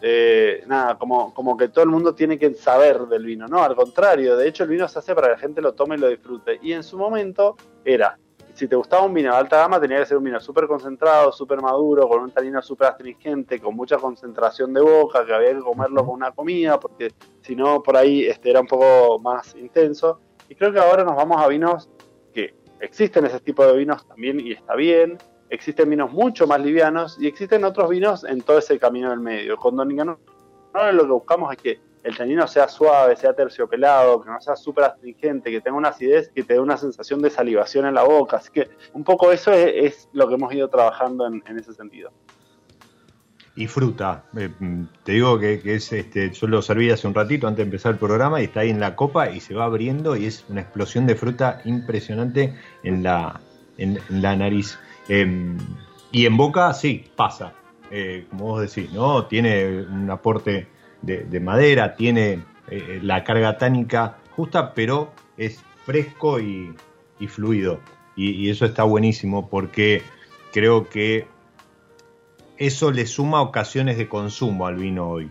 eh, 0.00 0.62
nada, 0.66 0.96
como, 0.96 1.34
como 1.34 1.56
que 1.56 1.68
todo 1.68 1.84
el 1.84 1.90
mundo 1.90 2.14
tiene 2.14 2.38
que 2.38 2.54
saber 2.54 3.00
del 3.06 3.24
vino, 3.24 3.46
no, 3.48 3.62
al 3.62 3.74
contrario, 3.74 4.36
de 4.36 4.48
hecho 4.48 4.62
el 4.62 4.70
vino 4.70 4.86
se 4.86 4.98
hace 4.98 5.14
para 5.14 5.28
que 5.28 5.32
la 5.34 5.38
gente 5.38 5.60
lo 5.60 5.74
tome 5.74 5.96
y 5.96 5.98
lo 5.98 6.08
disfrute. 6.08 6.58
Y 6.62 6.72
en 6.72 6.84
su 6.84 6.96
momento 6.96 7.56
era, 7.84 8.18
si 8.54 8.68
te 8.68 8.76
gustaba 8.76 9.04
un 9.04 9.14
vino 9.14 9.32
de 9.32 9.38
alta 9.38 9.58
gama, 9.58 9.80
tenía 9.80 9.98
que 9.98 10.06
ser 10.06 10.16
un 10.16 10.24
vino 10.24 10.40
súper 10.40 10.66
concentrado, 10.66 11.32
súper 11.32 11.60
maduro, 11.60 12.08
con 12.08 12.22
un 12.22 12.30
tanino 12.30 12.62
súper 12.62 12.88
astringente, 12.88 13.60
con 13.60 13.74
mucha 13.74 13.96
concentración 13.98 14.72
de 14.72 14.80
boca, 14.80 15.24
que 15.26 15.34
había 15.34 15.54
que 15.54 15.60
comerlo 15.60 16.04
con 16.04 16.14
una 16.14 16.30
comida, 16.30 16.78
porque 16.78 17.12
si 17.40 17.56
no, 17.56 17.82
por 17.82 17.96
ahí 17.96 18.24
este, 18.24 18.50
era 18.50 18.60
un 18.60 18.66
poco 18.66 19.18
más 19.18 19.54
intenso. 19.56 20.20
Y 20.48 20.54
creo 20.54 20.72
que 20.72 20.78
ahora 20.78 21.04
nos 21.04 21.16
vamos 21.16 21.40
a 21.40 21.48
vinos 21.48 21.90
que 22.32 22.54
existen 22.80 23.26
ese 23.26 23.40
tipo 23.40 23.66
de 23.66 23.76
vinos 23.76 24.06
también 24.06 24.40
y 24.40 24.52
está 24.52 24.74
bien, 24.74 25.18
existen 25.50 25.90
vinos 25.90 26.12
mucho 26.12 26.46
más 26.46 26.60
livianos 26.60 27.18
y 27.20 27.26
existen 27.26 27.64
otros 27.64 27.88
vinos 27.90 28.24
en 28.24 28.40
todo 28.42 28.58
ese 28.58 28.78
camino 28.78 29.10
del 29.10 29.20
medio. 29.20 29.56
Con 29.56 29.76
Don 29.76 29.88
Nicanor 29.88 30.18
lo 30.92 31.04
que 31.04 31.12
buscamos 31.12 31.52
es 31.52 31.58
que 31.58 31.80
el 32.04 32.16
tanino 32.16 32.46
sea 32.46 32.68
suave, 32.68 33.16
sea 33.16 33.34
terciopelado, 33.34 34.22
que 34.22 34.30
no 34.30 34.40
sea 34.40 34.56
súper 34.56 34.84
astringente, 34.84 35.50
que 35.50 35.60
tenga 35.60 35.76
una 35.76 35.88
acidez, 35.88 36.30
que 36.30 36.42
te 36.42 36.54
dé 36.54 36.60
una 36.60 36.76
sensación 36.76 37.20
de 37.20 37.30
salivación 37.30 37.86
en 37.86 37.94
la 37.94 38.04
boca. 38.04 38.38
Así 38.38 38.50
que 38.50 38.68
un 38.92 39.04
poco 39.04 39.32
eso 39.32 39.52
es, 39.52 40.08
lo 40.12 40.28
que 40.28 40.34
hemos 40.34 40.52
ido 40.54 40.68
trabajando 40.68 41.26
en, 41.26 41.42
ese 41.58 41.74
sentido. 41.74 42.10
Y 43.56 43.66
fruta, 43.66 44.24
eh, 44.36 44.50
te 45.02 45.12
digo 45.12 45.38
que, 45.38 45.60
es, 45.64 45.92
este, 45.92 46.30
yo 46.30 46.46
lo 46.46 46.62
serví 46.62 46.90
hace 46.90 47.08
un 47.08 47.14
ratito 47.14 47.48
antes 47.48 47.58
de 47.58 47.64
empezar 47.64 47.92
el 47.92 47.98
programa 47.98 48.40
y 48.40 48.44
está 48.44 48.60
ahí 48.60 48.70
en 48.70 48.78
la 48.78 48.94
copa 48.94 49.30
y 49.30 49.40
se 49.40 49.54
va 49.54 49.64
abriendo 49.64 50.14
y 50.16 50.26
es 50.26 50.44
una 50.48 50.60
explosión 50.60 51.06
de 51.08 51.16
fruta 51.16 51.60
impresionante 51.64 52.54
en, 52.84 53.02
la 53.02 53.40
nariz. 54.36 54.78
Em, 55.08 55.56
y 56.12 56.26
en 56.26 56.36
boca, 56.36 56.72
sí, 56.74 57.04
pasa, 57.16 57.54
eh, 57.90 58.26
como 58.30 58.44
vos 58.44 58.60
decís, 58.60 58.92
¿no? 58.92 59.26
Tiene 59.26 59.82
un 59.82 60.10
aporte 60.10 60.68
de, 61.02 61.40
madera, 61.40 61.94
tiene 61.94 62.42
eh, 62.70 63.00
la 63.02 63.24
carga 63.24 63.56
tánica 63.56 64.18
justa, 64.36 64.74
pero 64.74 65.12
es 65.36 65.62
fresco 65.84 66.40
y, 66.40 66.74
fluido. 67.28 67.80
Y, 68.16 68.50
eso 68.50 68.66
está 68.66 68.84
buenísimo 68.84 69.48
porque 69.48 70.02
creo 70.52 70.88
que 70.88 71.26
eso 72.56 72.90
le 72.90 73.06
suma 73.06 73.40
ocasiones 73.40 73.96
de 73.96 74.08
consumo 74.08 74.66
al 74.66 74.76
vino 74.76 75.08
hoy. 75.08 75.30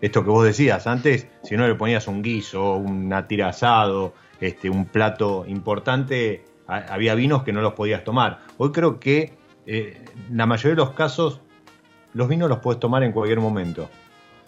Esto 0.00 0.24
que 0.24 0.30
vos 0.30 0.44
decías 0.44 0.86
antes, 0.86 1.26
si 1.42 1.56
no 1.56 1.66
le 1.66 1.74
ponías 1.74 2.08
un 2.08 2.22
guiso, 2.22 2.74
una 2.74 3.26
tira 3.26 3.48
asado, 3.48 4.14
este, 4.40 4.68
un 4.68 4.84
plato 4.86 5.44
importante, 5.46 6.44
había 6.66 7.14
vinos 7.14 7.42
que 7.42 7.52
no 7.52 7.60
los 7.60 7.74
podías 7.74 8.04
tomar. 8.04 8.40
Hoy 8.58 8.72
creo 8.72 8.98
que 8.98 9.34
eh, 9.66 10.04
en 10.28 10.36
la 10.36 10.46
mayoría 10.46 10.70
de 10.70 10.76
los 10.76 10.90
casos 10.94 11.40
los 12.14 12.28
vinos 12.28 12.48
los 12.48 12.58
puedes 12.58 12.80
tomar 12.80 13.02
en 13.02 13.12
cualquier 13.12 13.40
momento. 13.40 13.88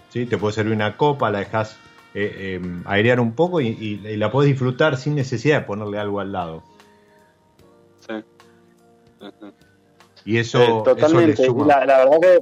¿sí? 0.09 0.27
Te 0.27 0.39
puede 0.39 0.55
servir 0.55 0.75
una 0.75 0.97
copa, 0.97 1.31
la 1.31 1.41
dejas 1.41 1.77
eh, 2.15 2.57
em, 2.57 2.83
airear 2.87 3.21
un 3.21 3.35
poco 3.35 3.61
y, 3.61 3.99
la 4.17 4.31
puedes 4.31 4.51
disfrutar 4.51 4.97
sin 4.97 5.15
necesidad 5.15 5.61
de 5.61 5.67
ponerle 5.67 5.99
algo 5.99 6.21
al 6.21 6.33
lado. 6.33 6.63
Sí. 8.01 8.15
Y 10.25 10.39
eso, 10.39 10.63
eh, 10.63 10.83
totalmente. 10.85 11.47
La, 11.67 11.85
verdad 11.85 12.21
que 12.21 12.41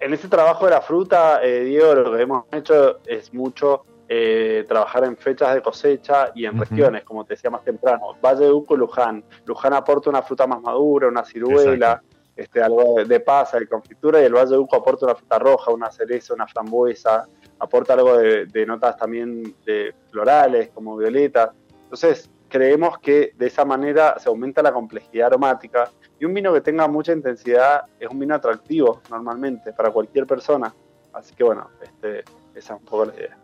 en 0.00 0.12
ese 0.12 0.28
trabajo 0.28 0.66
de 0.66 0.72
la 0.72 0.80
fruta, 0.80 1.40
Diego, 1.40 1.94
lo 1.94 2.16
que 2.16 2.22
hemos 2.22 2.44
hecho 2.52 2.98
es 3.06 3.32
mucho 3.32 3.84
eh, 4.06 4.64
trabajar 4.68 5.04
en 5.04 5.16
fechas 5.16 5.54
de 5.54 5.62
cosecha 5.62 6.30
y 6.34 6.44
en 6.44 6.58
regiones, 6.58 7.04
como 7.04 7.24
te 7.24 7.34
decía 7.34 7.50
más 7.50 7.64
temprano. 7.64 8.16
Valle 8.22 8.44
de 8.44 8.52
Uco, 8.52 8.76
Luján. 8.76 9.24
Luján 9.46 9.72
aporta 9.72 10.10
una 10.10 10.22
fruta 10.22 10.46
más 10.46 10.60
madura, 10.60 11.08
una 11.08 11.24
ciruela, 11.24 12.02
este, 12.36 12.62
algo 12.62 13.02
de, 13.02 13.20
pasa, 13.20 13.58
de 13.58 13.66
confitura, 13.66 14.20
y 14.20 14.24
el 14.24 14.34
Valle 14.34 14.50
de 14.50 14.58
Uco 14.58 14.76
aporta 14.76 15.06
una 15.06 15.14
fruta 15.14 15.38
roja, 15.38 15.70
una 15.70 15.90
cereza, 15.90 16.34
una 16.34 16.46
frambuesa, 16.46 17.26
aporta 17.58 17.94
algo 17.94 18.18
de, 18.18 18.66
notas 18.66 18.96
también 18.96 19.54
de 19.64 19.94
florales, 20.10 20.70
como 20.74 20.96
violeta. 20.96 21.54
Entonces, 21.84 22.30
creemos 22.48 22.98
que 22.98 23.32
de 23.36 23.46
esa 23.46 23.64
manera 23.64 24.18
se 24.18 24.28
aumenta 24.28 24.62
la 24.62 24.72
complejidad 24.72 25.28
aromática 25.28 25.90
y 26.18 26.24
un 26.24 26.34
vino 26.34 26.52
que 26.52 26.60
tenga 26.60 26.86
mucha 26.88 27.12
intensidad 27.12 27.84
es 27.98 28.08
un 28.08 28.18
vino 28.18 28.34
atractivo 28.34 29.00
normalmente 29.10 29.72
para 29.72 29.90
cualquier 29.90 30.26
persona. 30.26 30.74
Así 31.12 31.34
que 31.34 31.42
bueno, 31.44 31.70
este, 31.82 32.20
esa 32.54 32.74
es 32.74 32.80
un 32.80 32.84
poco 32.84 33.06
la 33.06 33.14
idea. 33.14 33.43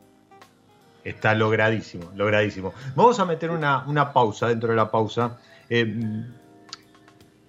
Está 1.04 1.34
logradísimo, 1.34 2.10
logradísimo. 2.14 2.72
Vamos 2.94 3.18
a 3.20 3.24
meter 3.24 3.50
una, 3.50 4.12
pausa 4.12 4.48
dentro 4.48 4.70
de 4.70 4.76
la 4.76 4.90
pausa. 4.90 5.38
Eh, 5.68 6.24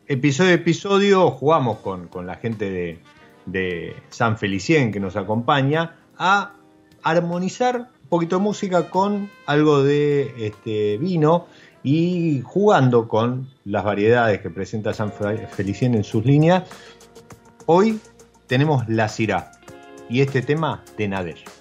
episodio 0.07 0.51
a 0.51 0.55
episodio 0.55 1.31
jugamos 1.31 1.79
con, 1.79 2.09
la 2.25 2.35
gente 2.35 2.99
de, 3.45 3.95
San 4.09 4.37
Felicien 4.37 4.91
que 4.91 4.99
nos 4.99 5.15
acompaña 5.15 5.95
a 6.17 6.53
armonizar 7.03 7.89
un 8.03 8.09
poquito 8.09 8.37
de 8.37 8.43
música 8.43 8.89
con 8.89 9.29
algo 9.45 9.83
de 9.83 10.33
este 10.45 10.97
vino 10.97 11.47
y 11.83 12.41
jugando 12.41 13.07
con 13.07 13.49
las 13.65 13.83
variedades 13.83 14.41
que 14.41 14.49
presenta 14.49 14.93
San 14.93 15.11
Felicien 15.11 15.95
en 15.95 16.03
sus 16.03 16.25
líneas. 16.25 16.63
Hoy 17.65 17.99
tenemos 18.47 18.87
la 18.87 19.07
Cira 19.09 19.51
y 20.09 20.21
este 20.21 20.41
tema 20.41 20.83
de 20.97 21.07
Nader. 21.07 21.60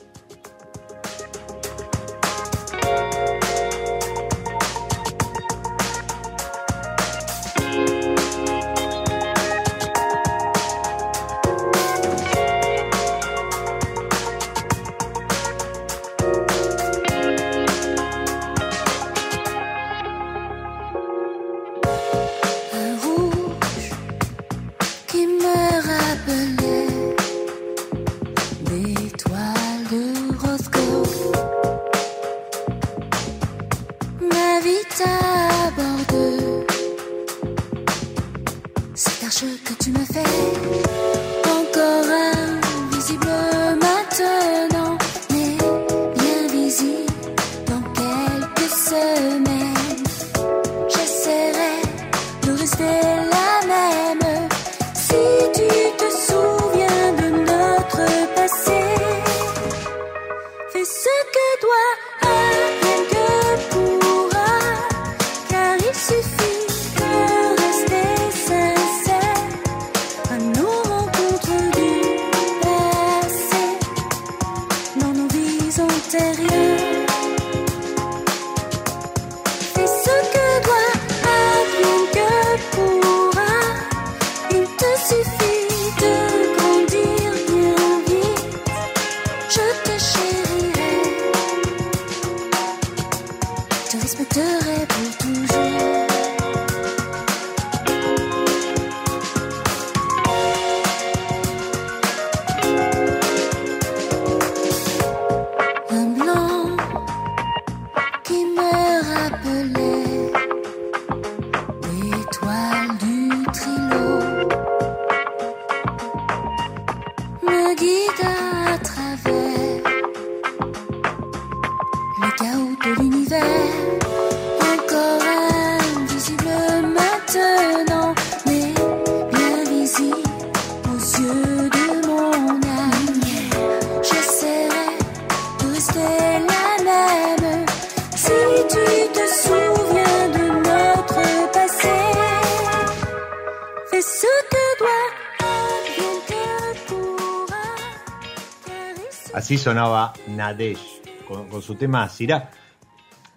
Así 149.33 149.57
sonaba 149.57 150.12
Nadesh 150.29 151.01
con, 151.27 151.62
su 151.62 151.75
tema 151.75 152.09
Sirá. 152.09 152.51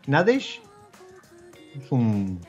Nadesh 0.08 0.62
es 1.76 1.92
un. 1.92 2.42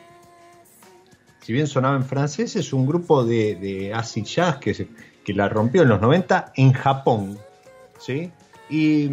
Si 1.41 1.53
bien 1.53 1.66
sonaba 1.66 1.97
en 1.97 2.05
francés, 2.05 2.57
es 2.57 2.72
un 2.72 2.87
grupo 2.87 3.24
de, 3.24 3.93
acid 3.95 4.24
jazz 4.24 4.57
que, 4.57 4.89
la 5.35 5.49
rompió 5.49 5.82
en 5.82 5.91
los 5.91 6.01
90 6.01 6.53
en 6.57 6.72
Japón. 6.72 7.39
¿sí? 7.99 8.32
Y, 8.70 9.11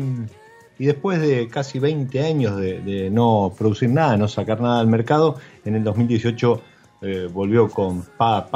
después 0.80 1.22
de 1.22 1.48
casi 1.48 1.78
20 1.78 2.26
años 2.26 2.58
de, 2.58 3.10
no 3.12 3.54
producir 3.56 3.90
nada, 3.90 4.18
no 4.18 4.28
sacar 4.28 4.62
nada 4.62 4.80
al 4.80 4.88
mercado, 4.88 5.38
en 5.66 5.76
el 5.76 5.84
2018 5.84 6.62
eh, 7.02 7.30
volvió 7.32 7.70
con 7.70 8.04
Pa 8.18 8.50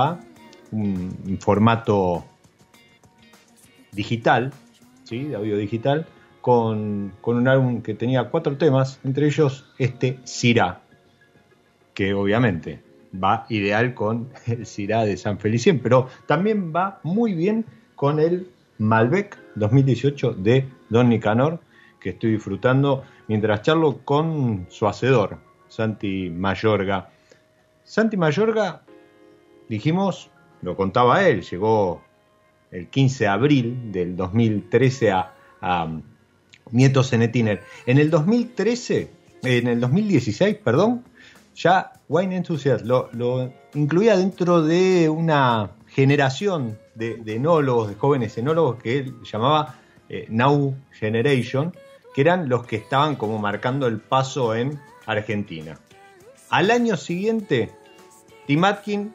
un 0.72 1.38
formato 1.40 2.26
digital 3.92 4.52
¿sí? 5.06 5.24
de 5.24 5.36
audio 5.36 5.58
digital, 5.58 6.06
con, 6.42 7.14
un 7.24 7.48
álbum 7.48 7.82
que 7.82 7.96
tenía 7.96 8.30
cuatro 8.30 8.58
temas, 8.58 9.00
entre 9.04 9.26
ellos 9.28 9.66
este 9.80 10.20
Sira, 10.26 10.82
que 11.94 12.14
obviamente 12.14 12.84
va 13.24 13.46
ideal 13.50 13.94
con 13.94 14.30
el 14.46 14.66
Syrah 14.66 15.06
de 15.06 15.18
San 15.18 15.40
Felicien, 15.40 15.80
pero 15.80 16.08
también 16.28 16.74
va 16.76 17.00
muy 17.04 17.34
bien 17.34 17.66
con 17.96 18.20
el 18.20 18.50
Malbec 18.78 19.40
2018 19.56 20.34
de 20.34 20.68
Don 20.90 21.10
Nicanor, 21.10 21.62
que 22.00 22.10
estoy 22.10 22.34
disfrutando 22.34 23.04
mientras 23.28 23.62
charlo 23.62 24.00
con 24.04 24.68
su 24.70 24.86
hacedor, 24.88 25.40
Santi 25.68 26.30
Mayorga. 26.30 27.10
Santi 27.84 28.18
Mayorga, 28.18 28.84
dijimos, 29.70 30.30
lo 30.66 30.76
contaba 30.76 31.28
él, 31.28 31.44
llegó 31.44 32.02
el 32.72 32.88
15 32.88 33.24
de 33.24 33.28
abril 33.30 33.92
del 33.92 34.18
2013 34.18 35.12
a, 35.12 35.34
a 35.62 36.02
Nieto 36.72 37.04
Cenetiner. 37.04 37.62
En 37.86 38.00
el 38.00 38.10
2013, 38.10 39.10
en 39.44 39.68
el 39.68 39.80
2016, 39.80 40.58
perdón, 40.58 41.04
ya 41.56 41.94
Wine 42.10 42.36
Enthusiast 42.36 42.84
lo, 42.86 43.54
incluía 43.74 44.18
dentro 44.18 44.62
de 44.62 45.08
una 45.08 45.72
generación 45.88 46.78
de, 46.96 47.22
enólogos, 47.28 47.90
de 47.90 47.96
jóvenes 47.96 48.38
enólogos 48.38 48.82
que 48.82 49.00
él 49.00 49.16
llamaba 49.24 49.80
eh, 50.10 50.26
Now 50.30 50.76
Generation, 50.92 51.74
que 52.14 52.22
eran 52.22 52.50
los 52.50 52.66
que 52.66 52.78
estaban 52.78 53.16
como 53.16 53.38
marcando 53.38 53.88
el 53.88 54.00
paso 54.00 54.56
en 54.56 54.80
Argentina. 55.06 55.80
Al 56.50 56.72
año 56.72 56.98
siguiente, 56.98 57.72
Tim 58.48 58.64
Atkin 58.64 59.14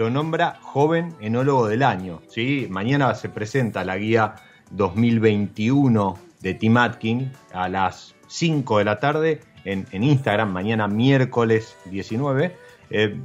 lo 0.00 0.08
nombra 0.08 0.58
joven 0.62 1.14
enólogo 1.20 1.68
del 1.68 1.82
año. 1.82 2.22
¿sí? 2.26 2.66
Mañana 2.70 3.14
se 3.14 3.28
presenta 3.28 3.84
la 3.84 3.98
guía 3.98 4.36
2021 4.70 6.18
de 6.40 6.54
Tim 6.54 6.78
Atkin 6.78 7.30
a 7.52 7.68
las 7.68 8.14
5 8.26 8.78
de 8.78 8.84
la 8.86 8.98
tarde 8.98 9.42
en, 9.66 9.86
Instagram, 9.92 10.50
mañana 10.50 10.88
miércoles 10.88 11.76
19. 11.84 12.56
Eh, 12.88 13.20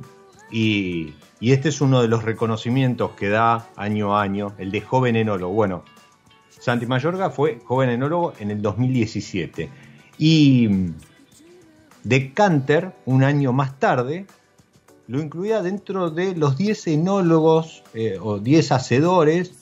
y, 0.51 1.13
y, 1.39 1.53
este 1.53 1.69
es 1.69 1.79
uno 1.79 2.01
de 2.01 2.09
los 2.09 2.25
reconocimientos 2.25 3.11
que 3.11 3.29
da 3.29 3.69
año 3.77 4.17
a 4.17 4.21
año, 4.21 4.53
el 4.57 4.69
de 4.69 4.81
joven 4.81 5.15
enólogo. 5.15 5.53
Bueno, 5.53 5.85
Santi 6.49 6.85
Mayorga 6.87 7.29
fue 7.29 7.61
joven 7.63 7.89
enólogo 7.89 8.33
en 8.37 8.51
el 8.51 8.61
2017. 8.61 9.69
Y 10.17 10.91
Decanter, 12.03 12.91
un 13.05 13.23
año 13.23 13.53
más 13.53 13.79
tarde, 13.79 14.25
lo 15.07 15.21
incluía 15.21 15.61
dentro 15.61 16.09
de 16.09 16.35
los 16.35 16.57
10 16.57 16.87
enólogos 16.87 17.83
eh, 17.93 18.17
o 18.21 18.39
10 18.39 18.71
hacedores 18.71 19.53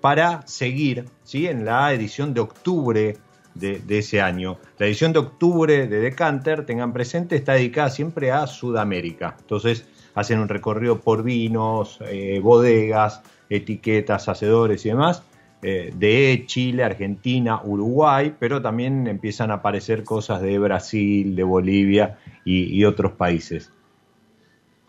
para 0.00 0.46
seguir 0.46 1.06
¿sí? 1.24 1.46
en 1.46 1.64
la 1.64 1.92
edición 1.92 2.34
de 2.34 2.40
octubre 2.40 3.16
de, 3.54 3.82
ese 3.88 4.20
año. 4.20 4.58
La 4.78 4.86
edición 4.86 5.12
de 5.12 5.18
octubre 5.18 5.86
de 5.86 6.00
Decanter, 6.00 6.64
tengan 6.64 6.92
presente, 6.92 7.36
está 7.36 7.54
dedicada 7.54 7.90
siempre 7.90 8.30
a 8.30 8.46
Sudamérica. 8.46 9.36
Entonces 9.40 9.86
hacen 10.14 10.38
un 10.38 10.48
recorrido 10.48 11.00
por 11.00 11.22
vinos, 11.22 11.98
eh, 12.06 12.40
bodegas, 12.42 13.22
etiquetas, 13.48 14.28
hacedores 14.28 14.84
y 14.86 14.90
demás. 14.90 15.22
Eh, 15.62 15.92
de 15.94 16.44
Chile, 16.46 16.84
Argentina, 16.84 17.60
Uruguay, 17.62 18.34
pero 18.38 18.62
también 18.62 19.06
empiezan 19.06 19.50
a 19.50 19.54
aparecer 19.54 20.04
cosas 20.04 20.40
de 20.40 20.58
Brasil, 20.58 21.36
de 21.36 21.42
Bolivia 21.42 22.18
y, 22.46 22.82
otros 22.84 23.12
países. 23.12 23.70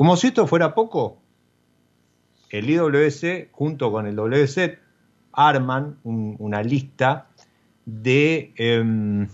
Como 0.02 0.18
si 0.18 0.30
esto 0.30 0.48
fuera 0.48 0.74
poco, 0.74 1.22
el 2.50 2.68
IWC 2.72 3.52
junto 3.52 3.92
con 3.92 4.08
el 4.08 4.16
WC 4.16 4.80
arman 5.32 6.00
una 6.04 6.64
lista 6.64 7.30
de 7.86 8.52
em, 8.56 9.28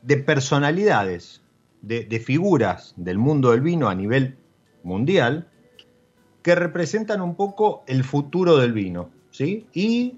de 0.00 0.16
personalidades, 0.16 1.42
de, 1.82 2.18
figuras 2.20 2.94
del 2.96 3.18
mundo 3.18 3.50
del 3.50 3.60
vino 3.60 3.90
a 3.90 3.94
nivel 3.94 4.38
mundial 4.82 5.46
que 6.42 6.54
representan 6.54 7.20
un 7.20 7.34
poco 7.34 7.84
el 7.86 8.02
futuro 8.02 8.56
del 8.56 8.72
vino. 8.72 9.10
¿sí? 9.30 9.66
Y 9.74 10.14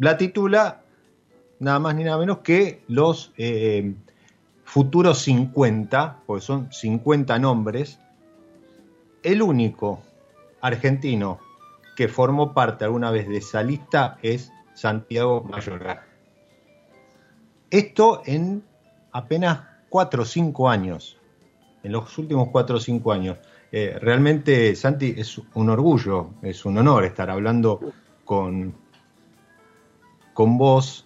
la 0.00 0.18
titula 0.18 0.82
nada 1.60 1.78
más 1.78 1.94
ni 1.94 2.04
nada 2.04 2.18
menos 2.18 2.40
que 2.40 2.82
los 2.88 3.32
eh, 3.38 3.94
futuros 4.66 5.20
50, 5.20 6.18
porque 6.26 6.44
son 6.44 6.72
50 6.72 7.38
nombres. 7.38 7.98
El 9.22 9.40
único 9.40 10.02
argentino 10.60 11.38
que 11.96 12.08
formó 12.08 12.52
parte 12.52 12.84
alguna 12.84 13.10
vez 13.10 13.28
de 13.28 13.38
esa 13.38 13.62
lista 13.62 14.18
es 14.22 14.52
Santiago 14.74 15.42
Mayorga. 15.42 16.04
Esto 17.70 18.22
en 18.26 18.64
apenas 19.12 19.60
4 19.88 20.22
o 20.22 20.26
5 20.26 20.68
años, 20.68 21.16
en 21.82 21.92
los 21.92 22.18
últimos 22.18 22.48
4 22.50 22.76
o 22.76 22.80
5 22.80 23.12
años. 23.12 23.38
Eh, 23.72 23.96
realmente, 24.00 24.74
Santi, 24.74 25.14
es 25.16 25.40
un 25.54 25.70
orgullo, 25.70 26.30
es 26.42 26.64
un 26.64 26.78
honor 26.78 27.04
estar 27.04 27.30
hablando 27.30 27.80
con, 28.24 28.74
con 30.34 30.58
vos, 30.58 31.05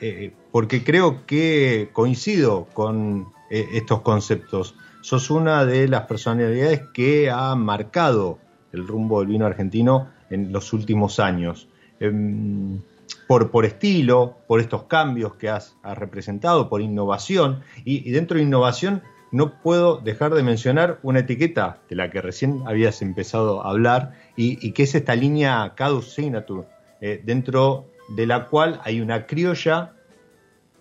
eh, 0.00 0.32
porque 0.52 0.84
creo 0.84 1.26
que 1.26 1.90
coincido 1.92 2.66
con 2.72 3.28
eh, 3.50 3.66
estos 3.72 4.02
conceptos. 4.02 4.74
Sos 5.00 5.30
una 5.30 5.64
de 5.64 5.88
las 5.88 6.02
personalidades 6.02 6.82
que 6.92 7.30
ha 7.30 7.54
marcado 7.54 8.38
el 8.72 8.86
rumbo 8.86 9.20
del 9.20 9.28
vino 9.28 9.46
argentino 9.46 10.08
en 10.30 10.52
los 10.52 10.72
últimos 10.72 11.20
años. 11.20 11.68
Em, 12.00 12.80
por, 13.26 13.64
estilo, 13.64 14.36
por 14.46 14.60
estos 14.60 14.84
cambios 14.84 15.34
que 15.34 15.48
has, 15.48 15.76
representado, 15.82 16.68
por 16.68 16.80
innovación, 16.80 17.62
y, 17.84 18.10
dentro 18.10 18.36
de 18.36 18.44
innovación 18.44 19.02
no 19.32 19.60
puedo 19.60 19.98
dejar 19.98 20.34
de 20.34 20.42
mencionar 20.42 20.98
una 21.02 21.20
etiqueta 21.20 21.78
de 21.88 21.96
la 21.96 22.10
que 22.10 22.20
recién 22.20 22.62
habías 22.66 23.02
empezado 23.02 23.62
a 23.62 23.70
hablar 23.70 24.12
y, 24.36 24.72
que 24.72 24.84
es 24.84 24.94
esta 24.94 25.14
línea 25.14 25.72
Cadus 25.74 26.12
Signature, 26.12 26.68
eh, 27.00 27.20
dentro 27.24 27.86
de 28.08 28.26
la 28.26 28.46
cual 28.46 28.80
hay 28.84 29.00
una 29.00 29.26
criolla 29.26 29.92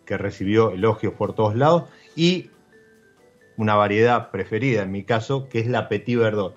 que 0.05 0.17
recibió 0.17 0.71
elogios 0.71 1.13
por 1.13 1.33
todos 1.33 1.55
lados 1.55 1.89
y 2.15 2.51
una 3.57 3.75
variedad 3.75 4.31
preferida 4.31 4.83
en 4.83 4.91
mi 4.91 5.03
caso, 5.03 5.49
que 5.49 5.59
es 5.59 5.67
la 5.67 5.89
Petit 5.89 6.17
Verdot. 6.17 6.55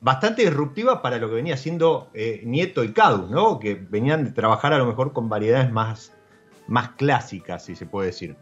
Bastante 0.00 0.42
disruptiva 0.42 1.00
para 1.00 1.18
lo 1.18 1.28
que 1.28 1.36
venía 1.36 1.56
siendo 1.56 2.10
eh, 2.12 2.42
Nieto 2.44 2.84
y 2.84 2.92
Cadus, 2.92 3.30
¿no? 3.30 3.58
que 3.58 3.74
venían 3.74 4.24
de 4.24 4.32
trabajar 4.32 4.72
a 4.72 4.78
lo 4.78 4.86
mejor 4.86 5.12
con 5.12 5.28
variedades 5.28 5.72
más, 5.72 6.12
más 6.66 6.90
clásicas, 6.90 7.64
si 7.64 7.74
se 7.74 7.86
puede 7.86 8.08
decir. 8.08 8.36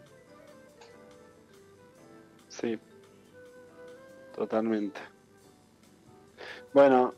Sí, 2.49 2.77
totalmente. 4.35 4.99
Bueno, 6.73 7.13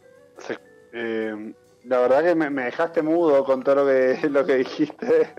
eh, 0.93 1.53
la 1.87 1.99
verdad 1.99 2.23
que 2.23 2.35
me, 2.35 2.63
dejaste 2.63 3.01
mudo 3.01 3.43
con 3.43 3.63
todo 3.63 3.75
lo 3.75 3.85
que, 3.85 4.19
lo 4.29 4.45
que 4.45 4.55
dijiste. 4.57 5.29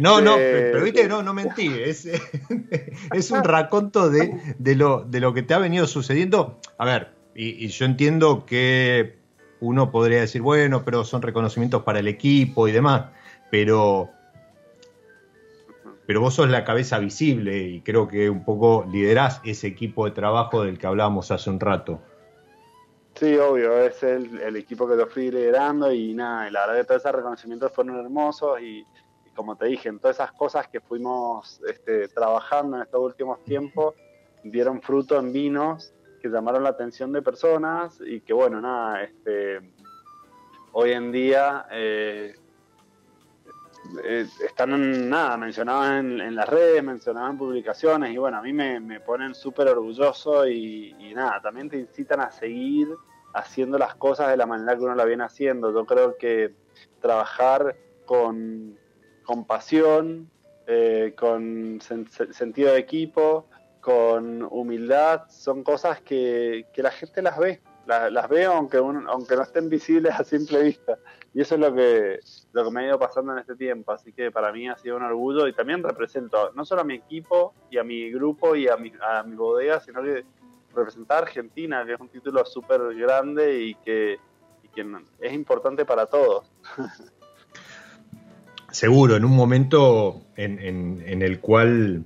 no, 0.00 0.20
no, 0.20 0.36
pero 0.36 0.82
viste, 0.82 1.08
no, 1.08 1.22
no 1.22 1.34
mentí. 1.34 1.68
Es, 1.68 2.06
es 3.12 3.30
un 3.30 3.44
raconto 3.44 4.10
de, 4.10 4.56
de, 4.58 4.74
lo, 4.74 5.04
de 5.04 5.20
lo 5.20 5.34
que 5.34 5.42
te 5.42 5.54
ha 5.54 5.58
venido 5.58 5.86
sucediendo. 5.86 6.58
A 6.78 6.84
ver, 6.84 7.12
y, 7.34 7.64
y 7.64 7.68
yo 7.68 7.84
entiendo 7.84 8.44
que 8.46 9.16
uno 9.60 9.90
podría 9.90 10.20
decir, 10.20 10.42
bueno, 10.42 10.84
pero 10.84 11.04
son 11.04 11.22
reconocimientos 11.22 11.82
para 11.82 12.00
el 12.00 12.08
equipo 12.08 12.68
y 12.68 12.72
demás, 12.72 13.06
pero 13.50 14.10
pero 16.06 16.20
vos 16.20 16.34
sos 16.34 16.50
la 16.50 16.64
cabeza 16.64 16.98
visible 16.98 17.62
y 17.62 17.80
creo 17.80 18.08
que 18.08 18.28
un 18.28 18.44
poco 18.44 18.86
liderás 18.90 19.40
ese 19.44 19.68
equipo 19.68 20.04
de 20.04 20.10
trabajo 20.10 20.62
del 20.62 20.78
que 20.78 20.86
hablábamos 20.86 21.30
hace 21.30 21.48
un 21.48 21.60
rato. 21.60 22.02
Sí, 23.14 23.36
obvio, 23.36 23.78
es 23.78 24.02
el, 24.02 24.56
equipo 24.56 24.88
que 24.88 24.96
lo 24.96 25.06
fui 25.06 25.30
liderando 25.30 25.92
y 25.92 26.14
nada, 26.14 26.50
la 26.50 26.66
verdad 26.66 26.80
que 26.80 26.84
todos 26.84 27.02
esos 27.02 27.14
reconocimientos 27.14 27.72
fueron 27.72 27.96
hermosos 28.00 28.60
y, 28.60 28.84
como 29.36 29.56
te 29.56 29.66
dije, 29.66 29.88
en 29.88 30.00
todas 30.00 30.16
esas 30.16 30.32
cosas 30.32 30.66
que 30.66 30.80
fuimos 30.80 31.60
este, 31.68 32.08
trabajando 32.08 32.76
en 32.76 32.82
estos 32.82 33.00
últimos 33.00 33.42
tiempos, 33.44 33.94
dieron 34.42 34.82
fruto 34.82 35.18
en 35.18 35.32
vinos 35.32 35.94
que 36.20 36.28
llamaron 36.28 36.64
la 36.64 36.70
atención 36.70 37.12
de 37.12 37.22
personas 37.22 38.00
y 38.04 38.20
que 38.20 38.32
bueno, 38.32 38.60
nada, 38.60 39.04
este, 39.04 39.60
hoy 40.72 40.90
en 40.90 41.12
día 41.12 41.66
eh, 41.70 42.34
eh, 44.02 44.26
están 44.44 45.08
nada, 45.08 45.36
mencionaban 45.36 46.20
en, 46.20 46.34
las 46.34 46.48
redes, 46.48 46.82
mencionaban 46.82 47.38
publicaciones 47.38 48.12
y 48.12 48.16
bueno, 48.16 48.38
a 48.38 48.42
mí 48.42 48.52
me, 48.52 49.00
ponen 49.00 49.34
súper 49.34 49.68
orgulloso 49.68 50.46
y, 50.46 51.12
nada, 51.14 51.40
también 51.40 51.68
te 51.68 51.78
incitan 51.78 52.20
a 52.20 52.30
seguir 52.30 52.88
haciendo 53.34 53.78
las 53.78 53.94
cosas 53.94 54.30
de 54.30 54.36
la 54.36 54.46
manera 54.46 54.76
que 54.76 54.82
uno 54.82 54.94
la 54.94 55.04
viene 55.04 55.24
haciendo. 55.24 55.72
Yo 55.72 55.84
creo 55.86 56.16
que 56.16 56.54
trabajar 57.00 57.76
con, 58.04 58.78
con 59.24 59.44
pasión, 59.44 60.30
eh, 60.66 61.14
con 61.16 61.80
sentido 61.80 62.72
de 62.72 62.78
equipo, 62.78 63.48
con 63.80 64.42
humildad, 64.50 65.28
son 65.28 65.62
cosas 65.62 66.00
que, 66.00 66.66
que 66.72 66.82
la 66.82 66.90
gente 66.90 67.22
las 67.22 67.38
ve 67.38 67.60
las, 67.86 68.28
veo 68.28 68.52
aunque, 68.52 68.78
aunque 68.78 69.36
no 69.36 69.42
estén 69.42 69.68
visibles 69.68 70.14
a 70.14 70.24
simple 70.24 70.62
vista. 70.62 70.98
Y 71.32 71.40
eso 71.40 71.56
es 71.56 71.60
lo 71.60 71.74
que, 71.74 72.20
lo 72.52 72.64
que 72.64 72.70
me 72.70 72.80
ha 72.80 72.86
ido 72.86 72.98
pasando 72.98 73.32
en 73.32 73.38
este 73.38 73.56
tiempo. 73.56 73.92
Así 73.92 74.12
que 74.12 74.30
para 74.30 74.52
mí 74.52 74.68
ha 74.68 74.76
sido 74.76 74.96
un 74.96 75.02
orgullo 75.02 75.48
y 75.48 75.52
también 75.52 75.82
represento 75.82 76.52
no 76.54 76.64
solo 76.64 76.82
a 76.82 76.84
mi 76.84 76.94
equipo 76.94 77.54
y 77.70 77.78
a 77.78 77.84
mi 77.84 78.10
grupo 78.10 78.54
y 78.54 78.68
a 78.68 78.76
mi, 78.76 78.92
a 79.00 79.22
mi 79.22 79.34
bodega, 79.34 79.80
sino 79.80 80.02
que 80.02 80.24
representar 80.74 81.18
a 81.18 81.26
Argentina, 81.26 81.84
que 81.84 81.94
es 81.94 82.00
un 82.00 82.08
título 82.08 82.44
súper 82.44 82.94
grande 82.94 83.60
y 83.62 83.74
que, 83.76 84.18
y 84.62 84.68
que 84.68 84.86
es 85.20 85.32
importante 85.32 85.84
para 85.84 86.06
todos. 86.06 86.50
Seguro, 88.70 89.14
en 89.14 89.24
un 89.24 89.36
momento 89.36 90.22
en, 90.34 90.58
en, 90.58 91.22
el 91.22 91.38
cual 91.38 92.02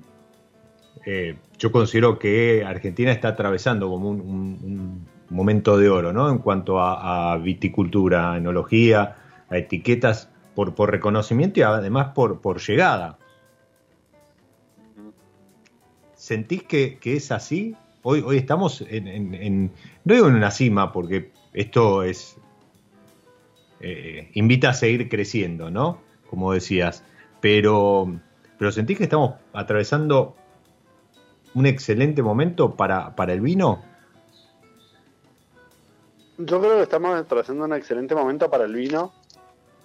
eh, 1.06 1.38
yo 1.56 1.72
considero 1.72 2.18
que 2.18 2.62
Argentina 2.62 3.10
está 3.10 3.28
atravesando 3.28 3.88
como 3.88 4.10
un, 4.10 5.06
momento 5.30 5.76
de 5.76 5.88
oro, 5.88 6.12
¿no? 6.12 6.30
En 6.30 6.38
cuanto 6.38 6.80
a, 6.80 7.36
viticultura, 7.38 8.36
enología, 8.36 9.16
a 9.50 9.58
etiquetas 9.58 10.30
por, 10.54 10.90
reconocimiento 10.90 11.60
y 11.60 11.62
además 11.62 12.12
por, 12.14 12.60
llegada. 12.60 13.18
¿Sentís 16.14 16.62
que, 16.64 16.98
es 17.02 17.30
así? 17.32 17.76
Hoy, 18.02 18.24
estamos 18.36 18.84
en, 18.88 19.72
no 20.04 20.14
digo 20.14 20.28
en 20.28 20.34
una 20.34 20.50
cima, 20.50 20.92
porque 20.92 21.32
esto 21.52 22.02
es 22.02 22.38
eh, 23.80 24.30
invita 24.34 24.70
a 24.70 24.74
seguir 24.74 25.08
creciendo, 25.08 25.70
¿no? 25.70 26.00
como 26.28 26.52
decías, 26.52 27.04
pero, 27.40 28.20
pero 28.58 28.72
sentís 28.72 28.98
que 28.98 29.04
estamos 29.04 29.34
atravesando 29.52 30.36
un 31.54 31.66
excelente 31.66 32.22
momento 32.22 32.76
para 32.76 33.32
el 33.32 33.40
vino. 33.40 33.87
Yo 36.38 36.60
creo 36.60 36.76
que 36.76 36.82
estamos 36.82 37.18
atravesando 37.18 37.64
un 37.64 37.74
excelente 37.74 38.14
momento 38.14 38.48
para 38.48 38.64
el 38.64 38.72
vino. 38.72 39.12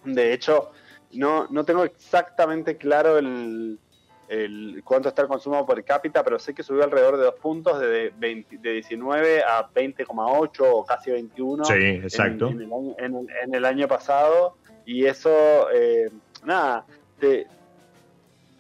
De 0.06 0.34
hecho, 0.34 0.72
no, 1.14 1.48
no 1.50 1.66
tengo 1.66 1.84
exactamente 1.84 2.78
claro 2.78 3.18
el, 3.18 3.80
el, 4.28 4.82
cuánto 4.84 5.10
está 5.10 5.24
el 5.24 5.28
consumo 5.28 5.66
per 5.66 5.84
cápita, 5.84 6.24
pero 6.24 6.40
sé 6.40 6.54
que 6.54 6.64
subió 6.64 6.84
alrededor 6.84 7.18
de 7.18 7.24
dos 7.24 7.36
puntos, 7.36 7.80
de, 7.80 8.14
de 8.18 8.72
19 8.72 9.44
a 9.44 9.68
20,8 9.70 10.52
o 10.62 10.86
casi 10.86 11.12
21 11.12 11.66
sí, 11.66 11.74
exacto. 11.74 12.48
En, 12.50 13.54
el 13.54 13.66
año, 13.66 13.88
pasado. 13.88 14.58
Y 14.86 15.06
eso 15.06 15.70
eh, 15.72 16.10
nada, 16.44 16.86
te, 17.20 17.48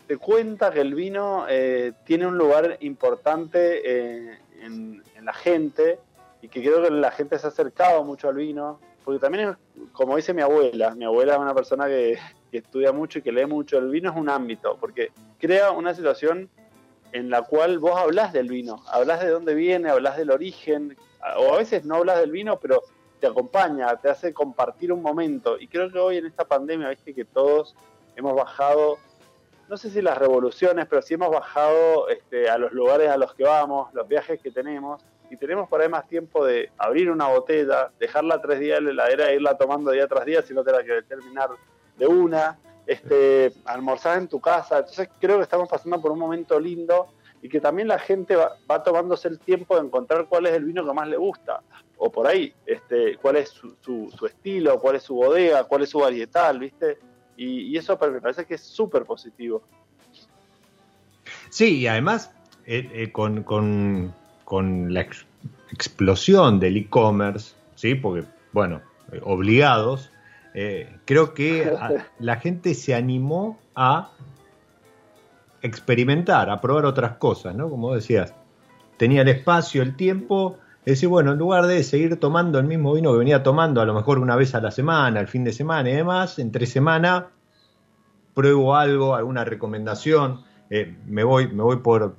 te 0.07 0.17
cuenta 0.17 0.71
que 0.71 0.81
el 0.81 0.93
vino 0.93 1.45
eh, 1.49 1.93
tiene 2.05 2.27
un 2.27 2.37
lugar 2.37 2.77
importante 2.81 3.81
eh, 3.83 4.39
en, 4.61 5.03
la 5.21 5.33
gente 5.33 5.99
y 6.43 6.49
que 6.49 6.61
creo 6.61 6.83
que 6.83 6.91
la 6.91 7.09
gente 7.09 7.39
se 7.39 7.47
ha 7.47 7.49
acercado 7.49 8.03
mucho 8.03 8.27
al 8.27 8.35
vino, 8.35 8.81
porque 9.05 9.17
también 9.17 9.49
es, 9.49 9.55
como 9.93 10.17
dice 10.17 10.33
mi 10.33 10.41
abuela, 10.41 10.93
mi 10.93 11.05
abuela 11.05 11.35
es 11.35 11.39
una 11.39 11.55
persona 11.55 11.87
que, 11.87 12.19
estudia 12.51 12.91
mucho 12.91 13.17
y 13.17 13.21
que 13.21 13.31
lee 13.31 13.45
mucho, 13.45 13.79
el 13.79 13.89
vino 13.89 14.11
es 14.11 14.15
un 14.17 14.29
ámbito, 14.29 14.77
porque 14.77 15.11
crea 15.39 15.71
una 15.71 15.95
situación 15.95 16.49
en 17.13 17.29
la 17.29 17.43
cual 17.43 17.79
vos 17.79 17.97
hablas 17.97 18.33
del 18.33 18.49
vino, 18.49 18.83
hablas 18.91 19.21
de 19.21 19.29
dónde 19.29 19.55
viene, 19.55 19.89
hablas 19.89 20.17
del 20.17 20.29
origen, 20.31 20.97
o 21.37 21.53
a 21.53 21.57
veces 21.57 21.85
no 21.85 21.95
hablas 21.95 22.19
del 22.19 22.31
vino, 22.31 22.59
pero 22.59 22.81
te 23.21 23.27
acompaña, 23.27 23.95
te 23.95 24.09
hace 24.09 24.33
compartir 24.33 24.91
un 24.91 25.01
momento. 25.01 25.57
Y 25.57 25.67
creo 25.67 25.89
que 25.91 25.97
hoy 25.97 26.17
en 26.17 26.25
esta 26.25 26.45
pandemia, 26.45 26.89
viste 26.89 27.15
que 27.15 27.25
todos 27.25 27.73
hemos 28.17 28.35
bajado, 28.35 28.97
no 29.69 29.77
sé 29.77 29.89
si 29.89 30.01
las 30.01 30.17
revoluciones, 30.17 30.87
pero 30.87 31.01
sí 31.01 31.13
hemos 31.13 31.31
bajado 31.31 32.09
este, 32.09 32.49
a 32.49 32.57
los 32.57 32.73
lugares 32.73 33.09
a 33.09 33.17
los 33.17 33.33
que 33.33 33.45
vamos, 33.45 33.91
los 33.93 34.07
viajes 34.07 34.39
que 34.41 34.51
tenemos, 34.51 35.03
y 35.33 35.37
tenemos 35.37 35.67
por 35.67 35.81
ahí 35.81 35.89
más 35.89 36.07
tiempo 36.07 36.45
de 36.45 36.69
abrir 36.77 37.09
una 37.09 37.27
botella, 37.27 37.91
dejarla 37.99 38.39
tres 38.39 38.59
días 38.59 38.77
en 38.77 38.85
la 38.85 38.91
heladera 38.91 39.31
e 39.31 39.35
irla 39.35 39.57
tomando 39.57 39.89
día 39.89 40.07
tras 40.07 40.25
día 40.25 40.43
si 40.43 40.53
no 40.53 40.63
te 40.63 40.71
la 40.71 40.83
quieres 40.83 41.07
terminar 41.07 41.49
de 41.97 42.05
una, 42.05 42.59
este, 42.85 43.51
almorzar 43.65 44.19
en 44.19 44.27
tu 44.27 44.39
casa. 44.39 44.77
Entonces 44.77 45.09
creo 45.19 45.37
que 45.37 45.43
estamos 45.43 45.67
pasando 45.67 45.99
por 45.99 46.11
un 46.11 46.19
momento 46.19 46.59
lindo 46.59 47.07
y 47.41 47.49
que 47.49 47.59
también 47.59 47.87
la 47.87 47.97
gente 47.97 48.35
va, 48.35 48.83
tomándose 48.83 49.27
el 49.27 49.39
tiempo 49.39 49.75
de 49.75 49.87
encontrar 49.87 50.27
cuál 50.29 50.45
es 50.45 50.53
el 50.53 50.65
vino 50.65 50.85
que 50.85 50.93
más 50.93 51.07
le 51.07 51.17
gusta, 51.17 51.61
o 51.97 52.11
por 52.11 52.27
ahí, 52.27 52.53
este, 52.67 53.17
cuál 53.17 53.37
es 53.37 53.49
su, 53.49 54.25
estilo, 54.27 54.79
cuál 54.79 54.97
es 54.97 55.03
su 55.03 55.15
bodega, 55.15 55.63
cuál 55.63 55.81
es 55.81 55.89
su 55.89 55.97
varietal, 55.97 56.59
¿viste? 56.59 56.99
Y, 57.37 57.75
eso 57.75 57.97
me 57.99 58.21
parece 58.21 58.45
que 58.45 58.53
es 58.53 58.61
súper 58.61 59.03
positivo. 59.03 59.63
Sí, 61.49 61.79
y 61.79 61.87
además, 61.87 62.31
eh, 62.65 62.89
eh, 62.93 63.11
con, 63.11 64.13
con, 64.43 64.93
la 64.93 65.05
explosión 65.71 66.59
del 66.59 66.77
e-commerce, 66.77 67.55
¿sí? 67.75 67.95
Porque, 67.95 68.25
bueno, 68.51 68.81
eh, 69.11 69.19
obligados, 69.23 70.09
creo 71.05 71.33
que 71.33 71.71
la 72.19 72.35
gente 72.37 72.75
se 72.75 72.93
animó 72.93 73.59
a 73.75 74.11
experimentar, 75.63 76.49
a 76.49 76.61
probar 76.61 76.85
otras 76.85 77.17
cosas, 77.17 77.55
¿no? 77.55 77.69
Como 77.69 77.95
decías, 77.95 78.35
tenía 78.97 79.21
el 79.21 79.29
espacio, 79.29 79.81
el 79.81 79.95
tiempo, 79.95 80.59
decir, 80.85 81.09
bueno, 81.09 81.31
en 81.31 81.37
lugar 81.37 81.65
de 81.65 81.83
seguir 81.83 82.19
tomando 82.19 82.59
el 82.59 82.65
mismo 82.65 82.93
vino 82.93 83.11
que 83.13 83.19
venía 83.19 83.43
tomando 83.43 83.81
a 83.81 83.85
lo 83.85 83.93
mejor 83.93 84.19
una 84.19 84.35
vez 84.35 84.53
a 84.55 84.61
la 84.61 84.71
semana, 84.71 85.19
el 85.19 85.27
fin 85.27 85.43
de 85.43 85.53
semana 85.53 85.89
y 85.89 85.93
demás, 85.93 86.39
entre 86.39 86.65
semana 86.65 87.29
pruebo 88.33 88.75
algo, 88.75 89.15
alguna 89.15 89.45
recomendación, 89.45 90.41
eh, 90.69 90.95
me 91.05 91.23
voy, 91.23 91.47
me 91.47 91.63
voy 91.63 91.77
por, 91.77 92.15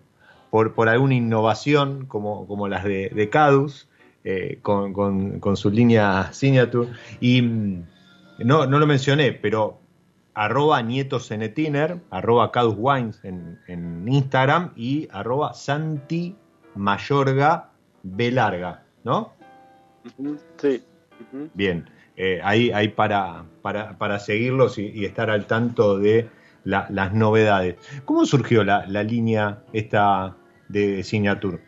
por, 0.54 0.88
alguna 0.88 1.14
innovación 1.14 2.06
como, 2.06 2.46
como 2.46 2.68
las 2.68 2.84
de, 2.84 3.10
de 3.12 3.28
Cadus, 3.28 3.88
eh, 4.22 4.60
con, 4.62 4.92
con, 5.40 5.56
su 5.56 5.68
línea 5.68 6.32
Signature. 6.32 6.90
Y 7.18 7.42
mm, 7.42 7.84
no, 8.38 8.64
no 8.64 8.78
lo 8.78 8.86
mencioné, 8.86 9.32
pero 9.32 9.80
arroba 10.32 10.80
nietosenetiner, 10.80 11.98
arroba 12.10 12.52
Cadus 12.52 12.76
Wines 12.78 13.24
en, 13.24 13.58
en, 13.66 14.06
Instagram 14.06 14.70
y 14.76 15.08
arroba 15.10 15.54
Santi 15.54 16.36
Mayorga 16.76 17.70
B 18.04 18.30
larga, 18.30 18.84
¿no? 19.02 19.32
Sí. 20.58 20.84
Bien, 21.54 21.90
eh, 22.16 22.40
ahí, 22.44 22.70
ahí 22.70 22.88
para, 22.90 23.44
para, 23.60 23.98
para 23.98 24.20
seguirlos 24.20 24.78
y, 24.78 25.04
estar 25.04 25.30
al 25.30 25.46
tanto 25.46 25.98
de 25.98 26.28
las 26.62 27.12
novedades. 27.12 27.74
¿Cómo 28.04 28.24
surgió 28.24 28.62
la, 28.62 28.86
la 28.86 29.02
línea 29.02 29.58
esta 29.72 30.36
de 30.68 31.02
Signature? 31.02 31.58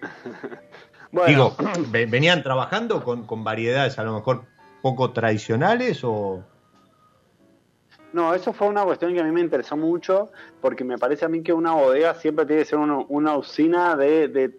Digo, 1.26 1.56
¿venían 1.90 2.42
trabajando 2.42 3.02
con, 3.02 3.26
con 3.26 3.44
variedades 3.44 3.98
a 3.98 4.04
lo 4.04 4.14
mejor 4.14 4.44
poco 4.82 5.12
tradicionales 5.12 6.00
o...? 6.04 6.44
No, 8.12 8.34
eso 8.34 8.52
fue 8.52 8.68
una 8.68 8.84
cuestión 8.84 9.12
que 9.12 9.20
a 9.20 9.24
mí 9.24 9.30
me 9.30 9.40
interesó 9.40 9.76
mucho, 9.76 10.30
porque 10.62 10.84
me 10.84 10.96
parece 10.96 11.24
a 11.26 11.28
mí 11.28 11.42
que 11.42 11.52
una 11.52 11.72
bodega 11.72 12.14
siempre 12.14 12.46
tiene 12.46 12.62
que 12.62 12.68
ser 12.68 12.78
una, 12.78 13.36
usina 13.36 13.94
de, 13.96 14.52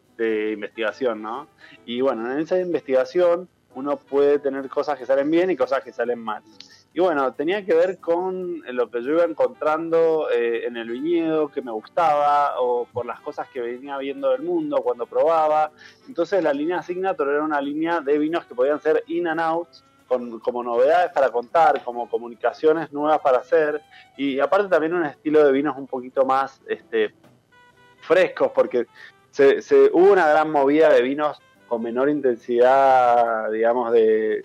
investigación, 0.54 1.24
¿no? 1.24 1.48
Y 1.86 2.02
bueno, 2.02 2.32
en 2.32 2.40
esa 2.40 2.60
investigación 2.60 3.48
uno 3.74 3.98
puede 3.98 4.38
tener 4.40 4.68
cosas 4.70 5.00
que 5.00 5.06
salen 5.06 5.32
bien 5.32 5.50
y 5.50 5.56
cosas 5.56 5.84
que 5.84 5.92
salen 5.92 6.20
mal. 6.20 6.44
Y 6.98 7.00
bueno, 7.00 7.32
tenía 7.32 7.64
que 7.64 7.76
ver 7.76 8.00
con 8.00 8.64
lo 8.74 8.90
que 8.90 9.04
yo 9.04 9.12
iba 9.12 9.24
encontrando 9.24 10.32
eh, 10.32 10.66
en 10.66 10.78
el 10.78 10.90
viñedo 10.90 11.48
que 11.48 11.62
me 11.62 11.72
gustaba 11.72 12.60
o 12.60 12.88
por 12.92 13.06
las 13.06 13.20
cosas 13.20 13.48
que 13.50 13.62
venía 13.62 14.00
viendo 14.00 14.32
del 14.32 14.42
mundo 14.42 14.82
cuando 14.82 15.06
probaba. 15.06 15.70
Entonces 16.08 16.44
la 16.44 16.52
línea 16.52 16.82
Signature 16.82 17.34
era 17.34 17.44
una 17.44 17.62
línea 17.62 18.02
de 18.02 18.18
vinos 18.18 18.46
que 18.48 18.56
podían 18.56 18.82
ser 18.82 19.04
in 19.06 19.28
and 19.28 19.40
out 19.40 19.68
como 20.08 20.64
novedades 20.64 21.12
para 21.12 21.30
contar, 21.30 21.84
como 21.84 22.10
comunicaciones 22.10 22.92
nuevas 22.92 23.20
para 23.20 23.38
hacer, 23.38 23.80
y 24.18 24.40
aparte 24.40 24.68
también 24.68 24.96
un 24.96 25.06
estilo 25.06 25.46
de 25.46 25.52
vinos 25.52 25.78
un 25.78 25.86
poquito 25.86 26.26
más 26.26 26.60
este, 26.68 27.14
frescos, 28.02 28.52
porque 28.56 28.88
se, 29.30 29.60
hubo 29.94 30.14
una 30.14 30.28
gran 30.30 30.50
movida 30.50 30.92
de 30.92 31.04
vinos 31.04 31.38
con 31.68 31.84
menor 31.84 32.10
intensidad, 32.10 33.52
digamos, 33.52 33.92
de, 33.92 34.42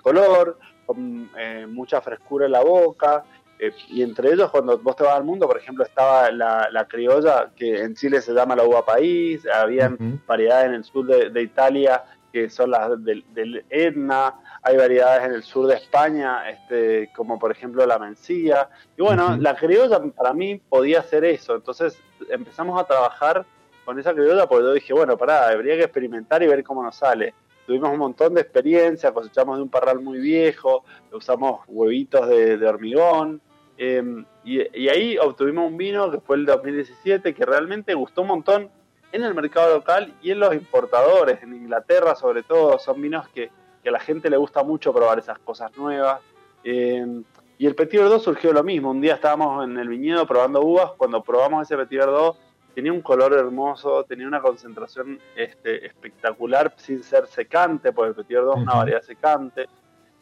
color, 0.00 0.58
con 0.86 1.30
eh, 1.36 1.66
mucha 1.68 2.00
frescura 2.00 2.46
en 2.46 2.52
la 2.52 2.62
boca, 2.62 3.24
eh, 3.58 3.72
y 3.88 4.02
entre 4.02 4.32
ellos 4.32 4.50
cuando 4.50 4.78
vos 4.78 4.96
te 4.96 5.04
vas 5.04 5.16
al 5.16 5.24
mundo, 5.24 5.46
por 5.46 5.58
ejemplo, 5.58 5.84
estaba 5.84 6.30
la, 6.30 6.86
criolla, 6.88 7.50
que 7.56 7.82
en 7.82 7.94
Chile 7.94 8.20
se 8.20 8.32
llama 8.32 8.56
la 8.56 8.64
uva 8.64 8.84
país, 8.84 9.46
habían 9.46 10.22
variedades 10.26 10.68
en 10.68 10.74
el 10.74 10.84
sur 10.84 11.06
de, 11.06 11.42
Italia 11.42 12.04
que 12.32 12.50
son 12.50 12.70
las 12.70 13.02
del, 13.02 13.24
del 13.32 13.64
Etna, 13.70 14.34
hay 14.62 14.76
variedades 14.76 15.24
en 15.24 15.32
el 15.32 15.42
sur 15.42 15.66
de 15.68 15.76
España, 15.76 16.50
este, 16.50 17.10
como 17.14 17.38
por 17.38 17.50
ejemplo 17.50 17.86
la 17.86 17.98
mencía. 17.98 18.68
Y 18.96 19.00
bueno, 19.00 19.36
la 19.38 19.54
criolla 19.54 20.02
para 20.14 20.34
mí 20.34 20.60
podía 20.68 21.02
ser 21.02 21.24
eso. 21.24 21.54
Entonces 21.54 21.98
empezamos 22.28 22.78
a 22.78 22.84
trabajar 22.84 23.46
con 23.84 23.98
esa 23.98 24.12
criolla 24.12 24.46
porque 24.46 24.64
yo 24.64 24.72
dije, 24.72 24.92
bueno, 24.92 25.16
pará, 25.16 25.48
habría 25.48 25.76
que 25.76 25.84
experimentar 25.84 26.42
y 26.42 26.48
ver 26.48 26.64
cómo 26.64 26.82
nos 26.82 26.96
sale. 26.96 27.32
Tuvimos 27.66 27.90
un 27.90 27.98
montón 27.98 28.34
de 28.34 28.42
experiencia, 28.42 29.12
cosechamos 29.12 29.56
de 29.56 29.62
un 29.62 29.68
parral 29.68 30.00
muy 30.00 30.20
viejo, 30.20 30.84
usamos 31.12 31.60
huevitos 31.66 32.28
de, 32.28 32.64
hormigón. 32.66 33.40
Em, 33.76 34.24
y, 34.44 34.60
ahí 34.88 35.18
obtuvimos 35.18 35.70
un 35.70 35.76
vino 35.76 36.10
que 36.10 36.20
fue 36.20 36.36
el 36.36 36.46
2017 36.46 37.34
que 37.34 37.44
realmente 37.44 37.92
gustó 37.94 38.22
un 38.22 38.28
montón 38.28 38.70
en 39.12 39.24
el 39.24 39.34
mercado 39.34 39.74
local 39.74 40.14
y 40.22 40.30
en 40.30 40.38
los 40.38 40.54
importadores, 40.54 41.42
en 41.42 41.54
Inglaterra 41.54 42.14
sobre 42.14 42.42
todo, 42.44 42.78
son 42.78 43.02
vinos 43.02 43.28
que, 43.28 43.50
a 43.84 43.90
la 43.90 44.00
gente 44.00 44.28
le 44.30 44.36
gusta 44.36 44.64
mucho 44.64 44.92
probar 44.92 45.18
esas 45.18 45.38
cosas 45.38 45.76
nuevas. 45.76 46.20
Eh, 46.64 47.22
y 47.58 47.66
el 47.66 47.74
Petit 47.74 48.00
Verdot 48.00 48.20
surgió 48.20 48.52
lo 48.52 48.64
mismo, 48.64 48.90
un 48.90 49.00
día 49.00 49.14
estábamos 49.14 49.64
en 49.64 49.78
el 49.78 49.88
viñedo 49.88 50.26
probando 50.26 50.60
uvas, 50.60 50.90
cuando 50.96 51.22
probamos 51.22 51.62
ese 51.62 51.76
Petit 51.76 52.00
Verdot 52.00 52.36
tenía 52.76 52.92
un 52.92 53.00
color 53.00 53.32
hermoso, 53.32 54.04
tenía 54.04 54.28
una 54.28 54.42
concentración 54.42 55.18
este, 55.34 55.86
espectacular 55.86 56.74
sin 56.76 57.02
ser 57.02 57.26
secante, 57.26 57.90
porque 57.90 58.10
el 58.10 58.14
Petit 58.14 58.36
Verdot 58.36 58.56
es 58.58 58.62
una 58.64 58.74
variedad 58.74 59.00
secante. 59.00 59.66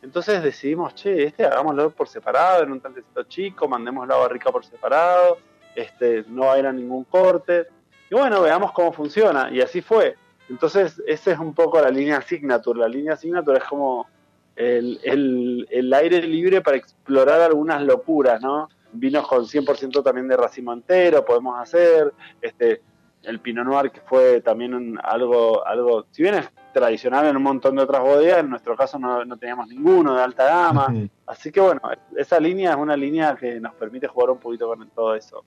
Entonces 0.01 0.41
decidimos, 0.41 0.95
che, 0.95 1.25
este 1.25 1.45
hagámoslo 1.45 1.91
por 1.91 2.07
separado, 2.07 2.63
en 2.63 2.71
un 2.71 2.81
tanquecito 2.81 3.25
chico, 3.25 3.67
mandemos 3.67 4.07
la 4.07 4.15
barrica 4.15 4.53
por 4.53 4.65
separado, 4.65 5.39
este, 5.75 6.25
no 6.29 6.43
va 6.43 6.53
a 6.53 6.59
ir 6.61 6.67
a 6.69 6.73
ningún 6.73 7.03
corte. 7.03 7.67
Y 8.09 8.15
bueno, 8.15 8.41
veamos 8.41 8.71
cómo 8.71 8.93
funciona. 8.93 9.51
Y 9.51 9.61
así 9.61 9.83
fue. 9.83 10.15
Entonces, 10.49 11.03
esa 11.09 11.33
es 11.33 11.39
un 11.41 11.55
poco 11.55 11.81
la 11.81 11.91
línea 11.91 12.23
Signature. 12.23 12.79
La 12.79 12.89
línea 12.89 13.17
Signature 13.17 13.59
es 13.59 13.65
como 13.65 14.07
el, 14.55 15.01
el, 15.03 15.67
el 15.73 15.93
aire 15.93 16.23
libre 16.23 16.61
para 16.61 16.77
explorar 16.77 17.41
algunas 17.41 17.83
locuras, 17.83 18.41
¿no? 18.41 18.69
Vinos 18.95 19.26
con 19.26 19.45
100% 19.45 20.03
también 20.03 20.28
de 20.28 20.36
racimo 20.36 20.72
entero 20.72 21.24
podemos 21.24 21.61
hacer, 21.61 22.12
este 22.40 22.82
el 23.24 23.40
Pinot 23.40 23.64
Noir 23.64 23.90
que 23.90 24.01
fue 24.01 24.40
también 24.40 24.99
algo, 25.03 25.66
algo, 25.66 26.07
si 26.11 26.22
bien 26.22 26.34
es 26.34 26.51
tradicional 26.72 27.26
en 27.26 27.36
un 27.36 27.42
montón 27.42 27.76
de 27.76 27.82
otras 27.82 28.03
bodegas, 28.03 28.40
en 28.40 28.51
nuestro 28.51 28.76
caso 28.76 28.99
no, 28.99 29.36
teníamos 29.36 29.68
ninguno 29.68 30.14
de 30.14 30.22
alta 30.22 30.45
gama, 30.45 30.92
así 31.26 31.51
que 31.51 31.61
bueno, 31.61 31.80
esa 32.16 32.38
línea 32.40 32.72
es 32.72 32.76
una 32.76 32.97
línea 32.97 33.36
que 33.36 33.61
nos 33.61 33.74
permite 33.74 34.09
jugar 34.09 34.30
un 34.30 34.38
poquito 34.38 34.68
con 34.68 34.88
todo 34.90 35.14
eso. 35.14 35.45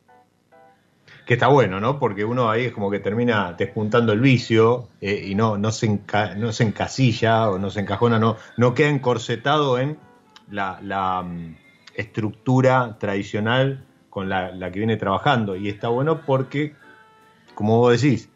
Que 1.26 1.34
está 1.34 1.48
bueno, 1.48 1.82
¿no? 1.82 2.00
Porque 2.00 2.24
uno 2.24 2.50
ahí 2.50 2.66
es 2.66 2.72
como 2.72 2.90
que 2.90 3.00
termina 3.00 3.54
despuntando 3.54 4.14
el 4.14 4.22
vicio 4.22 4.88
eh, 5.02 5.26
y 5.28 5.36
no, 5.36 5.58
no, 5.58 5.72
se 5.72 6.00
no 6.38 6.52
se 6.54 6.64
encasilla 6.64 7.50
o 7.50 7.60
no 7.60 7.70
se 7.70 7.82
encajona, 7.82 8.18
no, 8.18 8.38
no 8.56 8.74
queda 8.74 8.90
encorsetado 8.90 9.78
en 9.78 9.98
la, 10.50 10.80
la 10.82 11.24
mm, 11.24 11.56
estructura 11.98 12.98
tradicional 13.00 13.84
con 14.10 14.30
la, 14.30 14.72
que 14.72 14.80
viene 14.80 14.96
trabajando. 14.96 15.56
Y 15.56 15.68
está 15.68 15.90
bueno 15.90 16.22
porque, 16.26 16.76
como 17.56 17.80
vos 17.80 18.02
decís, 18.02 18.30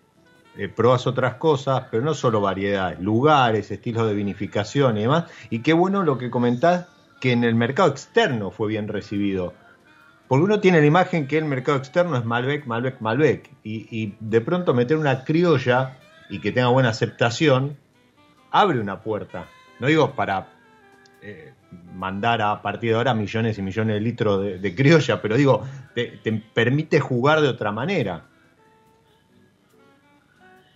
eh, 0.57 0.67
probas 0.67 1.07
otras 1.07 1.35
cosas, 1.35 1.85
pero 1.89 2.03
no 2.03 2.13
solo 2.13 2.41
variedades, 2.41 2.99
lugares, 2.99 3.71
estilos 3.71 4.07
de 4.07 4.13
vinificación 4.13 4.97
y 4.97 5.01
demás. 5.01 5.25
Y 5.49 5.59
qué 5.59 5.73
bueno 5.73 6.03
lo 6.03 6.17
que 6.17 6.29
comentás, 6.29 6.87
que 7.21 7.31
en 7.31 7.43
el 7.43 7.55
mercado 7.55 7.89
externo 7.89 8.51
fue 8.51 8.67
bien 8.67 8.87
recibido. 8.87 9.53
Porque 10.27 10.43
uno 10.43 10.59
tiene 10.59 10.79
la 10.79 10.87
imagen 10.87 11.27
que 11.27 11.37
el 11.37 11.45
mercado 11.45 11.77
externo 11.77 12.17
es 12.17 12.25
Malbec, 12.25 12.65
Malbec, 12.65 12.99
Malbec. 12.99 13.49
Y, 13.63 14.15
de 14.19 14.41
pronto 14.41 14.73
meter 14.73 14.97
una 14.97 15.23
criolla 15.23 15.97
y 16.29 16.39
que 16.39 16.51
tenga 16.51 16.69
buena 16.69 16.89
aceptación, 16.89 17.77
abre 18.49 18.79
una 18.79 19.01
puerta. 19.01 19.45
No 19.79 19.87
digo 19.87 20.11
para 20.11 20.47
eh, 21.21 21.53
mandar 21.93 22.41
a 22.41 22.61
partir 22.61 22.91
de 22.91 22.97
ahora 22.97 23.13
millones 23.13 23.57
y 23.57 23.61
millones 23.61 23.95
de 23.95 24.01
litros 24.01 24.61
de, 24.61 24.75
criolla, 24.75 25.21
pero 25.21 25.37
digo, 25.37 25.63
te, 25.93 26.19
permite 26.53 26.99
jugar 26.99 27.41
de 27.41 27.47
otra 27.47 27.71
manera. 27.71 28.25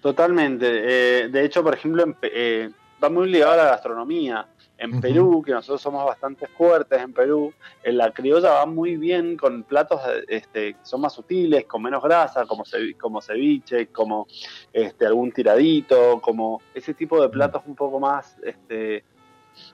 Totalmente. 0.01 0.67
Eh, 0.67 1.29
de 1.29 1.45
hecho, 1.45 1.63
por 1.63 1.73
ejemplo, 1.73 2.05
eh, 2.21 2.69
va 3.03 3.09
muy 3.09 3.29
ligado 3.29 3.53
a 3.53 3.57
la 3.57 3.65
gastronomía. 3.65 4.47
En 4.77 4.99
Perú, 4.99 5.41
que 5.41 5.53
nosotros 5.53 5.81
somos 5.81 6.05
bastante 6.05 6.47
fuertes 6.47 7.01
en 7.01 7.13
Perú, 7.13 7.53
en 7.81 7.97
la 7.97 8.11
criolla 8.11 8.51
va 8.51 8.65
muy 8.65 8.97
bien 8.97 9.37
con 9.37 9.63
platos 9.63 10.01
este, 10.27 10.73
que 10.73 10.79
son 10.83 10.99
más 10.99 11.13
sutiles, 11.13 11.63
con 11.63 11.81
menos 11.81 12.03
grasa, 12.03 12.45
como, 12.45 12.65
como 12.99 13.21
ceviche, 13.21 13.87
como 13.87 14.27
este, 14.73 15.05
algún 15.05 15.31
tiradito, 15.31 16.19
como 16.19 16.61
ese 16.73 16.93
tipo 16.93 17.21
de 17.21 17.29
platos 17.29 17.63
un 17.65 17.75
poco 17.75 18.01
más 18.01 18.37
este, 18.43 19.05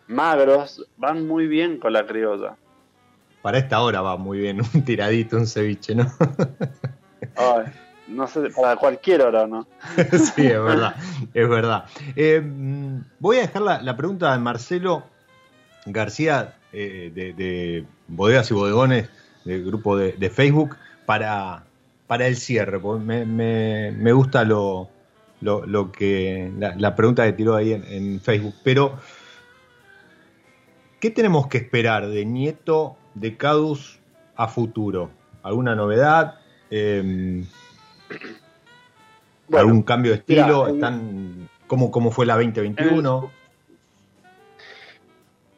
magros 0.08 0.86
van 0.98 1.28
muy 1.28 1.48
bien 1.48 1.78
con 1.78 1.94
la 1.94 2.06
criolla. 2.06 2.56
Para 3.42 3.58
esta 3.58 3.82
hora 3.82 4.02
va 4.02 4.18
muy 4.18 4.40
bien 4.40 4.62
un 4.62 4.84
tiradito, 4.84 5.38
un 5.38 5.48
ceviche, 5.48 5.96
¿no? 5.96 6.06
no 8.08 8.28
sé, 8.28 8.50
para 8.56 8.76
cualquier 8.76 9.22
hora, 9.22 9.48
¿no? 9.48 9.68
sí, 10.36 10.48
es 10.48 10.64
verdad, 10.64 10.96
es 11.34 11.50
verdad. 11.50 11.86
Eh, 12.16 12.42
voy 13.20 13.38
a 13.38 13.42
dejar 13.42 13.62
la, 13.62 13.98
pregunta 13.98 14.32
de 14.32 14.40
Marcelo 14.40 15.04
García 15.86 16.56
eh, 16.74 17.12
de, 17.14 17.86
Bodegas 18.08 18.52
y 18.52 18.54
Bodegones, 18.54 19.10
del 19.46 19.66
grupo 19.66 19.98
de, 19.98 20.30
Facebook, 20.30 20.76
para, 21.06 21.64
para 22.08 22.28
el 22.28 22.36
cierre, 22.36 22.80
porque 22.80 23.04
me, 23.26 24.14
gusta 24.14 24.44
lo, 24.44 24.90
lo, 25.42 25.92
que 25.92 26.52
la, 26.60 26.96
pregunta 26.96 27.26
que 27.26 27.34
tiró 27.34 27.56
ahí 27.56 27.74
en, 27.74 27.84
en 27.86 28.22
Facebook, 28.22 28.54
pero 28.64 29.00
¿Qué 31.02 31.10
tenemos 31.10 31.48
que 31.48 31.58
esperar 31.58 32.08
de 32.08 32.26
Nieto 32.26 32.96
de 33.16 33.36
Cadus 33.36 34.00
a 34.36 34.48
futuro? 34.48 35.10
¿Alguna 35.42 35.74
novedad? 35.74 36.36
Em, 36.70 37.44
¿Algún 39.52 39.82
cambio 39.82 40.12
de 40.12 40.20
estilo? 40.20 40.68
¿Están, 40.68 41.50
¿cómo, 41.66 42.12
fue 42.12 42.28
la 42.28 42.36
2021? 42.36 43.32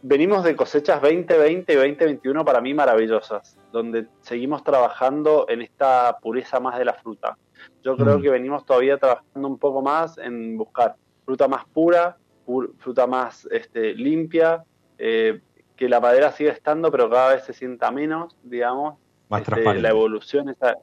venimos 0.02 0.46
de 0.46 0.56
cosechas 0.56 1.02
2020 1.02 1.74
y 1.74 1.76
2021 1.76 2.46
para 2.46 2.62
mí 2.62 2.74
maravillosas, 2.74 3.58
donde 3.74 4.08
seguimos 4.22 4.64
trabajando 4.64 5.46
en 5.50 5.62
esta 5.62 6.20
pureza 6.22 6.62
más 6.62 6.78
de 6.78 6.86
la 6.86 6.94
fruta. 6.94 7.38
Yo 7.84 7.98
creo 7.98 8.18
mm. 8.18 8.22
que 8.22 8.30
venimos 8.30 8.66
todavía 8.66 8.98
trabajando 8.98 9.48
un 9.50 9.58
poco 9.58 9.82
más 9.82 10.18
en 10.18 10.58
buscar 10.58 10.96
fruta 11.26 11.50
más 11.50 11.66
pura, 11.66 12.18
fruta 12.80 13.08
más 13.08 13.46
este, 13.52 13.94
limpia, 13.94 14.64
eh, 15.06 15.42
que 15.76 15.90
la 15.90 16.00
madera 16.00 16.32
sigue 16.32 16.52
estando, 16.52 16.90
pero 16.90 17.10
cada 17.10 17.34
vez 17.34 17.44
se 17.44 17.52
sienta 17.52 17.92
menos, 17.92 18.38
digamos. 18.42 18.98
Más 19.28 19.42
este, 19.42 19.82
La 19.82 19.90
evolución, 19.90 20.48
esa, 20.48 20.78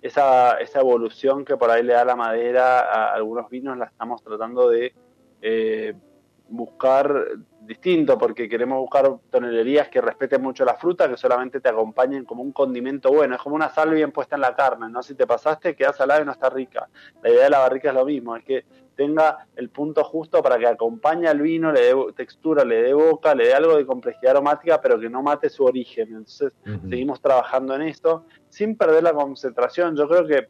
esa, 0.00 0.54
esa, 0.54 0.80
evolución 0.80 1.44
que 1.44 1.58
por 1.58 1.70
ahí 1.70 1.82
le 1.82 1.92
da 1.92 2.06
la 2.06 2.16
madera 2.16 2.80
a 2.80 3.12
algunos 3.12 3.50
vinos, 3.50 3.76
la 3.76 3.84
estamos 3.84 4.22
tratando 4.22 4.70
de 4.70 4.94
eh, 5.42 5.94
buscar 6.48 7.26
distinto, 7.60 8.16
porque 8.16 8.48
queremos 8.48 8.78
buscar 8.78 9.18
tonelerías 9.28 9.90
que 9.90 10.00
respeten 10.00 10.40
mucho 10.40 10.64
la 10.64 10.76
fruta, 10.76 11.06
que 11.06 11.18
solamente 11.18 11.60
te 11.60 11.68
acompañen 11.68 12.24
como 12.24 12.42
un 12.42 12.52
condimento 12.52 13.12
bueno. 13.12 13.34
Es 13.34 13.42
como 13.42 13.56
una 13.56 13.68
sal 13.68 13.90
bien 13.90 14.10
puesta 14.10 14.36
en 14.36 14.40
la 14.40 14.56
carne, 14.56 14.88
¿no? 14.88 15.02
Si 15.02 15.14
te 15.14 15.26
pasaste, 15.26 15.76
queda 15.76 15.92
salada 15.92 16.22
y 16.22 16.24
no 16.24 16.32
está 16.32 16.48
rica. 16.48 16.88
La 17.22 17.28
idea 17.28 17.44
de 17.44 17.50
la 17.50 17.58
barrica 17.58 17.90
es 17.90 17.94
lo 17.94 18.06
mismo, 18.06 18.36
es 18.36 18.44
que 18.44 18.64
tenga 19.00 19.46
el 19.56 19.70
punto 19.70 20.04
justo 20.04 20.42
para 20.42 20.58
que 20.58 20.66
acompañe 20.66 21.26
al 21.26 21.40
vino, 21.40 21.72
le 21.72 21.80
dé 21.80 21.94
textura, 22.14 22.66
le 22.66 22.82
dé 22.82 22.92
boca, 22.92 23.34
le 23.34 23.46
dé 23.46 23.54
algo 23.54 23.78
de 23.78 23.86
complejidad 23.86 24.32
aromática, 24.32 24.78
pero 24.78 25.00
que 25.00 25.08
no 25.08 25.22
mate 25.22 25.48
su 25.48 25.64
origen. 25.64 26.08
Entonces, 26.08 26.52
seguimos 26.86 27.18
trabajando 27.22 27.74
en 27.74 27.80
esto 27.80 28.26
sin 28.50 28.76
perder 28.76 29.02
la 29.04 29.14
concentración. 29.14 29.96
Yo 29.96 30.06
creo 30.06 30.26
que 30.26 30.48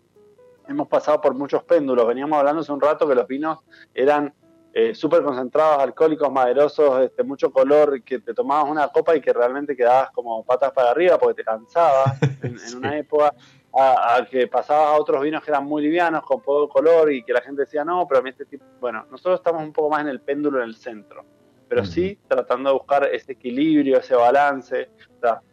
hemos 0.66 0.88
pasado 0.88 1.20
por 1.20 1.32
muchos 1.32 1.62
péndulos. 1.62 2.08
Veníamos 2.08 2.40
hablando 2.40 2.62
hace 2.62 2.72
un 2.72 2.80
rato 2.80 3.06
que 3.06 3.14
los 3.14 3.28
vinos 3.28 3.60
eran 3.94 4.34
eh, 4.72 4.96
súper 4.96 5.22
concentrados, 5.22 5.80
alcohólicos, 5.80 6.32
maderosos, 6.32 7.02
este, 7.02 7.22
mucho 7.22 7.52
color, 7.52 8.02
que 8.02 8.18
te 8.18 8.34
tomabas 8.34 8.68
una 8.68 8.88
copa 8.88 9.14
y 9.14 9.20
que 9.20 9.32
realmente 9.32 9.76
quedabas 9.76 10.10
como 10.10 10.44
patas 10.44 10.72
para 10.72 10.90
arriba 10.90 11.18
porque 11.18 11.34
te 11.34 11.44
cansabas 11.44 12.18
en, 12.42 12.76
una 12.76 12.98
época, 12.98 13.32
a, 13.72 14.26
que 14.30 14.46
pasabas 14.46 14.88
a 14.88 15.00
otros 15.00 15.22
vinos 15.22 15.42
que 15.42 15.50
eran 15.50 15.64
muy 15.64 15.82
livianos, 15.82 16.22
con 16.22 16.40
poco 16.40 16.68
color 16.68 17.12
y 17.12 17.22
que 17.22 17.32
la 17.32 17.40
gente 17.40 17.62
decía, 17.62 17.84
no, 17.84 18.06
pero 18.08 18.20
a 18.20 18.22
mí 18.22 18.30
este 18.30 18.44
tipo, 18.44 18.64
bueno, 18.80 19.06
nosotros 19.10 19.40
estamos 19.40 19.62
un 19.62 19.72
poco 19.72 19.90
más 19.90 20.00
en 20.00 20.08
el 20.08 20.20
péndulo 20.20 20.58
en 20.58 20.68
el 20.68 20.76
centro, 20.76 21.24
pero 21.68 21.84
sí 21.84 22.18
tratando 22.26 22.70
de 22.70 22.74
buscar 22.74 23.08
ese 23.12 23.32
equilibrio, 23.32 23.98
ese 23.98 24.14
balance, 24.14 24.90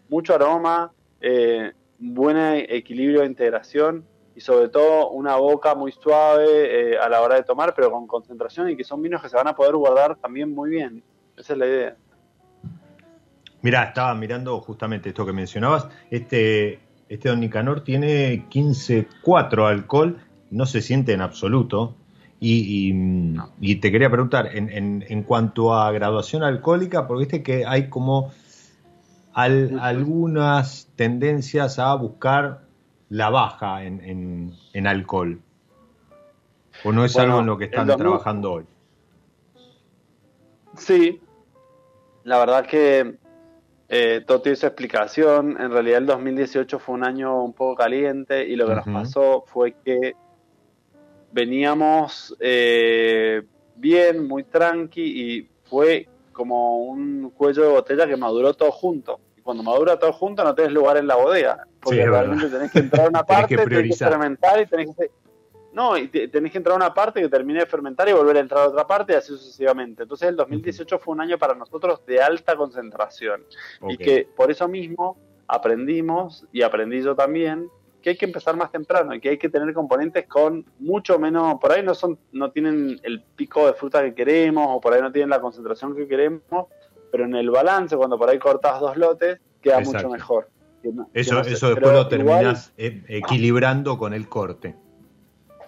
mucho 0.10 0.34
aroma, 0.34 0.92
eh, 1.22 1.74
buen 2.00 2.38
equilibrio 2.38 3.22
de 3.22 3.28
integración 3.28 4.06
y 4.36 4.42
sobre 4.42 4.70
todo 4.70 5.10
una 5.10 5.36
boca 5.36 5.74
muy 5.74 5.92
suave 5.92 6.92
eh, 6.94 6.98
a 6.98 7.10
la 7.10 7.22
hora 7.22 7.36
de 7.36 7.44
tomar, 7.44 7.74
pero 7.76 7.92
con 7.92 8.06
concentración 8.08 8.70
y 8.70 8.78
que 8.78 8.84
son 8.84 9.02
vinos 9.02 9.22
que 9.22 9.30
se 9.30 9.36
van 9.36 9.48
a 9.48 9.56
poder 9.56 9.76
guardar 9.76 10.16
también 10.16 10.54
muy 10.54 10.70
bien. 10.70 11.04
Esa 11.36 11.54
es 11.54 11.60
la 11.60 11.66
idea. 11.66 11.96
Mirá, 13.62 13.84
estaba 13.86 14.14
mirando 14.14 14.60
justamente 14.62 15.10
esto 15.10 15.26
que 15.26 15.34
mencionabas. 15.34 15.90
Este, 16.12 16.80
este 17.10 17.30
Don 17.30 17.40
Nicanor 17.40 17.82
tiene 17.82 18.48
15.4 18.50 19.68
alcohol, 19.68 20.20
no 20.52 20.66
se 20.66 20.82
siente 20.82 21.14
en 21.14 21.22
absoluto. 21.22 21.96
Y, 22.40 22.94
y, 23.60 23.76
te 23.78 23.92
quería 23.92 24.12
preguntar, 24.12 24.56
en, 24.56 24.70
en, 24.70 25.04
en, 25.08 25.24
cuanto 25.24 25.74
a 25.74 25.92
graduación 25.92 26.44
alcohólica, 26.44 27.08
porque 27.08 27.22
viste 27.22 27.42
que 27.42 27.66
hay 27.66 27.90
como 27.90 28.32
algunas 29.34 30.88
tendencias 30.96 31.80
a 31.80 31.96
buscar 31.96 32.62
la 33.10 33.30
baja 33.30 33.84
en, 33.84 34.54
en, 34.74 34.88
alcohol? 34.88 35.40
¿O 36.84 36.92
no 36.92 37.06
es 37.06 37.18
algo 37.18 37.40
en 37.40 37.46
lo 37.48 37.58
que 37.58 37.66
están 37.66 37.88
trabajando 37.88 38.54
hoy? 38.54 38.66
Sí, 40.76 41.20
la 42.24 42.38
verdad 42.38 42.66
que 42.66 43.18
eh, 43.90 44.24
todo 44.26 44.42
tiene 44.42 44.56
su 44.56 44.66
explicación. 44.66 45.60
En 45.60 45.72
realidad 45.72 46.00
el 46.00 46.06
2018 46.08 46.80
fue 46.80 46.96
un 46.96 47.04
año 47.04 47.44
un 47.44 47.54
poco 47.54 47.76
caliente 47.76 48.46
y 48.46 48.56
lo 48.56 48.68
que 48.68 48.76
nos 48.76 48.86
pasó 48.86 49.44
fue 49.48 49.76
que 49.84 50.16
veníamos 51.32 52.36
eh, 52.40 53.44
bien, 53.76 54.28
muy 54.28 54.44
tranqui 54.44 55.02
y 55.02 55.50
fue 55.64 56.08
como 56.34 56.80
un 56.80 57.32
cuello 57.32 57.64
de 57.64 57.70
botella 57.70 58.08
que 58.08 58.18
maduró 58.18 58.54
todo 58.54 58.72
junto. 58.72 59.20
Y 59.38 59.42
cuando 59.42 59.64
madura 59.64 59.98
todo 59.98 60.14
junto 60.14 60.44
no 60.44 60.54
tenés 60.54 60.72
lugar 60.72 60.98
en 60.98 61.08
la 61.08 61.16
bodega, 61.16 61.66
porque 61.80 62.06
realmente 62.06 62.48
tenés 62.50 62.72
que 62.72 62.80
entrar 62.80 63.06
a 63.06 63.10
una 63.10 63.24
parte, 63.26 63.56
tenés 63.56 63.98
que 63.98 64.06
fermentar 64.06 64.62
y 64.62 64.66
tenés 64.66 64.96
que... 64.96 65.10
No, 65.78 65.96
y 65.96 66.08
tenés 66.08 66.52
que 66.52 66.58
entrar 66.58 66.74
a 66.74 66.76
una 66.76 66.92
parte 66.92 67.22
que 67.22 67.30
termine 67.30 67.60
de 67.60 67.68
fermentar 67.68 68.10
y 68.10 68.12
volver 68.12 68.38
a 68.38 68.40
entrar 68.40 68.64
a 68.64 68.70
otra 68.70 68.88
parte 68.88 69.14
y 69.14 69.16
así 69.16 69.28
sucesivamente. 69.28 70.02
Entonces 70.02 70.28
el 70.28 70.36
2018 70.36 70.98
fue 70.98 71.14
un 71.14 71.22
año 71.22 71.38
para 71.38 71.54
nosotros 71.54 72.04
de 72.08 72.20
alta 72.20 72.56
concentración. 72.56 73.44
Y 73.88 73.96
que 73.96 74.28
por 74.36 74.50
eso 74.50 74.68
mismo 74.68 75.20
aprendimos, 75.48 76.48
y 76.52 76.64
aprendí 76.64 77.04
yo 77.04 77.16
también, 77.16 77.70
que 78.02 78.10
hay 78.10 78.18
que 78.18 78.26
empezar 78.26 78.58
más 78.58 78.72
temprano 78.72 79.14
y 79.14 79.20
que 79.20 79.30
hay 79.30 79.38
que 79.38 79.50
tener 79.50 79.72
componentes 79.76 80.26
con 80.26 80.66
mucho 80.80 81.20
menos, 81.20 81.60
por 81.60 81.72
ahí 81.72 81.84
no 81.84 81.94
son, 81.94 82.18
no 82.32 82.50
tienen 82.50 83.00
el 83.04 83.22
pico 83.22 83.68
de 83.68 83.74
fruta 83.74 84.02
que 84.02 84.16
queremos, 84.16 84.66
o 84.68 84.82
por 84.82 84.96
ahí 84.96 85.02
no 85.04 85.12
tienen 85.12 85.30
la 85.30 85.40
concentración 85.40 85.96
que 85.96 86.08
queremos, 86.08 86.66
pero 87.12 87.26
en 87.26 87.36
el 87.36 87.52
balance, 87.52 87.96
cuando 87.96 88.18
por 88.18 88.32
ahí 88.32 88.40
cortas 88.40 88.80
dos 88.80 88.98
lotes, 88.98 89.40
queda 89.62 89.82
mucho 89.82 90.10
mejor. 90.10 90.50
eso, 91.14 91.42
eso 91.42 91.70
después 91.70 91.94
lo 91.94 92.08
terminas 92.08 92.74
e, 92.78 93.04
equilibrando 93.10 94.00
con 94.00 94.16
el 94.16 94.28
corte. 94.28 94.76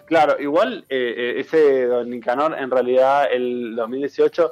Claro, 0.10 0.38
igual 0.40 0.86
eh, 0.90 1.14
eh, 1.16 1.40
ese 1.40 1.86
Don 1.86 2.10
Nicanor, 2.10 2.58
en 2.58 2.72
realidad 2.72 3.32
el 3.32 3.76
2018 3.76 4.52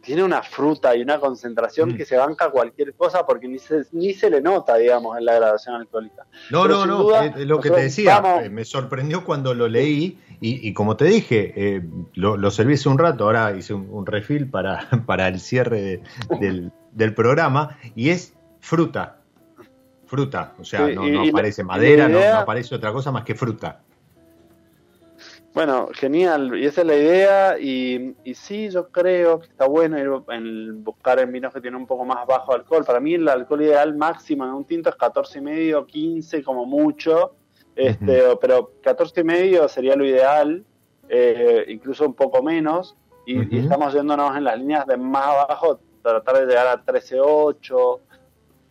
tiene 0.00 0.22
una 0.22 0.42
fruta 0.42 0.96
y 0.96 1.02
una 1.02 1.20
concentración 1.20 1.90
mm. 1.90 1.96
que 1.98 2.06
se 2.06 2.16
banca 2.16 2.48
cualquier 2.48 2.94
cosa 2.94 3.26
porque 3.26 3.46
ni 3.46 3.58
se, 3.58 3.84
ni 3.92 4.14
se 4.14 4.30
le 4.30 4.40
nota, 4.40 4.76
digamos, 4.76 5.18
en 5.18 5.26
la 5.26 5.34
graduación 5.34 5.74
alcohólica. 5.74 6.24
No, 6.50 6.66
no, 6.66 6.86
no, 6.86 7.20
es 7.20 7.36
lo 7.46 7.60
que 7.60 7.70
te 7.70 7.82
decía, 7.82 8.22
eh, 8.42 8.48
me 8.48 8.64
sorprendió 8.64 9.24
cuando 9.26 9.52
lo 9.52 9.68
leí 9.68 10.18
y, 10.40 10.72
como 10.72 10.96
te 10.96 11.04
dije, 11.04 11.52
eh, 11.54 11.82
lo, 12.14 12.38
lo, 12.38 12.50
serví 12.50 12.74
hace 12.74 12.88
un 12.88 12.98
rato, 12.98 13.24
ahora 13.24 13.54
hice 13.56 13.74
un, 13.74 14.06
refil 14.06 14.48
para, 14.48 14.88
para 15.06 15.28
el 15.28 15.38
cierre 15.38 16.02
del, 16.40 16.72
del, 16.92 17.14
programa 17.14 17.78
y 17.94 18.08
es 18.08 18.34
fruta, 18.60 19.20
fruta, 20.06 20.54
o 20.58 20.64
sea, 20.64 20.86
no, 20.88 21.28
aparece 21.28 21.62
madera, 21.62 22.08
no 22.08 22.20
aparece 22.20 22.74
otra 22.74 22.90
cosa 22.92 23.10
más 23.10 23.24
que 23.24 23.34
fruta. 23.34 23.83
Bueno, 25.54 25.90
genial, 25.92 26.58
y 26.58 26.66
esa 26.66 26.80
es 26.80 26.86
la 26.88 26.96
idea, 26.96 27.58
y, 27.60 28.16
y 28.24 28.34
sí, 28.34 28.70
yo 28.70 28.88
creo 28.90 29.38
que 29.38 29.46
está 29.46 29.68
bueno 29.68 29.96
ir 29.96 30.10
en 30.34 30.82
buscar 30.82 31.20
en 31.20 31.30
vinos 31.30 31.54
que 31.54 31.60
tienen 31.60 31.80
un 31.80 31.86
poco 31.86 32.04
más 32.04 32.26
bajo 32.26 32.52
alcohol. 32.52 32.84
Para 32.84 32.98
mí 32.98 33.14
el 33.14 33.28
alcohol 33.28 33.62
ideal 33.62 33.96
máximo 33.96 34.44
en 34.44 34.50
un 34.50 34.64
tinto 34.64 34.90
es 34.90 34.96
14 34.96 35.38
y 35.38 35.42
medio, 35.42 35.86
15 35.86 36.42
como 36.42 36.66
mucho, 36.66 37.36
este, 37.76 38.36
pero 38.40 38.72
14 38.82 39.20
y 39.20 39.24
medio 39.24 39.68
sería 39.68 39.94
lo 39.94 40.04
ideal, 40.04 40.64
eh, 41.08 41.64
incluso 41.68 42.04
un 42.04 42.14
poco 42.14 42.42
menos, 42.42 42.96
y, 43.24 43.56
estamos 43.56 43.94
yéndonos 43.94 44.36
en 44.36 44.42
las 44.42 44.58
líneas 44.58 44.86
de 44.88 44.96
más 44.96 45.24
abajo, 45.24 45.78
tratar 46.02 46.40
de 46.40 46.46
llegar 46.46 46.66
a 46.66 46.84
13.8, 46.84 48.00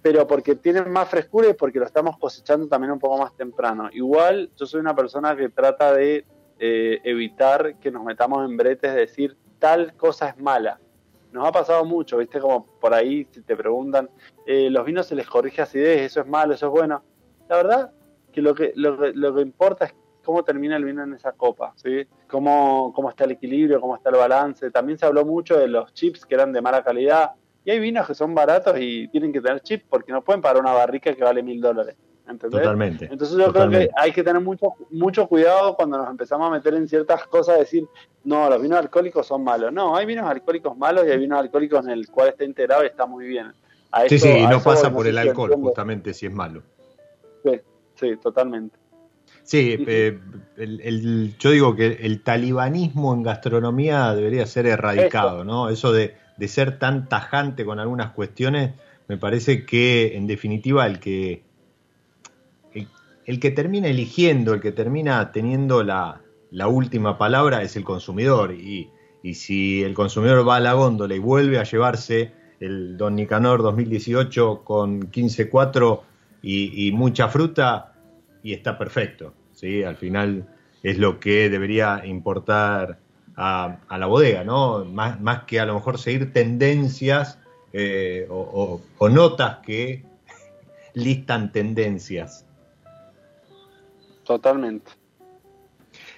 pero 0.02 0.28
porque 0.28 0.56
tienen 0.56 0.92
más 0.92 1.08
frescura 1.08 1.48
y 1.48 1.54
porque 1.54 1.80
lo 1.80 1.86
estamos 1.86 2.18
cosechando 2.18 2.68
también 2.68 2.92
un 2.92 3.00
poco 3.00 3.18
más 3.18 3.34
temprano. 3.38 3.90
Igual 3.94 4.52
yo 4.58 4.66
soy 4.66 4.82
una 4.82 4.94
persona 4.94 5.34
que 5.34 5.48
trata 5.48 5.94
de 5.94 6.26
eh, 6.66 7.02
evitar 7.04 7.76
que 7.76 7.92
nos 7.92 8.06
metamos 8.06 8.50
en 8.50 8.56
bretes, 8.56 8.96
decir 8.96 9.36
tal 9.60 9.94
cosa 9.98 10.30
es 10.30 10.38
mala. 10.38 10.80
Nos 11.34 11.46
ha 11.46 11.52
pasado 11.52 11.84
mucho, 11.84 12.18
viste, 12.20 12.40
como 12.40 12.66
por 12.80 12.94
ahí 12.94 13.28
si 13.32 13.42
te 13.42 13.58
preguntan, 13.58 14.10
eh, 14.46 14.70
los 14.70 14.86
vinos 14.86 15.08
se 15.08 15.16
les 15.16 15.28
corrige 15.28 15.62
acidez, 15.62 16.04
eso 16.04 16.22
es 16.22 16.28
malo, 16.28 16.54
eso 16.54 16.68
es 16.68 16.72
bueno. 16.72 17.04
La 17.50 17.58
verdad 17.58 17.92
que 18.32 18.42
lo 18.42 18.56
que, 18.56 18.72
lo, 18.76 19.36
que 19.36 19.42
importa 19.42 19.84
es 19.84 19.96
cómo 20.24 20.46
termina 20.46 20.78
el 20.78 20.86
vino 20.86 21.04
en 21.04 21.14
esa 21.14 21.34
copa, 21.34 21.74
¿sí? 21.76 22.08
Cómo, 22.30 22.94
cómo 22.96 23.10
está 23.10 23.26
el 23.26 23.32
equilibrio, 23.32 23.82
cómo 23.82 23.98
está 23.98 24.10
el 24.10 24.16
balance. 24.16 24.72
También 24.72 24.98
se 24.98 25.06
habló 25.06 25.26
mucho 25.26 25.60
de 25.60 25.68
los 25.68 25.94
chips 25.94 26.26
que 26.26 26.36
eran 26.36 26.54
de 26.54 26.62
mala 26.62 26.82
calidad. 26.82 27.32
Y 27.66 27.72
hay 27.72 27.80
vinos 27.82 28.08
que 28.08 28.14
son 28.14 28.34
baratos 28.34 28.78
y 28.80 29.10
tienen 29.10 29.34
que 29.34 29.42
tener 29.42 29.60
chips 29.60 29.84
porque 29.90 30.14
no 30.14 30.24
pueden 30.24 30.42
pagar 30.42 30.62
una 30.62 30.72
barrica 30.72 31.14
que 31.14 31.26
vale 31.26 31.44
mil 31.44 31.60
dólares. 31.60 31.98
Totalmente. 32.26 33.10
Entonces 33.12 33.38
yo 33.38 33.52
creo 33.52 33.70
que 33.70 33.90
hay 33.98 34.12
que 34.12 34.24
tener 34.24 34.42
mucho, 34.42 34.76
mucho 34.92 35.28
cuidado 35.28 35.76
cuando 35.76 35.98
nos 35.98 36.10
empezamos 36.10 36.48
a 36.48 36.52
meter 36.52 36.74
en 36.74 36.88
ciertas 36.88 37.28
cosas, 37.28 37.60
decir, 37.60 37.86
no, 38.24 38.50
los 38.50 38.62
vinos 38.62 38.80
alcohólicos 38.80 39.28
son 39.28 39.44
malos. 39.44 39.74
No, 39.74 39.96
hay 39.96 40.06
vinos 40.06 40.26
alcohólicos 40.26 40.78
malos 40.78 41.06
y 41.06 41.12
hay 41.12 41.18
vinos 41.18 41.40
alcohólicos 41.40 41.86
en 41.86 41.92
el 41.92 42.08
cual 42.10 42.30
está 42.30 42.46
integrado 42.46 42.84
y 42.84 42.88
está 42.88 43.06
muy 43.06 43.28
bien. 43.28 43.52
sí, 44.08 44.20
sí, 44.20 44.30
y 44.30 44.48
no 44.48 44.62
pasa 44.62 44.92
por 44.92 45.06
el 45.06 45.18
alcohol, 45.18 45.54
justamente, 45.62 46.14
si 46.14 46.28
es 46.28 46.32
malo. 46.32 46.64
Sí, 47.44 47.60
sí, 47.96 48.16
totalmente. 48.18 48.78
Sí, 49.44 49.76
eh, 49.86 50.18
el, 50.56 51.36
yo 51.38 51.52
digo 51.52 51.76
que 51.76 51.88
el 51.88 52.24
talibanismo 52.24 53.14
en 53.14 53.24
gastronomía 53.24 54.16
debería 54.16 54.46
ser 54.46 54.66
erradicado, 54.66 55.44
¿no? 55.44 55.68
Eso 55.68 55.92
de, 55.92 56.16
de 56.38 56.48
ser 56.48 56.80
tan 56.80 57.10
tajante 57.10 57.66
con 57.66 57.80
algunas 57.80 58.12
cuestiones, 58.12 58.72
me 59.10 59.18
parece 59.18 59.66
que 59.66 60.16
en 60.16 60.28
definitiva 60.28 60.86
el 60.88 61.02
que 61.02 61.44
el 63.26 63.40
que 63.40 63.52
termina 63.52 63.88
eligiendo, 63.88 64.54
el 64.54 64.62
que 64.62 64.72
termina 64.72 65.32
teniendo 65.32 65.84
la, 65.84 66.22
última 66.68 67.18
palabra 67.18 67.62
es 67.62 67.76
el 67.76 67.84
consumidor. 67.84 68.54
Y, 68.54 68.90
si 69.34 69.82
el 69.84 69.94
consumidor 69.94 70.46
va 70.48 70.58
a 70.58 70.60
la 70.60 70.74
góndola 70.74 71.16
y 71.16 71.20
vuelve 71.20 71.58
a 71.58 71.64
llevarse 71.64 72.34
el 72.60 72.98
Don 72.98 73.16
Nicanor 73.16 73.62
2018 73.62 74.64
con 74.66 75.10
15.4 75.10 76.02
y, 76.42 76.88
y 76.88 76.92
mucha 76.92 77.30
fruta, 77.30 77.94
y 78.44 78.52
está 78.52 78.78
perfecto. 78.78 79.34
¿sí? 79.54 79.82
Al 79.84 79.96
final 79.96 80.46
es 80.84 80.98
lo 80.98 81.22
que 81.22 81.50
debería 81.50 82.06
importar 82.06 83.00
a, 83.38 83.80
la 83.90 84.06
bodega, 84.06 84.44
¿no? 84.44 84.84
Más, 84.86 85.20
más, 85.22 85.44
que 85.46 85.60
a 85.60 85.66
lo 85.66 85.76
mejor 85.76 85.98
seguir 85.98 86.34
tendencias 86.34 87.40
eh, 87.72 88.28
o 88.30 89.10
notas 89.10 89.60
que 89.66 90.04
listan 90.94 91.52
tendencias. 91.52 92.43
Totalmente. 94.24 94.92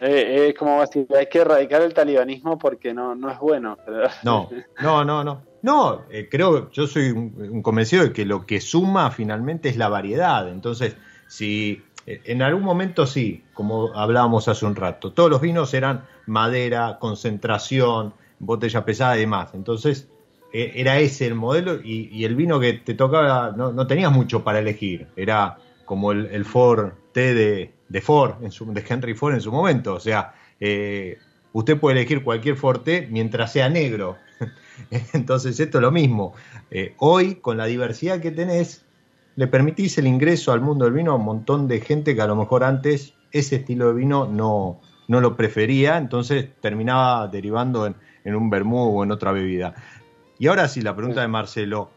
Eh, 0.01 0.47
es 0.49 0.55
como 0.55 0.81
decir, 0.81 1.07
hay 1.17 1.27
que 1.27 1.39
erradicar 1.39 1.81
el 1.81 1.93
talibanismo 1.93 2.57
porque 2.57 2.93
no, 2.93 3.15
no 3.15 3.29
es 3.29 3.39
bueno. 3.39 3.77
No, 4.23 4.49
no, 4.81 5.05
no, 5.05 5.23
no. 5.23 5.41
No, 5.61 6.03
eh, 6.11 6.27
creo, 6.29 6.69
yo 6.69 6.85
soy 6.85 7.09
un, 7.09 7.61
convencido 7.63 8.03
de 8.03 8.13
que 8.13 8.23
lo 8.23 8.45
que 8.45 8.61
suma 8.61 9.09
finalmente 9.09 9.69
es 9.69 9.77
la 9.77 9.89
variedad. 9.89 10.47
Entonces, 10.47 10.95
si 11.27 11.81
eh, 12.05 12.21
en 12.25 12.43
algún 12.43 12.63
momento 12.63 13.07
sí, 13.07 13.43
como 13.53 13.95
hablábamos 13.95 14.47
hace 14.47 14.65
un 14.65 14.75
rato, 14.75 15.11
todos 15.11 15.29
los 15.29 15.41
vinos 15.41 15.73
eran 15.73 16.05
madera, 16.27 16.97
concentración, 16.99 18.13
botella 18.37 18.85
pesada 18.85 19.17
y 19.17 19.21
demás. 19.21 19.51
Entonces, 19.53 20.09
era 20.57 20.99
ese 20.99 21.27
el 21.27 21.35
modelo 21.35 21.81
y, 21.83 22.23
el 22.23 22.33
vino 22.35 22.61
que 22.61 22.73
te 22.73 22.93
tocaba 22.93 23.51
no, 23.57 23.73
no 23.73 23.87
tenías 23.87 24.11
mucho 24.11 24.43
para 24.43 24.59
elegir. 24.59 25.07
Era 25.17 25.57
como 25.83 26.13
el, 26.13 26.27
el 26.27 26.45
Ford 26.45 26.93
T 27.11 27.33
de, 27.33 27.74
de 27.89 28.01
Ford, 28.01 28.43
en 28.43 28.51
su, 28.51 28.71
de 28.73 28.83
Henry 28.87 29.13
Ford 29.13 29.33
en 29.33 29.41
su 29.41 29.51
momento. 29.51 29.93
O 29.93 29.99
sea, 29.99 30.33
eh, 30.59 31.17
usted 31.53 31.79
puede 31.79 31.99
elegir 31.99 32.23
cualquier 32.23 32.55
Forte 32.55 33.07
mientras 33.11 33.51
sea 33.51 33.69
negro. 33.69 34.17
Entonces, 35.13 35.59
esto 35.59 35.77
es 35.77 35.81
lo 35.81 35.91
mismo. 35.91 36.33
Eh, 36.71 36.93
hoy, 36.97 37.35
con 37.35 37.57
la 37.57 37.65
diversidad 37.65 38.19
que 38.19 38.31
tenés, 38.31 38.85
le 39.35 39.47
permitís 39.47 39.97
el 39.97 40.07
ingreso 40.07 40.51
al 40.51 40.61
mundo 40.61 40.85
del 40.85 40.93
vino 40.93 41.11
a 41.11 41.15
un 41.15 41.25
montón 41.25 41.67
de 41.67 41.81
gente 41.81 42.15
que 42.15 42.21
a 42.21 42.27
lo 42.27 42.35
mejor 42.35 42.63
antes 42.63 43.13
ese 43.31 43.57
estilo 43.57 43.87
de 43.87 43.93
vino 43.93 44.27
no, 44.27 44.79
no 45.07 45.21
lo 45.21 45.35
prefería, 45.35 45.97
entonces 45.97 46.47
terminaba 46.61 47.27
derivando 47.27 47.85
en, 47.85 47.95
en 48.23 48.35
un 48.35 48.49
vermú 48.49 48.97
o 48.97 49.03
en 49.03 49.11
otra 49.11 49.31
bebida. 49.31 49.75
Y 50.39 50.47
ahora 50.47 50.67
sí, 50.67 50.81
la 50.81 50.95
pregunta 50.95 51.21
de 51.21 51.27
Marcelo, 51.27 51.89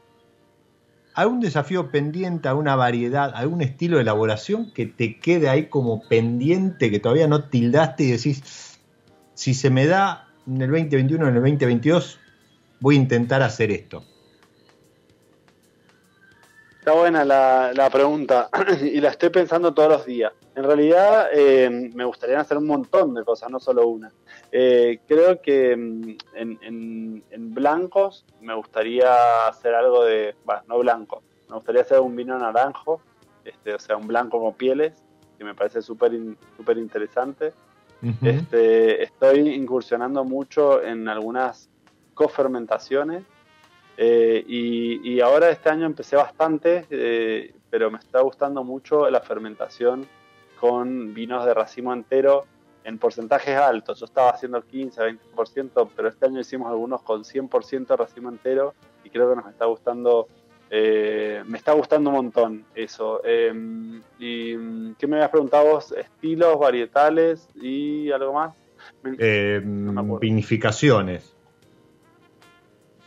¿Algún 1.19 1.41
desafío 1.41 1.91
pendiente, 1.91 2.47
alguna 2.49 2.77
variedad, 2.77 3.33
algún 3.35 3.61
estilo 3.61 3.97
de 3.97 4.03
elaboración 4.03 4.71
que 4.73 4.87
te 4.87 5.19
quede 5.19 5.49
ahí 5.49 5.67
como 5.67 6.01
pendiente, 6.09 6.93
que 6.93 7.01
todavía 7.01 7.27
no 7.27 7.49
tildaste 7.49 8.05
y 8.05 8.11
decís, 8.13 8.79
si 9.35 9.53
se 9.53 9.69
me 9.69 9.87
da 9.87 10.29
en 10.47 10.63
el 10.63 10.71
2021, 10.71 11.25
en 11.25 11.35
el 11.35 11.43
2022, 11.43 12.21
voy 12.79 12.95
a 12.95 12.99
intentar 13.01 13.43
hacer 13.43 13.73
esto? 13.73 14.05
Está 16.89 17.01
buena 17.01 17.23
la, 17.23 17.91
pregunta 17.93 18.49
y 18.81 18.99
la 19.03 19.11
estoy 19.11 19.29
pensando 19.29 19.75
todos 19.75 19.91
los 19.91 20.07
días. 20.07 20.33
En 20.55 20.65
realidad 20.65 21.29
eh, 21.35 21.91
me 21.95 22.03
gustaría 22.07 22.41
hacer 22.41 22.57
un 22.57 22.67
montón 22.67 23.13
de 23.13 23.25
cosas, 23.25 23.51
no 23.51 23.61
solo 23.61 23.87
una. 23.87 24.11
Eh, 24.51 25.01
creo 25.07 25.43
que 25.43 25.77
mm, 25.77 26.17
en, 26.35 27.55
blancos 27.55 28.25
me 28.41 28.55
gustaría 28.55 29.47
hacer 29.49 29.75
algo 29.75 30.03
de, 30.03 30.35
bueno, 30.47 30.63
no 30.67 30.79
blanco, 30.79 31.23
me 31.51 31.57
gustaría 31.57 31.83
hacer 31.83 32.01
un 32.01 32.17
vino 32.17 32.39
naranjo, 32.39 33.03
este, 33.45 33.75
o 33.75 33.79
sea, 33.79 33.99
un 33.99 34.07
blanco 34.07 34.41
con 34.41 34.55
pieles, 34.55 34.95
que 35.37 35.45
me 35.45 35.55
parece 35.55 35.83
súper 35.83 36.13
super 36.57 36.79
interesante. 36.79 37.53
este, 38.23 39.03
estoy 39.03 39.41
incursionando 39.51 40.25
mucho 40.25 40.83
en 40.83 41.07
algunas 41.07 41.69
cofermentaciones 42.15 43.25
eh, 44.01 44.45
y, 44.47 45.21
ahora 45.21 45.51
este 45.51 45.71
año 45.71 45.85
empecé 45.85 46.15
bastante, 46.15 46.87
eh, 46.89 47.53
pero 47.69 47.91
me 47.91 47.99
está 47.99 48.21
gustando 48.21 48.63
mucho 48.63 49.11
la 49.11 49.21
fermentación 49.21 50.07
con 50.61 51.13
vinos 51.15 51.45
de 51.45 51.53
racimo 51.53 51.93
entero 51.93 52.45
en 52.85 52.99
porcentajes 52.99 53.57
altos. 53.57 53.99
Yo 53.99 54.07
estaba 54.07 54.31
haciendo 54.31 54.63
15, 54.63 55.03
20%, 55.35 55.89
pero 55.97 56.09
este 56.09 56.27
año 56.27 56.39
hicimos 56.39 56.71
algunos 56.71 57.03
con 57.03 57.25
100% 57.25 57.97
racimo 57.97 58.29
entero 58.29 58.73
y 59.03 59.11
creo 59.11 59.31
que 59.31 59.37
nos 59.37 59.49
está 59.49 59.65
gustando, 59.65 60.29
eh, 60.71 61.43
me 61.47 61.59
está 61.59 61.73
gustando 61.73 62.11
un 62.11 62.17
montón 62.17 62.65
eso. 62.77 63.21
Em, 63.25 64.01
¿Y 64.21 64.95
qué 64.95 65.09
me 65.09 65.17
habías 65.17 65.31
preguntado 65.31 65.73
vos? 65.73 65.91
¿Estilos, 65.91 66.57
varietales 66.57 67.49
y 67.57 68.13
algo 68.13 68.33
más? 68.33 68.55
Eh, 69.19 69.61
vinificaciones. 70.21 71.35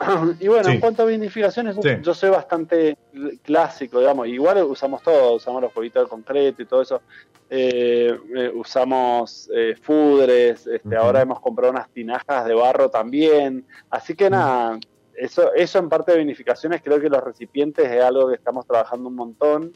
y 0.39 0.47
bueno, 0.47 0.69
en 0.69 0.79
cuanto 0.79 1.03
a 1.03 1.05
vinificaciones, 1.05 1.75
yo 2.01 2.13
soy 2.13 2.29
bastante 2.29 2.97
clásico, 3.43 3.99
digamos. 3.99 4.27
Igual 4.27 4.63
usamos 4.63 5.01
todo, 5.03 5.35
usamos 5.35 5.61
los 5.61 5.71
pollitos 5.71 6.03
de 6.03 6.09
concreto 6.09 6.61
y 6.61 6.65
todo 6.65 6.81
eso. 6.81 7.01
Eh, 7.49 8.17
eh, 8.35 8.51
usamos 8.55 9.49
eh, 9.53 9.75
fudres, 9.81 10.65
este, 10.67 10.95
ahora 10.95 11.21
hemos 11.21 11.41
comprado 11.41 11.71
unas 11.71 11.89
tinajas 11.89 12.45
de 12.45 12.53
barro 12.53 12.89
también. 12.89 13.65
Así 13.89 14.15
que 14.15 14.29
nada, 14.29 14.79
eso, 15.15 15.53
eso 15.53 15.79
en 15.79 15.89
parte 15.89 16.13
de 16.13 16.19
vinificaciones, 16.19 16.81
creo 16.81 16.99
que 16.99 17.09
los 17.09 17.23
recipientes 17.23 17.91
es 17.91 18.01
algo 18.01 18.29
que 18.29 18.35
estamos 18.35 18.65
trabajando 18.65 19.09
un 19.09 19.15
montón. 19.15 19.73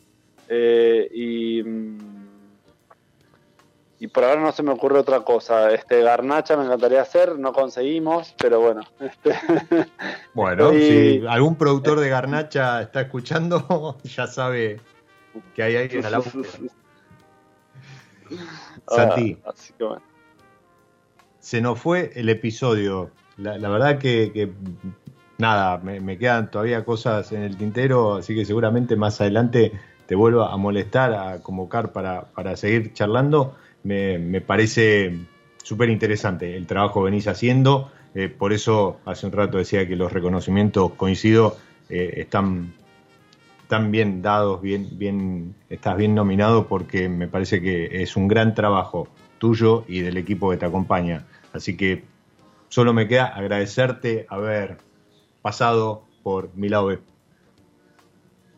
y 0.50 1.62
mm, 1.64 2.25
y 4.06 4.08
por 4.08 4.24
ahora 4.24 4.40
no 4.40 4.52
se 4.52 4.62
me 4.62 4.72
ocurre 4.72 5.00
otra 5.00 5.22
cosa. 5.22 5.72
Este 5.72 6.04
garnacha 6.04 6.56
me 6.56 6.66
encantaría 6.66 7.02
hacer, 7.02 7.40
no 7.40 7.54
conseguimos, 7.54 8.36
pero 8.38 8.62
bueno. 8.62 8.82
Este, 9.00 9.34
bueno, 10.36 10.70
si 10.74 11.24
algún 11.28 11.56
productor 11.56 12.00
de 12.00 12.10
garnacha 12.10 12.84
está 12.84 13.02
escuchando, 13.02 13.98
ya 14.04 14.28
sabe 14.28 14.80
que 15.56 15.64
hay 15.64 15.78
alguien 15.78 16.06
a 16.06 16.12
la 16.12 16.22
Santi, 18.88 19.40
ah, 19.44 19.50
así 19.50 19.74
que 19.76 19.84
bueno. 19.84 20.04
se 21.40 21.62
nos 21.62 21.80
fue 21.80 22.12
el 22.14 22.30
episodio. 22.30 23.10
La, 23.38 23.58
verdad 23.58 23.98
que, 23.98 24.54
nada, 25.40 25.80
me, 25.80 26.18
quedan 26.20 26.52
todavía 26.52 26.86
cosas 26.86 27.32
en 27.32 27.42
el 27.42 27.58
tintero, 27.58 28.18
así 28.18 28.36
que 28.36 28.46
seguramente 28.46 28.96
más 28.96 29.20
adelante 29.20 29.72
te 30.06 30.14
vuelvo 30.14 30.44
a 30.44 30.56
molestar, 30.58 31.14
a 31.14 31.42
convocar 31.42 31.92
para, 31.92 32.26
para 32.26 32.56
seguir 32.56 32.94
charlando 32.94 33.56
me, 33.86 34.42
parece 34.42 35.16
súper 35.64 35.90
interesante 35.90 36.58
el 36.58 36.68
trabajo 36.68 37.02
que 37.02 37.06
venís 37.06 37.28
haciendo. 37.28 37.92
Eh, 38.16 38.30
por 38.30 38.54
eso 38.54 39.00
hace 39.06 39.26
un 39.26 39.32
rato 39.32 39.58
decía 39.58 39.88
que 39.88 39.96
los 39.96 40.12
reconocimientos, 40.12 40.94
coincido, 40.94 41.58
eh, 41.90 42.14
están, 42.18 42.74
están, 43.62 43.92
bien 43.92 44.22
dados, 44.22 44.62
bien, 44.62 44.90
bien, 44.94 45.56
estás 45.70 45.98
bien 45.98 46.16
nominado 46.16 46.68
porque 46.68 47.10
me 47.10 47.28
parece 47.28 47.62
que 47.62 48.02
es 48.02 48.16
un 48.16 48.28
gran 48.28 48.56
trabajo 48.56 49.08
tuyo 49.38 49.84
y 49.88 50.02
del 50.02 50.18
equipo 50.18 50.50
que 50.50 50.58
te 50.58 50.66
acompaña. 50.66 51.26
Así 51.54 51.78
que 51.78 52.04
solo 52.70 52.94
me 52.94 53.08
queda 53.08 53.28
agradecerte 53.28 54.26
haber 54.30 54.78
pasado 55.42 56.06
por 56.24 56.50
mi 56.56 56.70
lado 56.70 56.90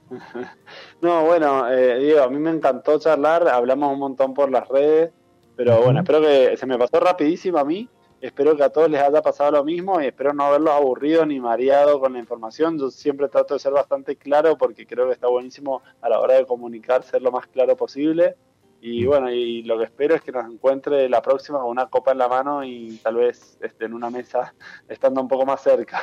No, 1.01 1.25
bueno, 1.25 1.69
eh, 1.69 1.99
Diego, 1.99 2.23
a 2.23 2.29
mí 2.29 2.37
me 2.37 2.51
encantó 2.51 2.99
charlar, 2.99 3.47
hablamos 3.47 3.93
un 3.93 3.99
montón 3.99 4.33
por 4.33 4.49
las 4.51 4.67
redes, 4.67 5.11
pero 5.57 5.81
bueno, 5.81 6.01
espero 6.01 6.21
que 6.21 6.55
se 6.55 6.67
me 6.67 6.77
pasó 6.77 6.99
rapidísimo 6.99 7.57
a 7.57 7.65
mí. 7.65 7.89
Espero 8.21 8.55
que 8.55 8.63
a 8.63 8.69
todos 8.69 8.89
les 8.89 9.01
haya 9.01 9.21
pasado 9.21 9.51
lo 9.51 9.63
mismo 9.63 9.99
y 9.99 10.05
espero 10.05 10.33
no 10.33 10.43
haberlos 10.43 10.73
aburrido 10.73 11.25
ni 11.25 11.39
mareado 11.39 11.99
con 11.99 12.13
la 12.13 12.19
información. 12.19 12.77
Yo 12.79 12.91
siempre 12.91 13.27
trato 13.27 13.55
de 13.55 13.59
ser 13.59 13.73
bastante 13.73 14.15
claro 14.15 14.57
porque 14.57 14.85
creo 14.85 15.07
que 15.07 15.13
está 15.13 15.27
buenísimo 15.27 15.81
a 16.01 16.09
la 16.09 16.19
hora 16.19 16.35
de 16.35 16.45
comunicar 16.45 17.03
ser 17.03 17.23
lo 17.23 17.31
más 17.31 17.47
claro 17.47 17.75
posible. 17.75 18.35
Y 18.81 19.05
bueno, 19.05 19.31
y 19.31 19.63
lo 19.63 19.79
que 19.79 19.85
espero 19.85 20.13
es 20.13 20.21
que 20.21 20.31
nos 20.31 20.45
encuentre 20.51 21.09
la 21.09 21.23
próxima 21.23 21.59
con 21.59 21.69
una 21.69 21.87
copa 21.87 22.11
en 22.11 22.19
la 22.19 22.27
mano 22.27 22.63
y 22.63 22.99
tal 23.03 23.15
vez 23.15 23.57
este, 23.61 23.85
en 23.85 23.93
una 23.93 24.11
mesa 24.11 24.53
estando 24.87 25.21
un 25.21 25.27
poco 25.27 25.45
más 25.45 25.61
cerca. 25.61 25.99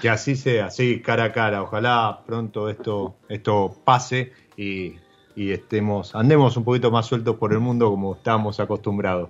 Que 0.00 0.08
así 0.08 0.34
sea, 0.34 0.70
sí, 0.70 1.00
cara 1.00 1.24
a 1.24 1.32
cara. 1.32 1.62
Ojalá 1.62 2.22
pronto 2.26 2.68
esto, 2.68 3.14
esto 3.28 3.76
pase 3.84 4.32
y 4.56 4.96
y 5.36 5.52
estemos, 5.52 6.14
andemos 6.14 6.56
un 6.56 6.64
poquito 6.64 6.90
más 6.90 7.06
sueltos 7.06 7.36
por 7.36 7.52
el 7.52 7.60
mundo 7.60 7.90
como 7.90 8.14
estamos 8.16 8.58
acostumbrados. 8.58 9.28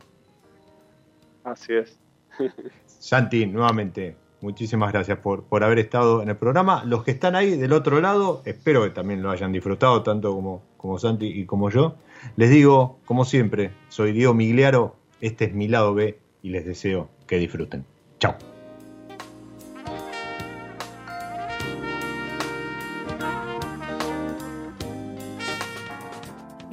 Así 1.45 1.75
es. 1.75 1.99
Santi, 2.87 3.47
nuevamente, 3.47 4.17
muchísimas 4.41 4.93
gracias 4.93 5.19
por, 5.19 5.45
por 5.45 5.65
haber 5.65 5.81
estado 5.81 6.23
en 6.23 6.29
el 6.29 6.37
programa. 6.37 6.85
Los 6.85 7.03
que 7.03 7.11
están 7.11 7.35
ahí 7.35 7.57
del 7.57 7.73
otro 7.73 8.01
lado, 8.01 8.43
espero 8.45 8.85
que 8.85 8.91
también 8.91 9.23
lo 9.23 9.31
hayan 9.31 9.53
disfrutado, 9.53 10.03
tanto 10.03 10.33
como, 10.33 10.63
como 10.77 10.99
Santi 10.99 11.27
y 11.27 11.45
como 11.45 11.71
yo. 11.71 11.97
Les 12.37 12.51
digo, 12.51 12.99
como 13.05 13.25
siempre, 13.25 13.73
soy 13.89 14.13
Diego 14.13 14.33
Migliaro, 14.33 14.97
este 15.21 15.47
es 15.47 15.55
mi 15.55 15.67
lado 15.69 15.93
B 15.95 16.19
y 16.43 16.51
les 16.51 16.65
deseo 16.65 17.09
que 17.27 17.39
disfruten. 17.39 17.85
Chao. 18.21 18.56